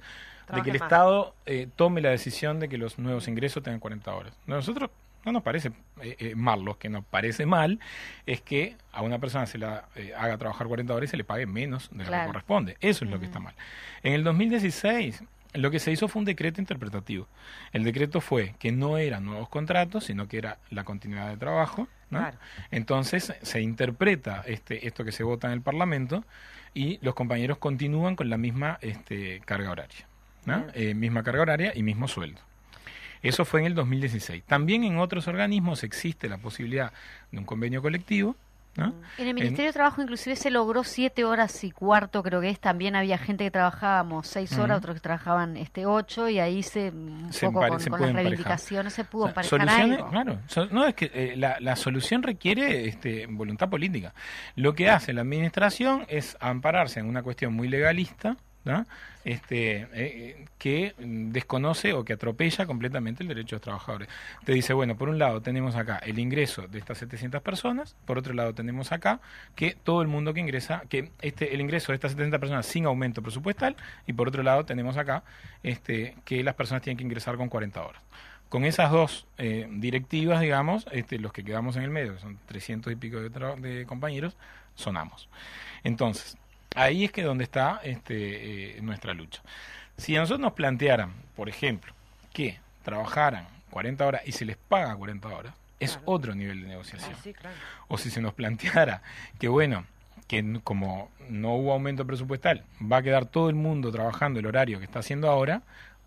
de 0.54 0.62
que 0.62 0.70
el 0.70 0.78
más. 0.78 0.86
Estado 0.86 1.34
eh, 1.46 1.66
tome 1.74 2.00
la 2.00 2.10
decisión 2.10 2.60
de 2.60 2.68
que 2.68 2.78
los 2.78 3.00
nuevos 3.00 3.26
ingresos 3.26 3.64
tengan 3.64 3.80
40 3.80 4.14
horas. 4.14 4.38
Nosotros 4.46 4.90
no 5.24 5.32
nos 5.32 5.42
parece 5.42 5.72
eh, 6.00 6.16
eh, 6.20 6.34
mal, 6.36 6.62
lo 6.62 6.78
que 6.78 6.88
nos 6.88 7.04
parece 7.04 7.44
mal 7.44 7.80
es 8.24 8.40
que 8.40 8.76
a 8.92 9.02
una 9.02 9.18
persona 9.18 9.46
se 9.46 9.58
la 9.58 9.86
eh, 9.96 10.12
haga 10.16 10.38
trabajar 10.38 10.66
40 10.68 10.94
horas 10.94 11.08
y 11.08 11.10
se 11.10 11.16
le 11.16 11.24
pague 11.24 11.46
menos 11.46 11.90
de 11.92 12.04
lo 12.04 12.10
que 12.12 12.26
corresponde. 12.26 12.76
Eso 12.80 13.04
es 13.04 13.10
lo 13.10 13.18
que 13.18 13.26
está 13.26 13.40
mal. 13.40 13.54
En 14.02 14.12
el 14.12 14.24
2016 14.24 15.22
lo 15.54 15.70
que 15.70 15.78
se 15.78 15.90
hizo 15.90 16.08
fue 16.08 16.20
un 16.20 16.26
decreto 16.26 16.60
interpretativo. 16.60 17.26
El 17.72 17.84
decreto 17.84 18.20
fue 18.20 18.54
que 18.58 18.72
no 18.72 18.98
eran 18.98 19.24
nuevos 19.24 19.48
contratos, 19.48 20.04
sino 20.04 20.28
que 20.28 20.38
era 20.38 20.58
la 20.70 20.84
continuidad 20.84 21.28
de 21.28 21.36
trabajo. 21.36 21.88
¿no? 22.10 22.18
Claro. 22.18 22.38
Entonces 22.70 23.34
se 23.42 23.60
interpreta 23.60 24.42
este, 24.46 24.86
esto 24.86 25.04
que 25.04 25.12
se 25.12 25.24
vota 25.24 25.46
en 25.48 25.54
el 25.54 25.60
Parlamento 25.62 26.24
y 26.74 26.98
los 27.02 27.14
compañeros 27.14 27.58
continúan 27.58 28.16
con 28.16 28.30
la 28.30 28.36
misma 28.38 28.78
este, 28.82 29.40
carga 29.44 29.70
horaria. 29.70 30.06
¿no? 30.46 30.66
Eh, 30.74 30.94
misma 30.94 31.22
carga 31.22 31.42
horaria 31.42 31.72
y 31.74 31.82
mismo 31.82 32.08
sueldo. 32.08 32.40
Eso 33.22 33.44
fue 33.44 33.60
en 33.60 33.66
el 33.66 33.74
2016. 33.74 34.44
También 34.44 34.84
en 34.84 34.98
otros 34.98 35.26
organismos 35.28 35.82
existe 35.82 36.28
la 36.28 36.38
posibilidad 36.38 36.92
de 37.32 37.38
un 37.38 37.44
convenio 37.44 37.82
colectivo. 37.82 38.36
¿No? 38.78 38.94
En 39.18 39.28
el 39.28 39.34
Ministerio 39.34 39.66
de 39.66 39.72
Trabajo 39.74 40.00
inclusive 40.00 40.36
se 40.36 40.50
logró 40.50 40.84
siete 40.84 41.24
horas 41.24 41.62
y 41.64 41.70
cuarto, 41.70 42.22
creo 42.22 42.40
que 42.40 42.48
es. 42.50 42.60
También 42.60 42.96
había 42.96 43.18
gente 43.18 43.44
que 43.44 43.50
trabajábamos 43.50 44.26
seis 44.28 44.56
horas, 44.56 44.78
otros 44.78 44.94
que 44.94 45.00
trabajaban 45.00 45.56
este 45.56 45.84
ocho, 45.84 46.28
y 46.28 46.38
ahí 46.38 46.62
se, 46.62 46.90
un 46.90 47.32
Se 47.32 47.46
poco 47.46 47.60
empare- 47.60 47.68
con, 47.70 47.80
se 47.80 47.90
con 47.90 48.00
las 48.00 48.12
reivindicaciones 48.12 48.92
se 48.94 49.04
pudo 49.04 49.24
O 49.24 49.26
sea, 49.26 49.30
emparejar 49.42 49.58
soluciones, 49.68 49.98
algo. 49.98 50.10
claro. 50.10 50.38
So- 50.46 50.66
no, 50.66 50.86
es 50.86 50.94
que 50.94 51.10
eh, 51.12 51.34
la, 51.36 51.56
la 51.60 51.76
solución 51.76 52.22
requiere 52.22 52.86
este, 52.88 53.26
voluntad 53.28 53.68
política. 53.68 54.14
Lo 54.54 54.74
que 54.74 54.88
hace 54.88 55.12
la 55.12 55.20
administración 55.22 56.04
es 56.08 56.36
ampararse 56.40 57.00
en 57.00 57.06
una 57.06 57.22
cuestión 57.22 57.52
muy 57.54 57.68
legalista, 57.68 58.36
este, 59.24 59.82
eh, 59.82 59.88
eh, 59.92 60.44
que 60.58 60.94
desconoce 60.98 61.92
o 61.92 62.04
que 62.04 62.14
atropella 62.14 62.66
completamente 62.66 63.22
el 63.22 63.28
derecho 63.28 63.56
de 63.56 63.58
los 63.58 63.62
trabajadores. 63.62 64.08
Te 64.44 64.52
dice, 64.52 64.72
bueno, 64.72 64.96
por 64.96 65.08
un 65.08 65.18
lado 65.18 65.40
tenemos 65.40 65.74
acá 65.76 65.98
el 65.98 66.18
ingreso 66.18 66.66
de 66.66 66.78
estas 66.78 66.98
700 66.98 67.42
personas, 67.42 67.96
por 68.04 68.18
otro 68.18 68.34
lado 68.34 68.54
tenemos 68.54 68.92
acá 68.92 69.20
que 69.54 69.76
todo 69.82 70.02
el 70.02 70.08
mundo 70.08 70.34
que 70.34 70.40
ingresa, 70.40 70.82
que 70.88 71.10
este 71.20 71.54
el 71.54 71.60
ingreso 71.60 71.92
de 71.92 71.96
estas 71.96 72.12
700 72.12 72.40
personas 72.40 72.66
sin 72.66 72.86
aumento 72.86 73.22
presupuestal, 73.22 73.76
y 74.06 74.12
por 74.12 74.28
otro 74.28 74.42
lado 74.42 74.64
tenemos 74.64 74.96
acá 74.96 75.22
este, 75.62 76.16
que 76.24 76.42
las 76.42 76.54
personas 76.54 76.82
tienen 76.82 76.98
que 76.98 77.04
ingresar 77.04 77.36
con 77.36 77.48
40 77.48 77.82
horas. 77.82 78.02
Con 78.48 78.64
esas 78.64 78.90
dos 78.90 79.26
eh, 79.36 79.68
directivas, 79.70 80.40
digamos, 80.40 80.86
este, 80.90 81.18
los 81.18 81.34
que 81.34 81.44
quedamos 81.44 81.76
en 81.76 81.82
el 81.82 81.90
medio, 81.90 82.14
que 82.14 82.20
son 82.20 82.38
300 82.46 82.90
y 82.92 82.96
pico 82.96 83.20
de, 83.20 83.28
de 83.28 83.84
compañeros, 83.84 84.38
sonamos. 84.74 85.28
Entonces, 85.84 86.38
ahí 86.74 87.04
es 87.04 87.12
que 87.12 87.22
donde 87.22 87.44
está 87.44 87.80
este, 87.82 88.78
eh, 88.78 88.82
nuestra 88.82 89.14
lucha. 89.14 89.42
Si 89.96 90.16
a 90.16 90.20
nosotros 90.20 90.40
nos 90.40 90.52
plantearan, 90.52 91.12
por 91.36 91.48
ejemplo, 91.48 91.92
que 92.32 92.58
trabajaran 92.82 93.46
40 93.70 94.06
horas 94.06 94.22
y 94.26 94.32
se 94.32 94.44
les 94.44 94.56
paga 94.56 94.94
40 94.96 95.28
horas, 95.28 95.54
es 95.80 95.92
Claro. 95.92 96.02
otro 96.06 96.34
nivel 96.34 96.62
de 96.62 96.68
negociación. 96.68 97.14
Sí, 97.22 97.32
claro. 97.34 97.56
O 97.88 97.98
si 97.98 98.10
se 98.10 98.20
nos 98.20 98.34
planteara 98.34 99.02
que, 99.38 99.48
bueno, 99.48 99.84
que 100.26 100.60
como 100.62 101.10
no 101.28 101.54
hubo 101.54 101.72
aumento 101.72 102.06
presupuestal, 102.06 102.64
va 102.80 102.98
a 102.98 103.02
quedar 103.02 103.26
todo 103.26 103.48
el 103.48 103.54
mundo 103.54 103.90
trabajando 103.90 104.40
el 104.40 104.46
horario 104.46 104.78
que 104.78 104.84
está 104.84 104.98
haciendo 105.00 105.28
ahora, 105.30 105.62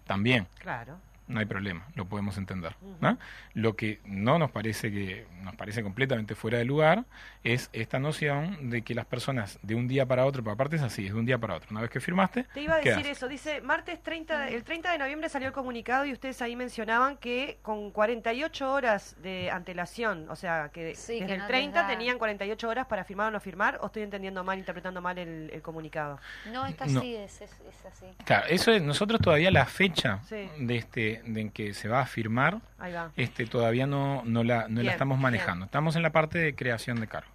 también 0.06 0.48
Claro. 0.60 0.98
No 1.28 1.40
hay 1.40 1.46
problema, 1.46 1.88
lo 1.96 2.06
podemos 2.06 2.38
entender. 2.38 2.76
¿no? 3.00 3.18
Lo 3.54 3.76
que 3.76 4.00
no 4.06 4.38
nos 4.38 4.52
parece 4.52 4.92
que 4.92 5.26
nos 5.44 5.56
parece 5.56 5.82
completamente 5.82 6.36
fuera 6.36 6.58
de 6.58 6.66
lugar 6.66 7.06
es 7.44 7.70
esta 7.74 8.00
noción 8.00 8.70
de 8.70 8.82
que 8.84 8.94
las 8.94 9.06
personas 9.06 9.58
de 9.64 9.76
un 9.76 9.88
día 9.88 10.06
para 10.06 10.26
otro, 10.26 10.44
pero 10.44 10.54
aparte 10.54 10.76
es 10.76 10.82
así, 10.82 11.08
es 11.08 11.14
de 11.14 11.20
un 11.20 11.26
día 11.26 11.38
para 11.38 11.56
otro. 11.56 11.70
Una 11.72 11.82
vez 11.82 11.90
que 11.90 12.00
firmaste, 12.00 12.44
Te 12.54 12.62
iba 12.62 12.76
a 12.76 12.82
quedas. 12.82 12.98
decir 12.98 13.12
eso. 13.12 13.28
Dice, 13.28 13.62
martes 13.62 14.02
30, 14.04 14.40
de- 14.40 14.56
el 14.56 14.64
30 14.64 14.92
de 14.92 14.98
noviembre 14.98 15.30
salió 15.30 15.48
el 15.48 15.54
comunicado 15.54 16.06
y 16.06 16.12
ustedes 16.12 16.42
ahí 16.42 16.56
mencionaban 16.56 17.18
que 17.18 17.58
con 17.62 17.92
48 17.92 18.72
horas 18.72 19.16
de 19.24 19.50
antelación, 19.52 20.30
o 20.30 20.36
sea, 20.36 20.70
que 20.74 20.96
Sí, 20.96 21.14
desde 21.14 21.26
que 21.28 21.32
el 21.34 21.40
no 21.40 21.46
les 21.46 21.48
30 21.48 21.82
da- 21.84 21.88
tenían 21.88 22.18
48 22.18 22.70
horas 22.70 22.86
para 22.88 23.04
firmar 23.04 23.28
o 23.30 23.32
no 23.32 23.40
firmar, 23.40 23.80
o 23.82 23.88
estoy 23.88 24.04
entendiendo 24.04 24.44
mal, 24.44 24.60
interpretando 24.60 25.02
mal 25.02 25.18
el, 25.18 25.50
el 25.54 25.62
comunicado. 25.62 26.20
No, 26.52 26.66
está 26.66 26.86
No. 26.86 27.00
así, 27.00 27.16
es, 27.16 27.42
es, 27.42 27.52
es 27.52 27.86
así. 27.86 28.06
Claro, 28.26 28.46
eso 28.50 28.72
es, 28.72 28.82
nosotros 28.82 29.20
todavía 29.22 29.50
la 29.50 29.66
fecha 29.66 30.20
Sí. 30.28 30.50
de 30.60 30.78
este 30.78 31.11
de 31.26 31.42
en 31.42 31.50
que 31.52 31.74
se 31.74 31.88
va 31.88 32.02
a 32.02 32.06
firmar, 32.06 32.60
Ahí 32.80 32.94
va. 32.94 33.12
este 33.18 33.46
todavía 33.46 33.88
no, 33.88 34.24
no 34.26 34.44
la, 34.44 34.64
no 34.64 34.76
Bien, 34.76 34.86
la 34.86 34.92
estamos 34.94 35.18
bien. 35.18 35.24
manejando. 35.24 35.66
Estamos 35.66 35.96
en 35.96 36.04
la 36.04 36.12
parte 36.12 36.40
de 36.40 36.56
creación 36.56 37.00
de 37.00 37.08
cargo. 37.08 37.30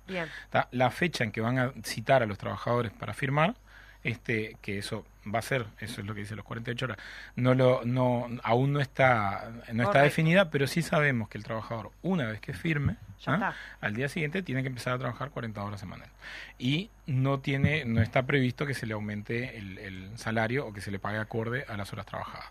La 0.70 0.90
fecha 0.90 1.24
en 1.24 1.32
que 1.32 1.40
van 1.40 1.58
a 1.58 1.72
citar 1.84 2.22
a 2.22 2.26
los 2.26 2.38
trabajadores 2.38 2.92
para 2.92 3.12
firmar, 3.14 3.54
este, 4.04 4.56
que 4.62 4.78
eso 4.78 5.04
va 5.34 5.40
a 5.40 5.42
ser, 5.42 5.66
eso 5.80 6.00
es 6.00 6.06
lo 6.06 6.14
que 6.14 6.20
dice 6.20 6.36
los 6.36 6.44
48 6.44 6.84
horas, 6.84 6.98
no 7.34 7.54
lo, 7.54 7.80
no, 7.84 8.28
aún 8.44 8.72
no 8.72 8.80
está, 8.80 9.50
no 9.72 9.82
está 9.82 10.02
definida, 10.02 10.50
pero 10.50 10.68
sí 10.68 10.80
sabemos 10.82 11.28
que 11.28 11.38
el 11.38 11.42
trabajador, 11.42 11.90
una 12.02 12.26
vez 12.26 12.40
que 12.40 12.52
firme, 12.52 12.96
¿ah? 13.26 13.52
al 13.80 13.94
día 13.94 14.08
siguiente 14.08 14.42
tiene 14.42 14.62
que 14.62 14.68
empezar 14.68 14.92
a 14.92 14.98
trabajar 14.98 15.30
40 15.30 15.60
horas 15.60 15.80
semanales. 15.80 16.12
Y 16.56 16.90
no 17.06 17.40
tiene, 17.40 17.84
no 17.84 18.00
está 18.00 18.22
previsto 18.22 18.64
que 18.66 18.74
se 18.74 18.86
le 18.86 18.94
aumente 18.94 19.58
el, 19.58 19.78
el 19.78 20.10
salario 20.16 20.66
o 20.66 20.72
que 20.72 20.80
se 20.80 20.92
le 20.92 21.00
pague 21.00 21.18
acorde 21.18 21.64
a 21.68 21.76
las 21.76 21.92
horas 21.92 22.06
trabajadas. 22.06 22.46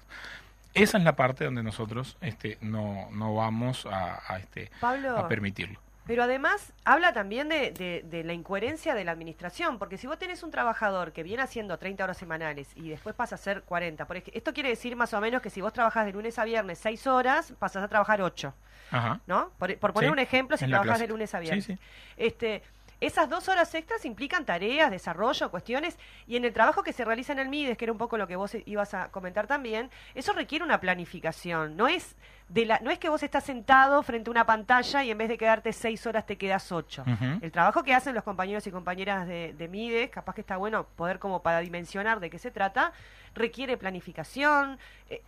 Esa 0.76 0.98
es 0.98 1.04
la 1.04 1.16
parte 1.16 1.46
donde 1.46 1.64
nosotros 1.64 2.18
este, 2.22 2.58
no, 2.62 3.10
no 3.12 3.34
vamos 3.34 3.86
a, 3.86 4.22
a, 4.32 4.38
este, 4.40 4.70
Pablo. 4.80 5.18
a 5.18 5.28
permitirlo. 5.28 5.80
Pero 6.06 6.22
además 6.22 6.72
habla 6.84 7.14
también 7.14 7.50
de, 7.50 7.72
de- 7.72 8.04
de 8.06 8.24
la 8.24 8.34
incoherencia 8.34 8.94
de 8.94 9.04
la 9.04 9.12
administración, 9.12 9.80
porque 9.80 9.98
si 9.98 10.06
vos 10.06 10.20
tenés 10.20 10.44
un 10.44 10.52
trabajador 10.52 11.14
que 11.14 11.24
viene 11.24 11.42
haciendo 11.42 11.80
30 11.80 12.04
horas 12.04 12.18
semanales 12.18 12.68
y 12.76 12.90
después 12.90 13.16
pasa 13.16 13.34
a 13.34 13.38
hacer 13.38 13.64
40, 13.64 14.06
por 14.06 14.18
ej- 14.18 14.30
esto 14.36 14.54
quiere 14.54 14.70
decir 14.70 14.96
más 14.96 15.16
o 15.16 15.20
menos 15.22 15.42
que 15.42 15.50
si 15.50 15.62
vos 15.62 15.74
trabajas 15.74 16.06
de 16.06 16.12
lunes 16.12 16.38
a 16.38 16.44
viernes 16.44 16.78
6 16.78 17.08
horas, 17.08 17.54
pasás 17.58 17.82
a 17.84 17.88
trabajar 17.88 18.22
8, 18.22 18.54
Ajá. 18.92 19.20
¿no? 19.26 19.50
Por, 19.58 19.76
por 19.80 19.94
poner 19.94 20.10
Sí, 20.10 20.14
un 20.14 20.20
ejemplo, 20.20 20.58
si 20.58 20.68
trabajas 20.68 21.00
de 21.00 21.08
lunes 21.08 21.34
a 21.34 21.40
Sí, 21.40 21.44
viernes. 21.44 21.66
sí. 21.66 21.78
Este, 22.18 22.62
esas 23.02 23.30
dos 23.30 23.50
horas 23.50 23.74
extras 23.76 24.06
implican 24.06 24.46
tareas, 24.46 24.90
desarrollo, 24.90 25.52
cuestiones, 25.52 25.98
y 26.28 26.38
en 26.38 26.46
el 26.46 26.54
trabajo 26.54 26.84
que 26.84 26.94
se 26.94 27.06
realiza 27.06 27.34
en 27.34 27.40
el 27.40 27.50
MIDES, 27.50 27.78
que 27.78 27.86
era 27.86 27.92
un 27.92 27.98
poco 27.98 28.18
lo 28.18 28.28
que 28.28 28.36
vos 28.36 28.56
ibas 28.66 28.94
a 28.94 29.10
comentar 29.10 29.48
también, 29.48 29.90
eso 30.14 30.34
requiere 30.34 30.64
una 30.64 30.80
planificación. 30.80 31.76
No 31.76 31.88
es 31.88 32.16
de 32.50 32.66
la, 32.66 32.80
no 32.80 32.92
es 32.92 33.00
que 33.00 33.10
vos 33.10 33.24
estás 33.24 33.44
sentado 33.44 34.04
frente 34.04 34.30
a 34.30 34.32
una 34.32 34.46
pantalla 34.46 35.04
y 35.04 35.12
en 35.12 35.18
vez 35.18 35.30
de 35.30 35.38
quedarte 35.38 35.74
seis 35.74 36.06
horas 36.06 36.26
te 36.26 36.38
quedas 36.38 36.72
ocho. 36.72 37.04
El 37.42 37.52
trabajo 37.52 37.84
que 37.84 37.94
hacen 37.94 38.14
los 38.14 38.24
compañeros 38.24 38.66
y 38.68 38.72
compañeras 38.72 39.28
de, 39.28 39.54
de 39.54 39.68
MIDES, 39.68 40.10
capaz 40.10 40.36
que 40.36 40.42
está 40.42 40.58
bueno 40.58 40.86
poder 40.96 41.20
como 41.20 41.42
para 41.42 41.60
dimensionar 41.60 42.20
de 42.20 42.30
qué 42.30 42.38
se 42.38 42.52
trata, 42.52 42.94
requiere 43.34 43.78
planificación. 43.78 44.78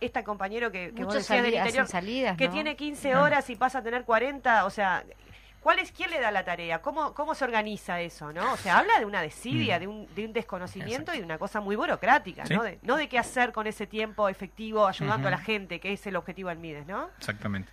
Esta 0.00 0.24
compañero 0.24 0.70
que, 0.70 0.92
que 0.94 1.04
vos 1.04 1.14
Muchos 1.14 1.28
decías 1.28 1.42
del 1.42 1.54
interior, 1.54 1.86
salidas, 1.86 2.36
que 2.36 2.48
tiene 2.48 2.76
15 2.76 3.16
horas 3.16 3.48
y 3.50 3.56
pasa 3.56 3.78
a 3.78 3.82
tener 3.82 4.04
40, 4.04 4.64
o 4.64 4.70
sea, 4.70 5.04
¿cuál 5.68 5.80
es, 5.80 5.92
¿quién 5.92 6.10
le 6.10 6.18
da 6.18 6.30
la 6.30 6.46
tarea? 6.46 6.80
¿Cómo, 6.80 7.12
cómo 7.12 7.34
se 7.34 7.44
organiza 7.44 8.00
eso? 8.00 8.32
¿no? 8.32 8.54
O 8.54 8.56
sea, 8.56 8.78
habla 8.78 8.98
de 8.98 9.04
una 9.04 9.20
desidia, 9.20 9.76
Mm. 9.76 9.80
de, 9.80 9.86
un, 9.86 10.14
de 10.14 10.24
un 10.24 10.32
desconocimiento 10.32 11.12
Exacto. 11.12 11.14
y 11.16 11.18
de 11.18 11.24
una 11.26 11.36
cosa 11.36 11.60
muy 11.60 11.76
burocrática, 11.76 12.46
Sí. 12.46 12.54
¿no? 12.54 12.62
De, 12.62 12.78
no 12.80 12.96
de 12.96 13.06
qué 13.06 13.18
hacer 13.18 13.52
con 13.52 13.66
ese 13.66 13.86
tiempo 13.86 14.30
efectivo 14.30 14.86
ayudando 14.86 15.28
a 15.28 15.30
la 15.30 15.36
gente, 15.36 15.78
que 15.78 15.92
es 15.92 16.06
el 16.06 16.16
objetivo 16.16 16.48
del 16.48 16.58
MIDES, 16.58 16.86
¿no? 16.86 17.10
Exactamente. 17.18 17.70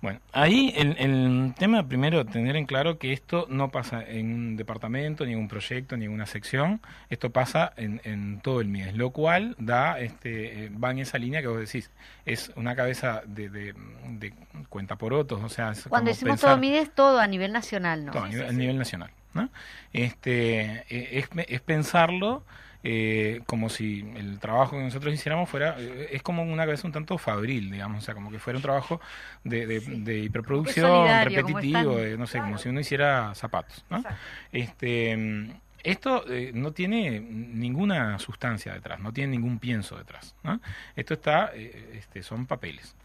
Bueno, 0.00 0.20
ahí 0.32 0.72
el, 0.76 0.96
el, 0.98 1.54
tema 1.56 1.88
primero 1.88 2.26
tener 2.26 2.56
en 2.56 2.66
claro 2.66 2.98
que 2.98 3.12
esto 3.14 3.46
no 3.48 3.70
pasa 3.70 4.04
en 4.06 4.34
un 4.34 4.56
departamento, 4.56 5.24
ni 5.24 5.32
en 5.32 5.38
un 5.38 5.48
proyecto, 5.48 5.96
ni 5.96 6.04
en 6.04 6.12
una 6.12 6.26
sección, 6.26 6.82
esto 7.08 7.30
pasa 7.30 7.72
en, 7.76 8.02
en 8.04 8.40
todo 8.42 8.60
el 8.60 8.68
MIDES, 8.68 8.94
lo 8.96 9.10
cual 9.10 9.56
da, 9.58 9.98
este, 9.98 10.66
eh, 10.66 10.70
va 10.70 10.90
en 10.90 10.98
esa 10.98 11.16
línea 11.16 11.40
que 11.40 11.48
vos 11.48 11.58
decís, 11.58 11.90
es 12.26 12.52
una 12.54 12.76
cabeza 12.76 13.22
de, 13.24 13.48
de, 13.48 14.34
cuenta 14.68 14.96
por 14.96 15.14
otros, 15.14 15.42
o 15.42 15.48
sea, 15.48 15.72
cuando 15.88 16.10
decimos 16.10 16.38
todo 16.38 16.58
MIDES, 16.58 16.94
todo 16.94 17.18
a 17.24 17.28
nivel 17.28 17.52
nacional, 17.52 18.06
¿no? 18.06 18.12
Todo 18.12 18.24
a 18.24 18.28
nivel, 18.52 18.78
nacional, 18.78 19.10
¿no? 19.32 19.50
Este, 19.92 20.84
eh, 20.88 21.18
es, 21.18 21.28
es 21.48 21.60
pensarlo 21.60 22.44
eh, 22.86 23.40
como 23.46 23.70
si 23.70 24.00
el 24.14 24.38
trabajo 24.38 24.76
que 24.76 24.82
nosotros 24.82 25.14
hiciéramos 25.14 25.48
fuera, 25.48 25.74
eh, 25.78 26.10
es 26.12 26.22
como 26.22 26.42
una 26.42 26.66
cabeza 26.66 26.86
un 26.86 26.92
tanto 26.92 27.16
fabril, 27.16 27.70
digamos, 27.70 28.02
o 28.02 28.04
sea, 28.04 28.12
como 28.12 28.30
que 28.30 28.38
fuera 28.38 28.58
un 28.58 28.62
trabajo 28.62 29.00
de, 29.42 29.66
de, 29.80 30.18
hiperproducción, 30.18 31.24
repetitivo, 31.24 31.98
no 32.18 32.26
sé, 32.26 32.40
como 32.40 32.58
si 32.58 32.68
uno 32.68 32.80
hiciera 32.80 33.34
zapatos, 33.34 33.86
¿no? 33.88 34.04
Este, 34.52 35.48
esto 35.82 36.24
eh, 36.30 36.50
no 36.54 36.72
tiene 36.72 37.20
ninguna 37.20 38.18
sustancia 38.18 38.74
detrás, 38.74 39.00
no 39.00 39.14
tiene 39.14 39.30
ningún 39.32 39.58
pienso 39.58 39.96
detrás, 39.96 40.34
¿no? 40.42 40.60
Esto 40.94 41.14
está, 41.14 41.52
este, 41.54 42.22
son 42.22 42.44
papeles. 42.44 42.96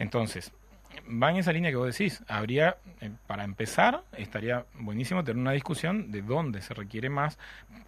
Entonces, 0.00 0.52
va 1.10 1.30
en 1.30 1.36
esa 1.36 1.52
línea 1.52 1.70
que 1.70 1.76
vos 1.76 1.96
decís. 1.96 2.22
Habría, 2.28 2.76
eh, 3.00 3.10
para 3.26 3.44
empezar, 3.44 4.02
estaría 4.16 4.64
buenísimo 4.74 5.24
tener 5.24 5.40
una 5.40 5.52
discusión 5.52 6.10
de 6.10 6.22
dónde 6.22 6.62
se 6.62 6.74
requiere 6.74 7.08
más, 7.08 7.38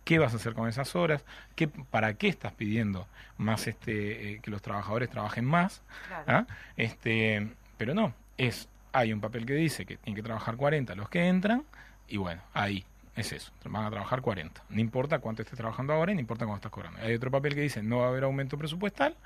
qué 0.05 0.19
vas 0.19 0.33
a 0.33 0.37
hacer 0.37 0.55
con 0.55 0.69
esas 0.69 0.95
horas, 0.97 1.25
qué, 1.55 1.69
para 1.69 2.15
qué 2.15 2.29
estás 2.29 2.53
pidiendo 2.53 3.07
más 3.39 3.67
este, 3.67 4.33
eh, 4.33 4.41
que 4.43 4.51
los 4.51 4.63
trabajadores 4.63 5.11
trabajen 5.11 5.45
más. 5.45 5.83
¿ah? 6.27 6.47
Este, 6.77 7.49
pero 7.77 7.95
no, 7.95 8.15
es, 8.37 8.69
hay 8.93 9.13
un 9.13 9.21
papel 9.21 9.47
que 9.47 9.55
dice 9.55 9.87
que 9.87 9.97
tienen 9.97 10.17
que 10.17 10.23
trabajar 10.23 10.57
40 10.57 10.95
los 10.95 11.09
que 11.09 11.27
entran, 11.27 11.65
y 12.09 12.17
bueno, 12.17 12.43
ahí 12.53 12.85
es 13.15 13.33
eso, 13.33 13.53
van 13.65 13.85
a 13.85 13.91
trabajar 13.91 14.23
40. 14.23 14.65
No 14.71 14.81
importa 14.81 15.19
cuánto 15.19 15.43
estés 15.43 15.59
trabajando 15.59 15.93
ahora 15.93 16.13
y 16.13 16.15
no 16.15 16.21
importa 16.21 16.47
cuánto 16.47 16.69
estás 16.69 16.73
cobrando. 16.73 16.99
Hay 17.01 17.15
otro 17.15 17.31
papel 17.31 17.55
que 17.55 17.61
dice 17.61 17.83
no 17.83 17.99
va 17.99 18.07
a 18.07 18.09
haber 18.09 18.25
aumento 18.25 18.57
presupuestal, 18.57 19.17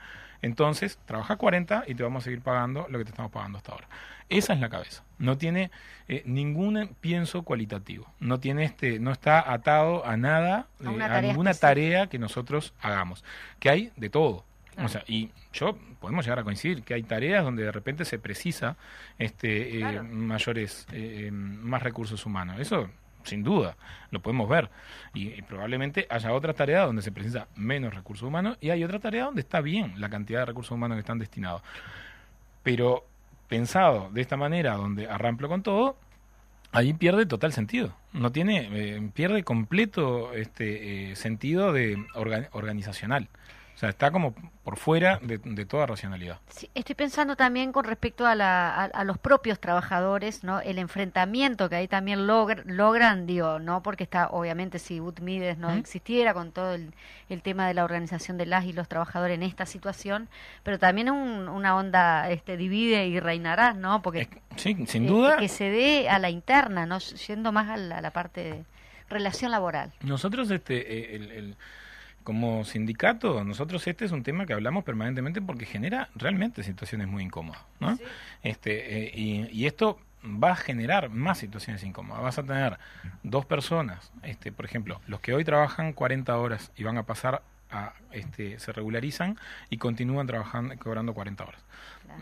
entonces 0.43 0.99
trabaja 1.07 1.37
40 1.37 1.85
y 1.87 1.95
te 1.95 2.03
vamos 2.03 2.23
a 2.23 2.25
seguir 2.25 2.41
pagando 2.41 2.87
lo 2.91 2.99
que 2.99 3.05
te 3.05 3.11
estamos 3.11 3.31
pagando 3.31 3.59
hasta 3.59 3.73
ahora. 3.73 3.89
Esa 4.29 4.55
es 4.55 4.61
la 4.61 4.69
cabeza. 4.69 5.05
No 5.19 5.39
tiene 5.39 5.71
eh, 6.09 6.23
ningún 6.27 6.97
pienso 7.01 7.43
cualitativo. 7.43 8.13
No 8.19 8.41
tiene 8.41 8.65
este, 8.65 8.99
no 8.99 9.13
está 9.13 9.53
atado 9.53 10.05
a 10.05 10.17
nada, 10.17 10.67
a, 10.85 11.19
eh, 11.19 11.23
ninguna 11.23 11.55
tarea 11.55 12.09
que 12.09 12.19
nosotros 12.19 12.75
hagamos. 12.81 13.25
Que 13.61 13.71
hay 13.71 13.93
de 13.97 14.11
todo. 14.11 14.45
O 14.79 14.89
sea, 14.89 15.05
y 15.07 15.31
yo 15.55 15.79
podemos 16.01 16.27
llegar 16.27 16.41
a 16.41 16.45
coincidir 16.45 16.83
que 16.83 16.93
hay 16.93 17.03
tareas 17.03 17.43
donde 17.43 17.63
de 17.63 17.73
repente 17.73 18.05
se 18.05 18.19
precisa 18.19 18.77
este 19.19 19.79
eh, 19.79 20.03
mayores 20.03 20.87
más 21.31 21.83
recursos 21.83 22.27
humanos. 22.27 22.61
Eso 22.61 22.91
sin 23.27 23.43
duda, 23.43 23.77
lo 24.11 24.21
podemos 24.21 24.49
ver. 24.49 24.71
Y, 25.15 25.43
probablemente 25.43 26.07
haya 26.11 26.33
otra 26.33 26.55
tarea 26.55 26.85
donde 26.85 27.03
se 27.03 27.13
precisa 27.13 27.49
menos 27.57 27.95
recursos 27.95 28.27
humanos 28.27 28.59
y 28.61 28.71
hay 28.71 28.85
otra 28.85 28.99
tarea 28.99 29.25
donde 29.25 29.41
está 29.41 29.61
bien 29.61 30.01
la 30.01 30.09
cantidad 30.09 30.41
de 30.41 30.47
recursos 30.47 30.73
humanos 30.73 30.97
que 30.97 31.01
están 31.01 31.19
destinados. 31.19 31.63
Pero 32.63 33.05
pensado 33.49 34.11
de 34.13 34.21
esta 34.21 34.37
manera, 34.37 34.75
donde 34.75 35.09
arramplo 35.09 35.49
con 35.49 35.63
todo, 35.63 35.97
ahí 36.73 36.93
pierde 36.93 37.27
total 37.27 37.53
sentido. 37.53 37.95
No 38.13 38.33
tiene, 38.33 38.69
eh, 38.73 39.11
pierde 39.15 39.45
completo 39.45 40.33
este 40.33 41.13
eh, 41.13 41.17
sentido 41.17 41.73
de 41.73 41.97
organizacional. 42.53 43.29
O 43.77 43.79
sea, 43.79 43.91
está 43.91 44.11
como 44.11 44.35
por 44.65 44.79
fuera 44.79 45.21
de, 45.21 45.67
toda 45.67 45.85
racionalidad. 45.85 46.41
Sí, 46.49 46.71
estoy 46.75 46.95
pensando 46.95 47.37
también 47.37 47.73
con 47.73 47.85
respecto 47.85 48.25
a, 48.25 48.33
a, 48.33 49.05
los 49.05 49.19
propios 49.19 49.61
trabajadores, 49.61 50.45
¿no? 50.45 50.61
El 50.61 50.79
enfrentamiento 50.79 51.69
que 51.69 51.77
ahí 51.77 51.87
también 51.87 52.27
logran, 52.27 53.27
digo, 53.27 53.59
¿no? 53.59 53.83
Porque 53.83 54.05
está, 54.05 54.29
obviamente, 54.29 54.79
si 54.79 54.99
UTMIDES 54.99 55.59
no 55.59 55.71
existiera 55.73 56.33
con 56.33 56.53
todo 56.53 56.73
el, 56.73 56.95
tema 57.43 57.69
de 57.69 57.75
la 57.75 57.85
organización 57.85 58.39
de 58.39 58.47
las 58.47 58.65
y 58.65 58.73
los 58.73 58.89
trabajadores 58.89 59.35
en 59.35 59.43
esta 59.43 59.67
situación, 59.67 60.31
pero 60.63 60.79
también 60.79 61.11
una 61.11 61.77
onda 61.77 62.31
este, 62.31 62.57
divide 62.57 63.07
y 63.09 63.21
reinará, 63.21 63.75
¿no? 63.75 64.01
Porque 64.01 64.27
sí, 64.57 64.75
sin 64.87 65.07
duda. 65.07 65.37
Que 65.37 65.49
se 65.49 65.69
dé 65.69 66.09
a 66.09 66.19
la 66.19 66.31
interna, 66.31 66.87
¿no? 66.87 66.99
Yendo 66.99 67.53
más 67.53 67.69
a 67.69 67.77
la, 67.77 68.11
parte 68.11 68.43
de 68.43 68.65
relación 69.11 69.51
laboral. 69.51 69.93
Nosotros, 70.01 70.51
este, 70.51 71.15
eh, 71.15 71.17
el 71.17 71.57
como 72.27 72.65
sindicato, 72.65 73.45
nosotros 73.45 73.87
este 73.87 74.05
es 74.05 74.11
un 74.11 74.25
tema 74.25 74.47
que 74.47 74.53
hablamos 74.53 74.83
permanentemente 74.83 75.41
porque 75.41 75.65
genera 75.65 76.09
realmente 76.17 76.65
situaciones 76.65 77.07
muy 77.07 77.23
incómodas, 77.23 77.63
¿no? 77.79 77.97
Este, 78.43 79.07
eh, 79.07 79.49
y, 79.53 79.65
esto 79.65 80.01
va 80.25 80.51
a 80.51 80.57
generar 80.57 81.09
más 81.09 81.39
situaciones 81.39 81.85
incómodas. 81.85 82.25
Vas 82.25 82.39
a 82.41 82.43
tener 82.43 82.79
dos 83.23 83.47
personas, 83.47 84.11
este, 84.25 84.51
por 84.51 84.65
ejemplo, 84.65 85.01
los 85.07 85.21
que 85.21 85.35
hoy 85.35 85.45
trabajan 85.45 85.93
40 85.93 86.37
horas 86.37 86.73
y 86.77 86.83
van 86.83 86.99
a 86.99 87.05
pasar 87.05 87.43
a, 87.71 87.93
este, 88.11 88.59
se 88.59 88.73
regularizan 88.73 89.39
y 89.71 89.77
continúan 89.77 90.27
trabajando, 90.27 90.77
cobrando 90.81 91.15
40 91.15 91.45
horas. 91.45 91.63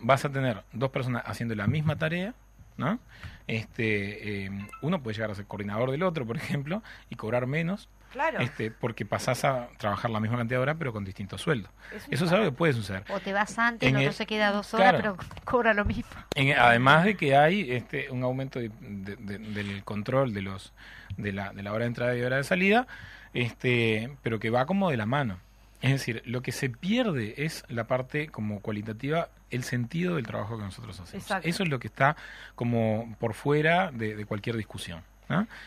Vas 0.02 0.26
a 0.26 0.28
tener 0.28 0.64
dos 0.74 0.90
personas 0.90 1.22
haciendo 1.24 1.54
la 1.54 1.66
misma 1.66 1.96
tarea, 1.96 2.34
¿no? 2.76 2.98
Este, 3.46 4.44
eh, 4.44 4.68
uno 4.82 5.02
puede 5.02 5.14
llegar 5.14 5.30
a 5.30 5.34
ser 5.34 5.46
coordinador 5.46 5.90
del 5.92 6.02
otro, 6.02 6.26
por 6.26 6.36
ejemplo, 6.36 6.82
y 7.08 7.16
cobrar 7.16 7.46
menos, 7.46 7.88
Claro. 8.14 8.38
Este, 8.38 8.70
porque 8.70 9.04
pasás 9.04 9.44
a 9.44 9.66
trabajar 9.76 10.08
la 10.08 10.20
misma 10.20 10.38
cantidad 10.38 10.58
de 10.58 10.62
horas, 10.62 10.76
pero 10.78 10.92
con 10.92 11.04
distintos 11.04 11.40
sueldos. 11.42 11.68
Eso 12.08 12.26
es 12.26 12.32
algo 12.32 12.44
que 12.44 12.52
puede 12.52 12.72
suceder. 12.72 13.02
O 13.08 13.18
te 13.18 13.32
vas 13.32 13.58
antes, 13.58 13.88
el 13.88 13.96
otro 13.96 14.12
se 14.12 14.24
queda 14.24 14.52
dos 14.52 14.72
horas, 14.72 14.94
pero 14.96 15.16
cobra 15.44 15.74
lo 15.74 15.84
mismo. 15.84 16.12
además 16.56 17.04
de 17.04 17.16
que 17.16 17.36
hay 17.36 17.72
este, 17.72 18.12
un 18.12 18.22
aumento 18.22 18.60
del 18.60 19.82
control 19.84 20.32
de 20.32 20.42
los 20.42 20.72
de 21.16 21.32
la, 21.32 21.52
de 21.52 21.62
la 21.64 21.72
hora 21.72 21.80
de 21.80 21.88
entrada 21.88 22.16
y 22.16 22.22
hora 22.22 22.36
de 22.36 22.44
salida, 22.44 22.86
este, 23.32 24.16
pero 24.22 24.38
que 24.38 24.50
va 24.50 24.64
como 24.64 24.90
de 24.90 24.96
la 24.96 25.06
mano. 25.06 25.40
Es 25.82 25.90
decir, 25.90 26.22
lo 26.24 26.40
que 26.40 26.52
se 26.52 26.70
pierde 26.70 27.34
es 27.44 27.64
la 27.68 27.84
parte 27.84 28.28
como 28.28 28.60
cualitativa, 28.60 29.28
el 29.50 29.64
sentido 29.64 30.16
del 30.16 30.26
trabajo 30.26 30.56
que 30.56 30.64
nosotros 30.64 30.98
hacemos. 31.00 31.26
Eso 31.42 31.62
es 31.62 31.68
lo 31.68 31.78
que 31.78 31.88
está 31.88 32.16
como 32.54 33.14
por 33.18 33.34
fuera 33.34 33.90
de, 33.92 34.24
cualquier 34.24 34.56
discusión. 34.56 35.02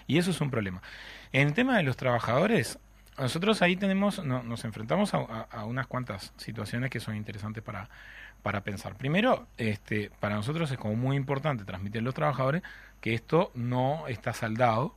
Y 0.08 0.18
eso 0.18 0.32
es 0.32 0.42
un 0.42 0.50
problema. 0.50 0.82
En 1.32 1.48
el 1.48 1.54
tema 1.54 1.78
de 1.78 1.84
los 1.84 1.98
trabajadores, 1.98 2.80
nosotros 3.18 3.62
ahí 3.62 3.76
tenemos, 3.76 4.24
nos 4.24 4.66
enfrentamos 4.66 5.14
a, 5.14 5.66
unas 5.66 5.88
cuantas 5.88 6.34
situaciones 6.38 6.90
que 6.90 7.00
son 7.00 7.16
interesantes 7.16 7.64
para, 7.64 7.90
para 8.44 8.62
pensar. 8.62 8.96
Primero, 8.96 9.48
este, 9.58 10.12
para 10.20 10.36
nosotros 10.36 10.72
es 10.72 10.78
como 10.78 10.96
muy 10.96 11.16
importante 11.18 11.66
transmitir 11.66 12.02
a 12.02 12.04
los 12.04 12.14
trabajadores 12.14 12.62
que 13.02 13.14
esto 13.14 13.52
no 13.56 14.08
está 14.08 14.34
saldado, 14.34 14.96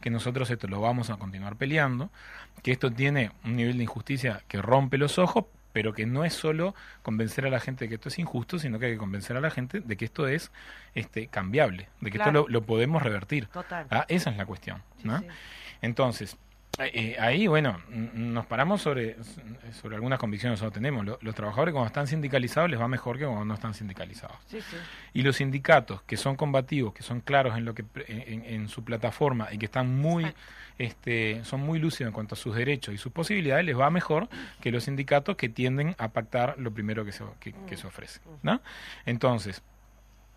que 0.00 0.10
nosotros 0.10 0.50
esto 0.50 0.66
lo 0.66 0.80
vamos 0.80 1.10
a 1.10 1.16
continuar 1.16 1.56
peleando, 1.56 2.10
que 2.62 2.72
esto 2.72 2.90
tiene 2.90 3.32
un 3.44 3.56
nivel 3.56 3.76
de 3.76 3.84
injusticia 3.84 4.42
que 4.48 4.62
rompe 4.62 4.96
los 4.98 5.18
ojos, 5.18 5.44
pero 5.72 5.92
que 5.92 6.06
no 6.06 6.24
es 6.24 6.34
solo 6.34 6.74
convencer 7.02 7.46
a 7.46 7.50
la 7.50 7.60
gente 7.60 7.84
de 7.84 7.88
que 7.88 7.94
esto 7.96 8.08
es 8.08 8.18
injusto, 8.18 8.58
sino 8.58 8.78
que 8.78 8.86
hay 8.86 8.92
que 8.92 8.98
convencer 8.98 9.36
a 9.36 9.40
la 9.40 9.50
gente 9.50 9.80
de 9.80 9.96
que 9.96 10.04
esto 10.04 10.28
es 10.28 10.50
este 10.94 11.26
cambiable, 11.28 11.88
de 12.00 12.10
que 12.10 12.18
esto 12.18 12.30
lo, 12.30 12.62
podemos 12.62 13.02
revertir. 13.02 13.48
¿ah? 13.90 14.04
Esa 14.08 14.30
es 14.30 14.36
la 14.36 14.46
cuestión. 14.46 14.82
Entonces, 15.80 16.36
eh, 16.86 17.16
ahí, 17.18 17.46
bueno, 17.46 17.80
nos 17.88 18.46
paramos 18.46 18.82
sobre, 18.82 19.16
sobre 19.72 19.96
algunas 19.96 20.18
convicciones 20.18 20.58
que 20.58 20.64
nosotros 20.64 20.74
tenemos. 20.74 21.18
Los, 21.20 21.34
trabajadores 21.34 21.72
cuando 21.72 21.86
están 21.86 22.06
sindicalizados 22.06 22.70
les 22.70 22.80
va 22.80 22.88
mejor 22.88 23.18
que 23.18 23.24
cuando 23.24 23.44
no 23.44 23.54
están 23.54 23.74
sindicalizados. 23.74 24.36
Y 25.12 25.22
los 25.22 25.36
sindicatos 25.36 26.02
que 26.02 26.16
son 26.16 26.36
combativos, 26.36 26.94
que 26.94 27.02
son 27.02 27.20
claros 27.20 27.56
en 27.56 27.64
lo 27.64 27.74
que 27.74 27.84
en, 28.06 28.68
su 28.68 28.84
plataforma 28.84 29.48
y 29.52 29.58
que 29.58 29.66
están 29.66 29.96
muy 29.96 30.26
este, 30.78 31.44
son 31.44 31.60
muy 31.60 31.78
lúcidos 31.78 32.08
en 32.08 32.14
cuanto 32.14 32.34
a 32.34 32.38
sus 32.38 32.54
derechos 32.54 32.94
y 32.94 32.98
sus 32.98 33.12
posibilidades, 33.12 33.64
les 33.64 33.78
va 33.78 33.90
mejor 33.90 34.28
que 34.60 34.70
los 34.70 34.84
sindicatos 34.84 35.36
que 35.36 35.48
tienden 35.48 35.94
a 35.98 36.08
pactar 36.08 36.56
lo 36.58 36.72
primero 36.72 37.04
que 37.04 37.12
se, 37.12 37.24
que, 37.40 37.76
se 37.76 37.86
ofrece. 37.86 38.20
¿no? 38.42 38.60
Entonces, 39.04 39.62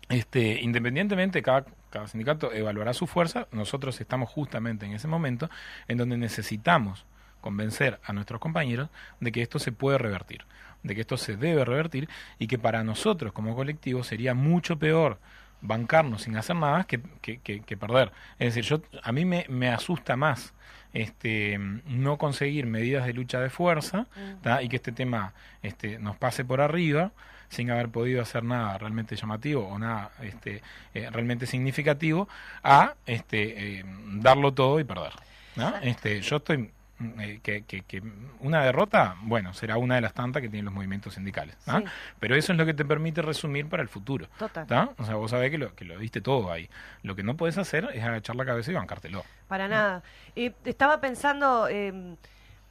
este, 0.08 0.60
independientemente, 0.60 1.42
cada, 1.42 1.66
cada 1.90 2.06
sindicato 2.06 2.52
evaluará 2.52 2.94
su 2.94 3.06
fuerza, 3.06 3.48
nosotros 3.52 4.00
estamos 4.00 4.30
justamente 4.30 4.86
en 4.86 4.92
ese 4.92 5.08
momento 5.08 5.50
en 5.88 5.98
donde 5.98 6.16
necesitamos 6.16 7.06
convencer 7.40 8.00
a 8.04 8.12
nuestros 8.12 8.40
compañeros 8.40 8.88
de 9.20 9.32
que 9.32 9.42
esto 9.42 9.58
se 9.58 9.72
puede 9.72 9.98
revertir, 9.98 10.44
de 10.82 10.94
que 10.94 11.02
esto 11.02 11.16
se 11.16 11.36
debe 11.36 11.64
revertir 11.64 12.08
y 12.38 12.46
que 12.46 12.58
para 12.58 12.82
nosotros 12.84 13.32
como 13.32 13.54
colectivo 13.54 14.04
sería 14.04 14.34
mucho 14.34 14.78
peor 14.78 15.18
bancarnos 15.60 16.22
sin 16.22 16.36
hacer 16.36 16.56
nada 16.56 16.84
que, 16.84 17.00
que, 17.20 17.38
que, 17.38 17.76
perder. 17.76 18.12
Es 18.38 18.54
decir, 18.54 18.64
yo 18.64 18.82
a 19.02 19.12
mí 19.12 19.24
me, 19.24 19.46
me 19.48 19.68
asusta 19.68 20.16
más 20.16 20.54
este, 20.92 21.58
no 21.58 22.18
conseguir 22.18 22.66
medidas 22.66 23.06
de 23.06 23.12
lucha 23.12 23.40
de 23.40 23.50
fuerza 23.50 24.06
mm. 24.16 24.64
y 24.64 24.68
que 24.68 24.76
este 24.76 24.92
tema 24.92 25.34
este, 25.62 25.98
nos 25.98 26.16
pase 26.16 26.44
por 26.44 26.60
arriba 26.60 27.12
sin 27.48 27.70
haber 27.70 27.88
podido 27.88 28.22
hacer 28.22 28.42
nada 28.44 28.76
realmente 28.78 29.16
llamativo 29.16 29.66
o 29.66 29.78
nada 29.78 30.10
este, 30.22 30.62
eh, 30.94 31.08
realmente 31.10 31.46
significativo 31.46 32.28
a 32.62 32.94
este, 33.06 33.78
eh, 33.80 33.84
darlo 34.14 34.52
todo 34.52 34.80
y 34.80 34.84
perder. 34.84 35.12
¿no? 35.56 35.74
Este, 35.82 36.20
yo 36.20 36.36
estoy 36.36 36.70
mm, 36.98 37.20
eh, 37.20 37.40
que, 37.42 37.62
que- 37.62 37.82
que 37.82 38.02
una 38.40 38.62
derrota, 38.62 39.16
bueno, 39.22 39.54
será 39.54 39.76
una 39.78 39.94
de 39.94 40.00
las 40.02 40.12
tantas 40.12 40.42
que 40.42 40.48
tienen 40.48 40.66
los 40.66 40.74
movimientos 40.74 41.14
sindicales. 41.14 41.56
¿ah? 41.66 41.80
Sí. 41.82 41.90
Pero 42.20 42.36
eso 42.36 42.52
es 42.52 42.58
lo 42.58 42.66
que 42.66 42.74
te 42.74 42.84
permite 42.84 43.22
resumir 43.22 43.66
para 43.68 43.82
el 43.82 43.88
futuro. 43.88 44.28
Total. 44.38 44.66
¿tá? 44.66 44.90
O 44.98 45.04
sea, 45.04 45.14
vos 45.14 45.30
sabés 45.30 45.50
que 45.50 45.58
lo, 45.58 45.74
que 45.74 45.84
lo 45.86 45.98
diste 45.98 46.20
todo 46.20 46.50
ahí. 46.52 46.68
Lo 47.02 47.16
que 47.16 47.22
no 47.22 47.36
podés 47.36 47.56
hacer 47.58 47.88
es 47.94 48.02
agachar 48.04 48.36
la 48.36 48.44
cabeza 48.44 48.70
y 48.70 48.74
bancártelo. 48.74 49.24
Para 49.48 49.68
nada. 49.68 50.02
Eh, 50.34 50.52
estaba 50.64 51.00
pensando... 51.00 51.68
eh, 51.70 52.16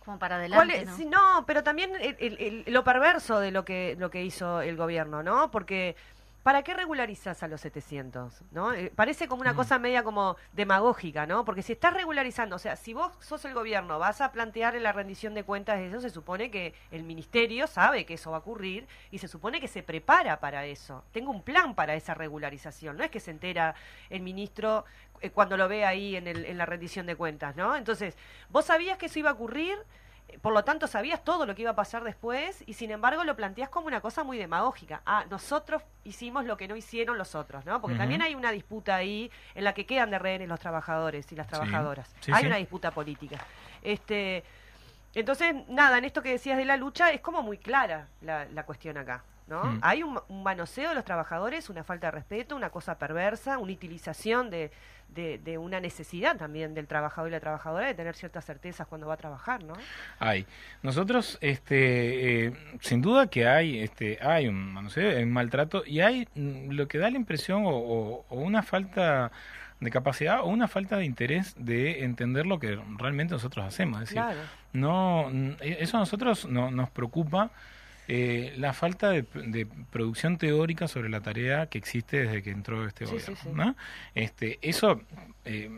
Como 0.05 0.19
para 0.19 0.35
¿Cuál 0.37 0.69
adelante? 0.69 0.85
¿no? 0.85 0.95
Sí, 0.95 1.05
no, 1.05 1.43
pero 1.47 1.63
también 1.63 1.91
el- 1.95 2.15
el- 2.19 2.63
el- 2.67 2.73
lo 2.73 2.83
perverso 2.83 3.39
de 3.39 3.51
lo 3.51 3.65
que 3.65 3.95
lo 3.99 4.09
que 4.11 4.23
hizo 4.23 4.61
el 4.61 4.77
gobierno, 4.77 5.23
¿no? 5.23 5.49
Porque 5.51 5.95
¿para 6.43 6.61
qué 6.61 6.75
regularizas 6.75 7.41
a 7.41 7.47
los 7.47 7.59
700? 7.61 8.43
¿no? 8.51 8.71
Eh, 8.71 8.91
parece 8.95 9.27
como 9.27 9.41
una 9.41 9.53
Mm. 9.53 9.55
cosa 9.55 9.79
media 9.79 10.03
como 10.03 10.35
demagógica, 10.53 11.25
¿no? 11.25 11.43
Porque 11.43 11.63
si 11.63 11.73
estás 11.73 11.91
regularizando, 11.95 12.55
o 12.55 12.59
sea, 12.59 12.75
si 12.75 12.93
vos 12.93 13.11
sos 13.19 13.43
el 13.45 13.55
gobierno, 13.55 13.97
vas 13.97 14.21
a 14.21 14.31
plantear 14.31 14.75
la 14.75 14.91
rendición 14.91 15.33
de 15.33 15.43
cuentas 15.43 15.79
eso, 15.79 15.99
se 16.01 16.11
supone 16.11 16.51
que 16.51 16.75
el 16.91 17.01
ministerio 17.01 17.65
sabe 17.65 18.05
que 18.05 18.13
eso 18.13 18.29
va 18.29 18.37
a 18.37 18.39
ocurrir 18.41 18.87
y 19.09 19.17
se 19.17 19.27
supone 19.27 19.59
que 19.59 19.67
se 19.67 19.81
prepara 19.81 20.39
para 20.39 20.65
eso. 20.65 21.03
Tengo 21.11 21.31
un 21.31 21.41
plan 21.41 21.73
para 21.73 21.95
esa 21.95 22.13
regularización, 22.13 22.95
no 22.95 23.03
es 23.03 23.09
que 23.09 23.19
se 23.19 23.31
entera 23.31 23.73
el 24.11 24.21
ministro 24.21 24.85
cuando 25.33 25.57
lo 25.57 25.67
ve 25.67 25.85
ahí 25.85 26.15
en, 26.15 26.27
el- 26.27 26.45
en 26.45 26.57
la 26.57 26.65
rendición 26.65 27.05
de 27.05 27.15
cuentas, 27.15 27.55
¿no? 27.55 27.75
Entonces, 27.75 28.15
vos 28.49 28.65
sabías 28.65 28.97
que 28.97 29.07
eso 29.07 29.19
iba 29.19 29.29
a 29.31 29.33
ocurrir, 29.33 29.77
eh, 30.27 30.39
por 30.39 30.53
lo 30.53 30.63
tanto 30.63 30.87
sabías 30.87 31.23
todo 31.23 31.45
lo 31.45 31.53
que 31.55 31.61
iba 31.63 31.71
a 31.71 31.75
pasar 31.75 32.03
después 32.03 32.63
y 32.67 32.73
sin 32.73 32.91
embargo 32.91 33.23
lo 33.23 33.35
planteás 33.35 33.69
como 33.69 33.87
una 33.87 34.01
cosa 34.01 34.23
muy 34.23 34.37
demagógica. 34.37 35.01
Ah, 35.05 35.25
nosotros 35.29 35.81
hicimos 36.03 36.45
lo 36.45 36.57
que 36.57 36.67
no 36.67 36.75
hicieron 36.75 37.17
los 37.17 37.35
otros, 37.35 37.65
¿no? 37.65 37.81
Porque 37.81 37.97
también 37.97 38.21
hay 38.21 38.35
una 38.35 38.51
disputa 38.51 38.95
ahí 38.95 39.31
en 39.53 39.63
la 39.63 39.73
que 39.73 39.85
quedan 39.85 40.09
de 40.11 40.19
rehenes 40.19 40.47
los 40.49 40.59
trabajadores 40.59 41.31
y 41.31 41.35
las 41.35 41.45
Sí, 41.47 41.51
trabajadoras. 41.51 42.13
sí, 42.21 42.31
hay 42.33 42.41
sí. 42.41 42.47
una 42.47 42.57
disputa 42.57 42.91
política. 42.91 43.37
Este, 43.81 44.43
entonces, 45.13 45.55
nada, 45.69 45.97
en 45.97 46.05
esto 46.05 46.21
que 46.21 46.31
decías 46.31 46.57
de 46.57 46.65
la 46.65 46.75
lucha 46.77 47.11
es 47.11 47.21
como 47.21 47.41
muy 47.41 47.57
clara 47.57 48.07
la, 48.21 48.45
la 48.45 48.63
cuestión 48.65 48.97
acá. 48.97 49.23
¿No? 49.47 49.63
Mm. 49.63 49.79
Hay 49.81 50.03
un, 50.03 50.19
un 50.27 50.43
manoseo 50.43 50.89
de 50.89 50.95
los 50.95 51.05
trabajadores, 51.05 51.69
una 51.69 51.83
falta 51.83 52.07
de 52.07 52.11
respeto, 52.11 52.55
una 52.55 52.69
cosa 52.69 52.97
perversa, 52.97 53.57
una 53.59 53.71
utilización 53.73 54.49
de, 54.49 54.71
de, 55.09 55.37
de 55.37 55.57
una 55.59 55.79
necesidad 55.79 56.35
también 56.35 56.73
del 56.73 56.87
trabajador 56.87 57.29
y 57.29 57.31
la 57.33 57.39
trabajadora 57.39 57.85
de 57.87 57.93
tener 57.93 58.15
ciertas 58.15 58.43
certezas 58.45 58.87
cuando 58.87 59.05
va 59.07 59.13
a 59.13 59.17
trabajar, 59.17 59.63
¿no? 59.63 59.73
Hay. 60.19 60.45
Nosotros, 60.81 61.37
este, 61.41 62.45
eh, 62.47 62.53
sin 62.81 63.01
duda 63.01 63.27
que 63.27 63.47
hay, 63.47 63.79
este, 63.79 64.17
hay 64.21 64.47
un, 64.47 64.73
no 64.73 64.89
sé, 64.89 65.23
un 65.23 65.31
maltrato 65.31 65.83
y 65.85 65.99
hay 66.01 66.27
lo 66.35 66.87
que 66.87 66.97
da 66.97 67.09
la 67.09 67.17
impresión 67.17 67.65
o, 67.65 67.69
o- 67.69 68.25
o 68.29 68.35
una 68.39 68.63
falta 68.63 69.31
de 69.79 69.91
capacidad 69.91 70.39
o 70.41 70.45
una 70.45 70.67
falta 70.67 70.97
de 70.97 71.05
interés 71.05 71.53
de 71.57 72.03
entender 72.05 72.45
lo 72.45 72.59
que 72.59 72.79
realmente 72.97 73.33
nosotros 73.33 73.65
hacemos. 73.65 74.01
Es 74.01 74.09
decir, 74.09 74.21
Claro. 74.23 74.39
no, 74.73 75.29
mm, 75.31 75.51
eso 75.61 75.97
a 75.97 75.99
nosotros 75.99 76.45
no, 76.45 76.71
nos 76.71 76.89
preocupa 76.89 77.51
eh, 78.07 78.53
la 78.57 78.73
falta 78.73 79.09
de, 79.09 79.23
de 79.33 79.67
producción 79.89 80.37
teórica 80.37 80.87
sobre 80.87 81.09
la 81.09 81.21
tarea 81.21 81.67
que 81.67 81.77
existe 81.77 82.23
desde 82.23 82.43
que 82.43 82.51
entró 82.51 82.85
este 82.85 83.05
Sí, 83.05 83.11
gobierno. 83.13 83.35
sí, 83.35 83.41
sí. 83.43 83.49
¿no? 83.53 83.75
Este, 84.13 84.59
eso 84.61 85.01
eh, 85.45 85.69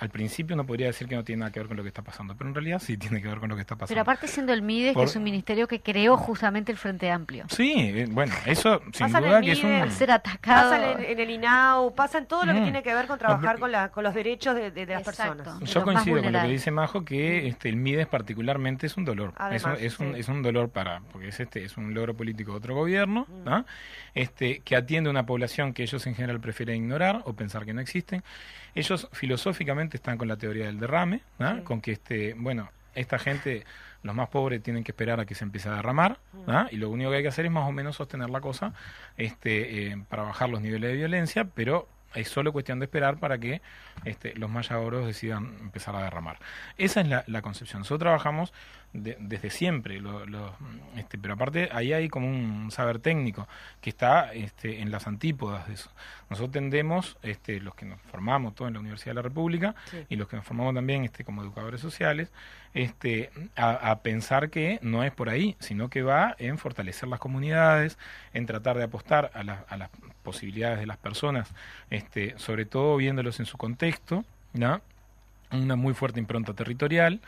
al 0.00 0.10
principio 0.10 0.56
no 0.56 0.64
podría 0.66 0.86
decir 0.88 1.06
que 1.06 1.14
no 1.14 1.22
tiene 1.24 1.40
nada 1.40 1.52
que 1.52 1.60
ver 1.60 1.68
con 1.68 1.76
lo 1.76 1.82
que 1.82 1.88
está 1.90 2.02
pasando, 2.02 2.34
pero 2.36 2.48
en 2.48 2.54
realidad 2.54 2.78
sí 2.80 2.96
tiene 2.96 3.20
que 3.22 3.28
ver 3.28 3.38
con 3.38 3.48
lo 3.50 3.54
que 3.54 3.60
está 3.60 3.76
pasando. 3.76 3.88
Pero 3.90 4.00
aparte 4.00 4.26
siendo 4.28 4.52
el 4.52 4.62
MIDES, 4.62 4.94
Por- 4.94 5.04
que 5.04 5.10
es 5.10 5.16
un 5.16 5.22
ministerio 5.22 5.68
que 5.68 5.80
creó 5.80 6.16
justamente 6.16 6.72
el 6.72 6.78
Frente 6.78 7.10
Amplio. 7.10 7.44
Sí, 7.50 7.74
eh, 7.76 8.06
bueno, 8.10 8.34
eso 8.46 8.80
sin 8.92 9.06
Pasa 9.06 9.18
en 9.18 9.24
duda 9.24 9.38
el 9.38 9.44
que 9.44 9.52
es 9.52 9.62
MIDE, 9.62 9.76
un... 9.76 9.82
Al 9.82 9.92
ser 9.92 10.10
atacado. 10.10 10.70
Pasa 10.70 10.92
en, 10.92 11.04
en 11.04 11.20
el 11.20 11.30
INAU, 11.30 11.94
pasa 11.94 12.18
en 12.18 12.26
todo 12.26 12.44
lo 12.46 12.52
que 12.54 12.60
Mm. 12.60 12.64
tiene 12.64 12.82
que 12.82 12.94
ver 12.94 13.06
con 13.06 13.18
trabajar 13.18 13.58
con, 13.58 13.70
la, 13.70 13.90
con 13.90 14.02
los 14.04 14.14
derechos 14.14 14.54
de, 14.54 14.70
de- 14.70 14.86
de 14.86 14.94
las 14.94 15.06
Exacto. 15.06 15.34
personas. 15.44 15.60
de 15.60 15.66
Yo 15.66 15.82
coincido 15.84 16.22
con 16.22 16.32
lo 16.32 16.40
que 16.42 16.48
dice 16.48 16.70
Majo 16.70 17.04
que 17.04 17.46
este, 17.46 17.68
el 17.68 17.76
MIDES 17.76 18.06
particularmente 18.06 18.86
es 18.86 18.96
un 18.96 19.04
dolor. 19.04 19.34
es, 19.52 19.64
un, 19.64 19.70
Además, 19.70 19.78
es, 19.82 19.98
un, 20.00 20.14
sí. 20.14 20.20
es 20.20 20.28
un 20.28 20.42
dolor 20.42 20.70
para, 20.70 21.00
porque 21.12 21.28
es 21.28 21.38
este 21.40 21.62
es 21.64 21.76
un 21.76 21.92
logro 21.94 22.14
político 22.16 22.52
de 22.52 22.58
otro 22.58 22.74
gobierno, 22.74 23.26
Mm. 23.28 23.44
¿no? 23.44 23.66
este, 24.14 24.60
que 24.60 24.76
atiende 24.76 25.08
a 25.08 25.10
una 25.12 25.26
población 25.26 25.72
que 25.72 25.82
ellos 25.82 26.06
en 26.06 26.14
general 26.14 26.40
prefieren 26.40 26.76
ignorar 26.76 27.22
o 27.24 27.34
pensar 27.34 27.64
que 27.64 27.72
no 27.74 27.80
existen. 27.80 28.22
Ellos 28.74 29.08
filosóficamente 29.12 29.96
están 29.96 30.18
con 30.18 30.28
la 30.28 30.36
teoría 30.36 30.66
del 30.66 30.78
derrame, 30.80 31.22
¿no? 31.38 31.56
Sí. 31.56 31.62
con 31.62 31.80
que 31.80 31.92
este, 31.92 32.34
bueno, 32.34 32.70
esta 32.94 33.18
gente, 33.18 33.64
los 34.02 34.14
más 34.14 34.28
pobres 34.28 34.62
tienen 34.62 34.82
que 34.84 34.92
esperar 34.92 35.20
a 35.20 35.24
que 35.26 35.34
se 35.34 35.44
empiece 35.44 35.68
a 35.68 35.74
derramar, 35.76 36.18
Mm. 36.32 36.50
¿no? 36.50 36.66
y 36.70 36.76
lo 36.76 36.88
único 36.90 37.10
que 37.10 37.16
hay 37.18 37.22
que 37.22 37.28
hacer 37.28 37.44
es 37.46 37.50
más 37.52 37.68
o 37.68 37.72
menos 37.72 37.96
sostener 37.96 38.30
la 38.30 38.40
cosa 38.40 38.72
este, 39.16 39.88
eh, 39.92 40.04
para 40.08 40.22
bajar 40.24 40.48
los 40.48 40.60
niveles 40.60 40.90
de 40.90 40.96
violencia, 40.96 41.44
pero 41.44 41.88
es 42.14 42.28
solo 42.28 42.52
cuestión 42.52 42.80
de 42.80 42.86
esperar 42.86 43.18
para 43.18 43.38
que 43.38 43.62
este, 44.04 44.34
los 44.34 44.50
mayagoros 44.50 45.06
decidan 45.06 45.56
empezar 45.60 45.94
a 45.94 46.02
derramar. 46.02 46.38
Esa 46.76 47.02
es 47.02 47.06
la, 47.08 47.22
la 47.28 47.40
concepción. 47.42 47.80
Nosotros 47.82 48.00
trabajamos 48.00 48.52
de- 48.92 49.16
desde 49.20 49.50
siempre, 49.50 50.00
lo- 50.00 50.26
lo- 50.26 50.54
este, 50.96 51.16
pero 51.18 51.34
aparte 51.34 51.68
ahí 51.72 51.92
hay 51.92 52.08
como 52.08 52.26
un 52.28 52.70
saber 52.72 52.98
técnico 52.98 53.46
que 53.80 53.90
está 53.90 54.32
este, 54.34 54.80
en 54.80 54.90
las 54.90 55.06
antípodas 55.06 55.68
de 55.68 55.74
eso. 55.74 55.90
Nosotros 56.28 56.52
tendemos, 56.52 57.16
este, 57.22 57.60
los 57.60 57.74
que 57.74 57.86
nos 57.86 58.00
formamos 58.02 58.54
todos 58.54 58.68
en 58.68 58.74
la 58.74 58.80
Universidad 58.80 59.10
de 59.10 59.14
la 59.14 59.22
República 59.22 59.74
Sí. 59.90 59.98
y 60.08 60.16
los 60.16 60.26
que 60.28 60.36
nos 60.36 60.44
formamos 60.44 60.74
también 60.74 61.04
este, 61.04 61.24
como 61.24 61.42
educadores 61.42 61.80
sociales, 61.80 62.32
este, 62.74 63.30
a, 63.56 63.90
a 63.90 63.98
pensar 64.00 64.50
que 64.50 64.78
no 64.82 65.02
es 65.04 65.12
por 65.12 65.28
ahí, 65.28 65.56
sino 65.60 65.88
que 65.88 66.02
va 66.02 66.34
en 66.38 66.58
fortalecer 66.58 67.08
las 67.08 67.20
comunidades, 67.20 67.98
en 68.32 68.46
tratar 68.46 68.76
de 68.76 68.84
apostar 68.84 69.30
a, 69.34 69.42
la- 69.44 69.64
a 69.68 69.76
las 69.76 69.90
posibilidades 70.22 70.78
de 70.80 70.86
las 70.86 70.96
personas, 70.98 71.48
este, 71.90 72.38
sobre 72.38 72.64
todo 72.66 72.96
viéndolos 72.96 73.40
en 73.40 73.46
su 73.46 73.56
contexto, 73.56 74.24
¿no? 74.52 74.80
Una 75.52 75.76
muy 75.76 75.94
fuerte 75.94 76.20
impronta 76.20 76.54
territorial, 76.54 77.20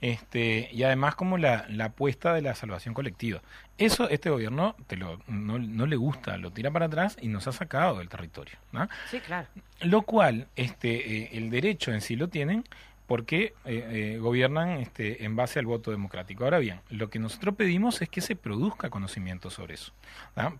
este, 0.00 0.70
y 0.72 0.82
además 0.82 1.14
como 1.14 1.36
la, 1.36 1.66
la 1.68 1.86
apuesta 1.86 2.32
de 2.32 2.42
la 2.42 2.54
salvación 2.54 2.94
colectiva. 2.94 3.42
Eso 3.76 4.08
este 4.08 4.30
gobierno 4.30 4.76
te 4.86 4.96
lo, 4.96 5.20
no, 5.26 5.58
no 5.58 5.86
le 5.86 5.96
gusta, 5.96 6.36
lo 6.36 6.52
tira 6.52 6.70
para 6.70 6.86
atrás 6.86 7.16
y 7.20 7.28
nos 7.28 7.46
ha 7.46 7.52
sacado 7.52 7.98
del 7.98 8.08
territorio. 8.08 8.56
¿no? 8.72 8.88
Sí, 9.10 9.20
claro. 9.20 9.48
Lo 9.80 10.02
cual, 10.02 10.48
este, 10.56 11.18
eh, 11.18 11.30
el 11.32 11.50
derecho 11.50 11.92
en 11.92 12.00
sí 12.00 12.16
lo 12.16 12.28
tienen 12.28 12.64
porque 13.10 13.54
eh, 13.64 14.14
eh, 14.14 14.18
gobiernan 14.20 14.78
este, 14.78 15.24
en 15.24 15.34
base 15.34 15.58
al 15.58 15.66
voto 15.66 15.90
democrático. 15.90 16.44
Ahora 16.44 16.60
bien, 16.60 16.80
lo 16.90 17.10
que 17.10 17.18
nosotros 17.18 17.56
pedimos 17.56 18.00
es 18.02 18.08
que 18.08 18.20
se 18.20 18.36
produzca 18.36 18.88
conocimiento 18.88 19.50
sobre 19.50 19.74
eso, 19.74 19.92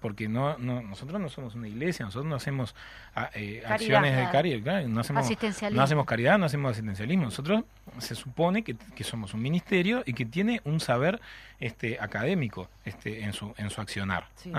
porque 0.00 0.28
no, 0.28 0.58
no, 0.58 0.82
nosotros 0.82 1.20
no 1.20 1.28
somos 1.28 1.54
una 1.54 1.68
iglesia, 1.68 2.06
nosotros 2.06 2.28
no 2.28 2.34
hacemos 2.34 2.74
ah, 3.14 3.30
eh, 3.34 3.60
Caridad, 3.62 3.72
acciones 3.72 4.16
de 4.16 4.32
caridad, 4.32 4.62
claro, 4.64 4.88
no 4.88 5.00
hacemos, 5.00 5.30
no 5.70 5.80
hacemos 5.80 6.06
caridad, 6.06 6.38
no 6.40 6.46
hacemos 6.46 6.72
asistencialismo. 6.72 7.26
Nosotros 7.26 7.62
se 7.98 8.16
supone 8.16 8.64
que, 8.64 8.74
que 8.96 9.04
somos 9.04 9.32
un 9.32 9.42
ministerio 9.42 10.02
y 10.04 10.12
que 10.12 10.24
tiene 10.24 10.60
un 10.64 10.80
saber 10.80 11.20
este, 11.60 12.00
académico 12.00 12.68
este, 12.84 13.22
en, 13.22 13.32
su, 13.32 13.54
en 13.58 13.70
su 13.70 13.80
accionar. 13.80 14.26
Sí. 14.34 14.50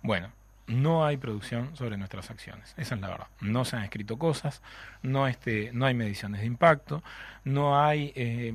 Bueno, 0.00 0.30
no 0.66 1.06
hay 1.06 1.16
producción 1.16 1.76
sobre 1.76 1.96
nuestras 1.96 2.30
acciones, 2.30 2.74
esa 2.76 2.94
es 2.94 3.00
la 3.00 3.08
verdad. 3.08 3.26
No 3.40 3.64
se 3.64 3.76
han 3.76 3.84
escrito 3.84 4.18
cosas, 4.18 4.62
no, 5.02 5.26
este, 5.28 5.70
no 5.72 5.86
hay 5.86 5.94
mediciones 5.94 6.40
de 6.40 6.46
impacto, 6.46 7.02
no 7.44 7.80
hay 7.80 8.12
eh, 8.16 8.52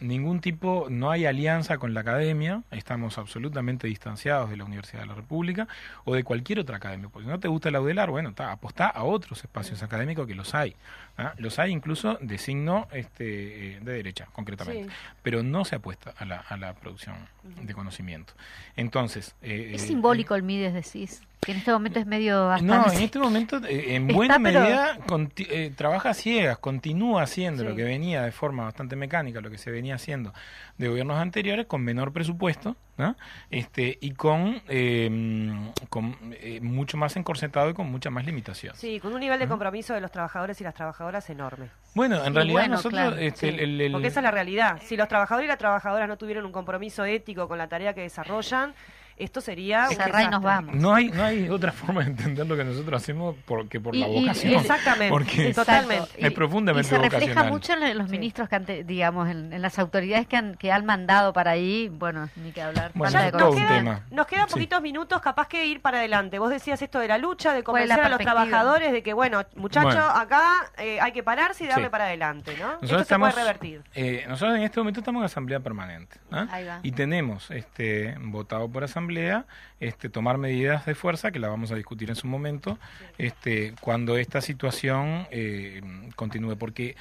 ningún 0.00 0.40
tipo, 0.40 0.86
no 0.90 1.10
hay 1.10 1.24
alianza 1.26 1.78
con 1.78 1.94
la 1.94 2.00
academia, 2.00 2.62
estamos 2.70 3.18
absolutamente 3.18 3.86
distanciados 3.86 4.50
de 4.50 4.56
la 4.56 4.64
Universidad 4.64 5.00
de 5.00 5.06
la 5.06 5.14
República 5.14 5.68
o 6.04 6.14
de 6.14 6.22
cualquier 6.24 6.58
otra 6.60 6.76
academia. 6.76 7.08
Porque 7.08 7.24
si 7.26 7.30
no 7.30 7.40
te 7.40 7.48
gusta 7.48 7.70
la 7.70 7.80
UDELAR, 7.80 8.10
bueno, 8.10 8.28
está, 8.30 8.52
apostá 8.52 8.86
a 8.88 9.04
otros 9.04 9.42
espacios 9.42 9.82
académicos 9.82 10.26
que 10.26 10.34
los 10.34 10.54
hay. 10.54 10.76
¿ah? 11.16 11.32
Los 11.38 11.58
hay 11.58 11.72
incluso 11.72 12.18
de 12.20 12.38
signo 12.38 12.88
este, 12.92 13.76
eh, 13.76 13.80
de 13.80 13.92
derecha, 13.92 14.28
concretamente 14.32 14.84
Sí. 14.84 14.90
pero 15.22 15.42
no 15.42 15.64
se 15.64 15.76
apuesta 15.76 16.12
a 16.18 16.24
la, 16.24 16.38
a 16.40 16.56
la 16.56 16.74
producción 16.74 17.16
de 17.62 17.72
conocimiento. 17.72 18.34
Entonces... 18.76 19.34
eh, 19.42 19.72
Es 19.74 19.84
eh, 19.84 19.86
simbólico 19.86 20.34
el 20.34 20.42
MIDES, 20.42 20.74
decís. 20.74 21.22
Que 21.40 21.52
en 21.52 21.58
este 21.58 21.70
momento 21.70 22.00
es 22.00 22.06
medio 22.06 22.34
No, 22.40 22.46
bastante. 22.48 22.96
en 22.96 23.02
este 23.02 23.18
momento, 23.20 23.56
eh, 23.68 23.94
en 23.94 24.02
Está, 24.04 24.14
buena 24.16 24.38
pero- 24.42 24.60
medida, 24.62 24.98
conti- 25.06 25.46
eh, 25.48 25.70
trabaja 25.76 26.10
a 26.10 26.14
ciegas, 26.14 26.58
continúa 26.58 27.22
haciendo 27.22 27.62
Sí. 27.62 27.68
lo 27.68 27.76
que 27.76 27.84
venía 27.84 28.22
de 28.22 28.32
forma 28.32 28.64
bastante 28.64 28.96
mecánica, 28.96 29.40
lo 29.40 29.50
que 29.50 29.58
se 29.58 29.70
venía 29.70 29.94
haciendo 29.94 30.32
de 30.78 30.88
gobiernos 30.88 31.18
anteriores, 31.18 31.66
con 31.66 31.82
menor 31.82 32.12
presupuesto, 32.12 32.74
¿no? 32.96 33.14
este 33.50 33.96
y 34.00 34.12
con, 34.12 34.60
eh, 34.68 35.52
con 35.88 36.16
eh, 36.32 36.60
mucho 36.62 36.96
más 36.96 37.14
encorsetado 37.16 37.70
y 37.70 37.74
con 37.74 37.90
mucha 37.92 38.10
más 38.10 38.24
limitación. 38.26 38.74
Sí, 38.74 38.98
con 38.98 39.12
un 39.12 39.20
nivel 39.20 39.38
de 39.38 39.46
compromiso 39.46 39.94
de 39.94 40.00
los 40.00 40.10
trabajadores 40.10 40.60
y 40.60 40.64
las 40.64 40.74
trabajadoras 40.74 41.30
enorme. 41.30 41.68
Bueno, 41.94 42.16
en 42.16 42.24
Sí, 42.28 42.30
realidad 42.32 42.60
bueno, 42.60 42.74
nosotros... 42.76 43.00
claro, 43.00 43.16
este, 43.18 43.40
Sí, 43.40 43.48
el- 43.48 43.60
el- 43.60 43.80
el- 43.82 43.92
Porque 43.92 44.08
esa 44.08 44.20
es 44.20 44.24
la 44.24 44.30
realidad. 44.32 44.80
Si 44.82 44.96
los 44.96 45.06
trabajadores 45.06 45.44
y 45.46 45.48
las 45.48 45.58
trabajadoras 45.58 46.08
no 46.08 46.16
tuvieron 46.16 46.44
un 46.44 46.52
compromiso 46.52 47.04
ético 47.04 47.46
con 47.46 47.58
la 47.58 47.68
tarea 47.68 47.94
que 47.94 48.00
desarrollan, 48.00 48.74
esto 49.16 49.40
sería... 49.40 49.86
un 49.90 49.96
Cerrá 49.96 50.22
y 50.24 50.28
nos 50.28 50.42
vamos. 50.42 50.74
No 50.74 50.94
hay, 50.94 51.08
no 51.08 51.24
hay 51.24 51.48
otra 51.48 51.72
forma 51.72 52.02
de 52.04 52.10
entender 52.10 52.46
lo 52.46 52.56
que 52.56 52.64
nosotros 52.64 53.02
hacemos 53.02 53.34
por, 53.44 53.68
que 53.68 53.80
por 53.80 53.94
Y- 53.94 54.00
la 54.00 54.08
y- 54.08 54.20
vocación. 54.20 54.54
Exactamente. 54.54 55.08
Porque 55.10 55.54
totalmente. 55.54 56.08
es 56.16 56.32
profundamente 56.32 56.86
y 56.86 56.90
se 56.90 56.98
refleja 56.98 57.26
vocacional. 57.42 57.50
mucho 57.52 57.72
en 57.72 57.98
los 57.98 58.08
ministros 58.08 58.48
que 58.48 58.56
han 58.56 58.66
digamos 58.86 59.28
en, 59.28 59.52
en 59.52 59.62
las 59.62 59.78
autoridades 59.78 60.26
que 60.26 60.36
han 60.36 60.56
que 60.56 60.70
han 60.72 60.84
mandado 60.84 61.32
para 61.32 61.52
ahí 61.52 61.88
bueno 61.88 62.28
ni 62.36 62.52
que 62.52 62.60
hablar 62.62 62.90
Bueno, 62.94 63.18
de 63.22 63.32
nos, 63.32 63.54
quedan, 63.54 63.68
tema. 63.68 64.00
nos 64.10 64.26
quedan 64.26 64.48
Sí. 64.48 64.54
poquitos 64.54 64.82
minutos, 64.82 65.20
capaz 65.20 65.48
que 65.48 65.66
ir 65.66 65.80
para 65.80 65.98
adelante. 65.98 66.38
Vos 66.38 66.50
decías 66.50 66.80
esto 66.82 66.98
de 66.98 67.08
la 67.08 67.18
lucha, 67.18 67.52
de 67.54 67.62
¿Cuál 67.62 67.82
es 67.82 67.88
la 67.88 67.96
convencer 67.96 68.06
a 68.06 68.16
los 68.16 68.18
trabajadores 68.24 68.92
de 68.92 69.02
que, 69.02 69.12
bueno, 69.12 69.42
muchachos, 69.56 69.94
Bueno. 69.94 70.10
acá 70.10 70.52
eh, 70.78 70.98
hay 71.00 71.12
que 71.12 71.22
pararse 71.22 71.64
y 71.64 71.66
darle 71.68 71.84
Sí. 71.86 71.90
para 71.90 72.04
adelante, 72.06 72.52
¿no? 72.58 72.66
Nosotros 72.66 72.90
esto 72.90 73.02
estamos, 73.02 73.28
se 73.30 73.34
puede 73.34 73.44
revertir. 73.46 73.82
eh, 73.94 74.24
nosotros 74.28 74.56
en 74.58 74.62
este 74.64 74.80
momento 74.80 75.00
estamos 75.00 75.20
en 75.20 75.24
asamblea 75.26 75.60
permanente. 75.60 76.18
¿ah? 76.30 76.46
Ahí 76.50 76.64
va. 76.66 76.80
Y 76.82 76.92
tenemos 76.92 77.50
este, 77.50 78.14
votado 78.20 78.68
por 78.68 78.84
asamblea 78.84 79.05
este, 79.80 80.08
tomar 80.08 80.38
medidas 80.38 80.86
de 80.86 80.94
fuerza, 80.94 81.30
que 81.30 81.38
la 81.38 81.48
vamos 81.48 81.72
a 81.72 81.74
discutir 81.74 82.08
en 82.10 82.16
su 82.16 82.26
momento, 82.26 82.78
este, 83.18 83.74
cuando 83.80 84.16
esta 84.16 84.40
situación 84.40 85.26
eh, 85.30 85.82
continúe. 86.14 86.56
Porque 86.56 86.96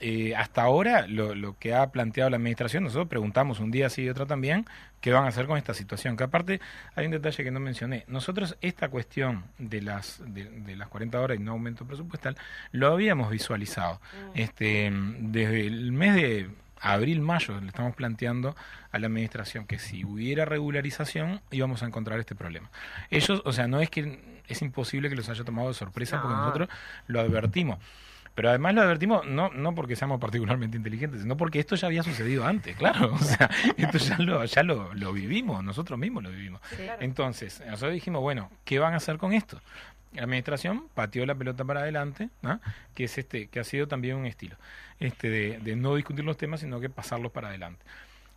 eh, 0.00 0.34
hasta 0.36 0.62
ahora 0.62 1.06
lo, 1.06 1.34
lo 1.34 1.58
que 1.58 1.74
ha 1.74 1.90
planteado 1.90 2.28
la 2.30 2.36
administración, 2.36 2.84
nosotros 2.84 3.08
preguntamos 3.08 3.58
un 3.58 3.70
día 3.70 3.88
sí 3.88 4.02
y 4.02 4.08
otro 4.08 4.26
también, 4.26 4.66
qué 5.00 5.12
van 5.12 5.24
a 5.24 5.28
hacer 5.28 5.46
con 5.46 5.56
esta 5.56 5.74
situación. 5.74 6.16
Que 6.16 6.24
aparte 6.24 6.60
hay 6.94 7.06
un 7.06 7.12
detalle 7.12 7.42
que 7.42 7.50
no 7.50 7.60
mencioné. 7.60 8.04
Nosotros 8.06 8.56
esta 8.60 8.88
cuestión 8.88 9.44
de 9.58 9.82
las, 9.82 10.22
de, 10.26 10.44
de 10.44 10.76
las 10.76 10.88
40 10.88 11.20
horas 11.20 11.38
y 11.38 11.42
no 11.42 11.52
aumento 11.52 11.86
presupuestal, 11.86 12.36
lo 12.72 12.92
habíamos 12.92 13.30
visualizado. 13.30 14.00
Este, 14.34 14.92
desde 14.92 15.66
el 15.66 15.92
mes 15.92 16.14
de 16.14 16.50
abril, 16.80 17.20
mayo, 17.20 17.60
le 17.60 17.66
estamos 17.68 17.94
planteando 17.94 18.54
a 18.90 18.98
la 18.98 19.06
administración 19.06 19.66
que 19.66 19.78
si 19.78 20.04
hubiera 20.04 20.44
regularización 20.44 21.40
íbamos 21.50 21.82
a 21.82 21.86
encontrar 21.86 22.18
este 22.20 22.34
problema. 22.34 22.70
Ellos, 23.10 23.42
o 23.44 23.52
sea, 23.52 23.66
no 23.68 23.80
es 23.80 23.90
que 23.90 24.40
es 24.48 24.62
imposible 24.62 25.08
que 25.08 25.16
los 25.16 25.28
haya 25.28 25.44
tomado 25.44 25.68
de 25.68 25.74
sorpresa 25.74 26.20
porque 26.22 26.34
No. 26.36 26.40
nosotros 26.42 26.68
lo 27.06 27.20
advertimos. 27.20 27.78
Pero 28.34 28.50
además 28.50 28.72
lo 28.76 28.82
advertimos 28.82 29.26
no, 29.26 29.50
no 29.50 29.74
porque 29.74 29.96
seamos 29.96 30.20
particularmente 30.20 30.76
inteligentes, 30.76 31.22
sino 31.22 31.36
porque 31.36 31.58
esto 31.58 31.74
ya 31.74 31.88
había 31.88 32.04
sucedido 32.04 32.46
antes, 32.46 32.76
claro. 32.76 33.12
O 33.14 33.18
sea, 33.18 33.50
esto 33.76 33.98
ya 33.98 34.16
lo, 34.18 34.44
ya 34.44 34.62
lo, 34.62 34.94
lo 34.94 35.12
vivimos, 35.12 35.64
nosotros 35.64 35.98
mismos 35.98 36.22
lo 36.22 36.30
vivimos. 36.30 36.60
Entonces, 37.00 37.60
nosotros 37.66 37.94
dijimos, 37.94 38.22
bueno, 38.22 38.48
¿qué 38.64 38.78
van 38.78 38.94
a 38.94 38.98
hacer 38.98 39.18
con 39.18 39.32
esto? 39.32 39.60
La 40.14 40.22
administración 40.22 40.88
pateó 40.94 41.26
la 41.26 41.34
pelota 41.34 41.64
para 41.64 41.80
adelante, 41.80 42.30
¿no? 42.42 42.60
que 42.94 43.04
es 43.04 43.18
este, 43.18 43.48
que 43.48 43.60
ha 43.60 43.64
sido 43.64 43.88
también 43.88 44.16
un 44.16 44.26
estilo, 44.26 44.56
este, 45.00 45.28
de, 45.28 45.58
de 45.58 45.76
no 45.76 45.94
discutir 45.94 46.24
los 46.24 46.36
temas, 46.36 46.60
sino 46.60 46.80
que 46.80 46.88
pasarlos 46.88 47.32
para 47.32 47.48
adelante. 47.48 47.84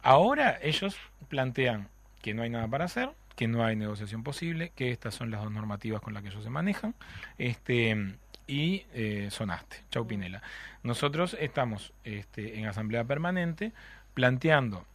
Ahora 0.02 0.60
ellos 0.62 0.98
plantean 1.30 1.88
que 2.22 2.34
no 2.34 2.44
hay 2.44 2.50
nada 2.50 2.68
para 2.68 2.86
hacer, 2.86 3.10
que 3.36 3.48
no 3.48 3.64
hay 3.64 3.76
negociación 3.76 4.24
posible, 4.24 4.72
que 4.76 4.92
estas 4.92 5.16
son 5.16 5.32
las 5.32 5.42
dos 5.42 5.52
normativas 5.52 6.02
con 6.02 6.14
las 6.14 6.24
que 6.24 6.30
ellos 6.30 6.44
se 6.44 6.50
manejan, 6.50 6.94
este, 7.38 8.16
y 8.48 8.86
eh, 8.94 9.30
sonaste, 9.32 9.78
chau 9.90 10.06
Pinela. 10.06 10.42
Nosotros 10.84 11.38
estamos 11.40 11.94
este, 12.04 12.60
en 12.60 12.66
asamblea 12.66 13.04
permanente 13.04 13.72
planteando 14.14 14.86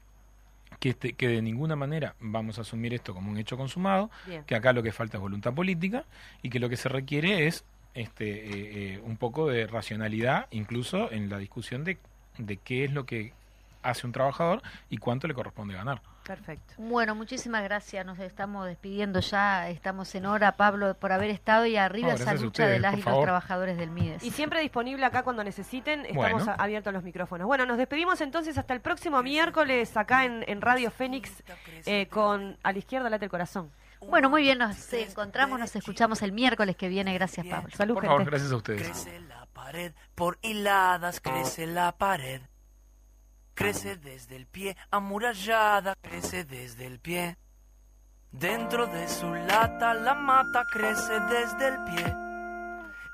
que, 0.79 0.91
este, 0.91 1.12
que 1.14 1.29
de 1.29 1.43
ninguna 1.43 1.77
manera 1.77 2.14
vamos 2.20 2.59
a 2.59 2.62
asumir 2.62 2.95
esto 2.95 3.14
como 3.14 3.31
un 3.31 3.39
hecho 3.39 3.57
consumado, 3.57 4.11
Bien. 4.27 4.45
que 4.45 4.55
acá 4.55 4.72
lo 4.72 4.83
que 4.83 4.93
falta 4.93 5.16
es 5.16 5.20
voluntad 5.20 5.55
política 5.55 6.05
y 6.43 6.51
que 6.51 6.59
lo 6.59 6.68
que 6.68 6.77
se 6.77 6.89
requiere 6.89 7.47
es 7.47 7.64
este, 7.95 8.29
eh, 8.29 8.95
eh, 8.95 9.01
un 9.05 9.16
poco 9.16 9.49
de 9.49 9.66
racionalidad, 9.66 10.47
incluso 10.51 11.11
en 11.11 11.31
la 11.31 11.39
discusión 11.39 11.85
de, 11.85 11.99
de 12.39 12.57
qué 12.59 12.85
es 12.85 12.93
lo 12.93 13.07
que 13.07 13.33
hace 13.83 14.07
un 14.07 14.12
trabajador 14.12 14.62
y 14.91 14.99
cuánto 14.99 15.27
le 15.27 15.35
corresponde 15.35 15.74
ganar. 15.74 16.03
Perfecto. 16.27 16.74
Bueno, 16.79 17.14
muchísimas 17.14 17.62
gracias. 17.62 18.05
Nos 18.05 18.18
estamos 18.18 18.66
despidiendo 18.66 19.20
ya. 19.20 19.68
Estamos 19.68 20.12
en 20.16 20.27
hora, 20.27 20.57
Pablo, 20.57 20.95
por 20.99 21.12
haber 21.12 21.31
estado 21.31 21.66
y 21.66 21.77
arriba 21.77 22.09
No, 22.09 22.14
esa 22.14 22.35
lucha 22.35 22.66
de 22.66 22.81
las 22.81 22.95
y 22.95 22.97
los 22.97 23.05
favor. 23.05 23.22
trabajadores 23.24 23.77
del 23.79 23.91
MIDES. 23.91 24.24
Y 24.24 24.31
siempre 24.33 24.61
disponible 24.61 25.07
acá 25.07 25.22
cuando 25.22 25.45
necesiten, 25.45 26.01
estamos 26.07 26.45
Bueno. 26.45 26.55
abiertos 26.59 26.93
los 26.93 27.05
micrófonos. 27.05 27.47
Bueno, 27.47 27.64
nos 27.66 27.79
despedimos 27.79 28.20
entonces 28.20 28.59
hasta 28.59 28.74
el 28.74 28.81
próximo 28.81 29.22
miércoles 29.22 29.97
acá 29.97 30.24
en, 30.24 30.45
en 30.49 30.61
Radio 30.61 30.91
Fénix 30.91 31.31
eh, 31.87 32.07
con 32.09 32.59
A 32.62 32.72
la 32.72 32.79
izquierda 32.79 33.09
late 33.09 33.27
el 33.27 33.31
corazón. 33.31 33.70
Bueno, 34.01 34.29
muy 34.29 34.43
bien. 34.43 34.59
Nos 34.59 34.93
encontramos, 34.93 35.59
nos 35.59 35.74
escuchamos 35.74 36.22
el 36.22 36.33
miércoles 36.33 36.77
que 36.77 36.89
viene. 36.89 37.14
Gracias, 37.14 37.47
Pablo. 37.47 37.70
Salud, 37.74 37.95
Por 37.95 38.03
gente. 38.03 38.14
favor, 38.14 38.31
gracias 38.31 38.53
a 38.53 38.57
ustedes. 38.57 38.83
Crece 38.83 39.20
la 39.20 39.47
pared, 39.53 39.93
por 40.14 40.39
hiladas 40.43 41.20
crece 41.20 41.66
la 41.66 41.93
pared. 41.93 42.43
Crece 43.57 43.97
desde 43.97 44.37
el 44.37 44.47
pie, 44.47 44.77
amurallada, 44.91 45.95
crece 46.03 46.45
desde 46.45 46.85
el 46.87 47.01
pie. 47.01 47.39
Dentro 48.31 48.87
de 48.87 49.09
su 49.09 49.33
lata 49.33 49.95
la 49.95 50.15
mata 50.15 50.63
crece 50.71 51.19
desde 51.21 51.69
el 51.69 51.85
pie. 51.85 52.15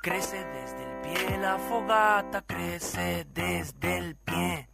Crece 0.03 0.45
desde 0.45 0.82
el 0.82 1.01
pie, 1.01 1.38
la 1.38 1.59
fogata 1.59 2.43
crece 2.43 3.24
desde 3.32 3.99
el 3.99 4.16
pie. 4.16 4.68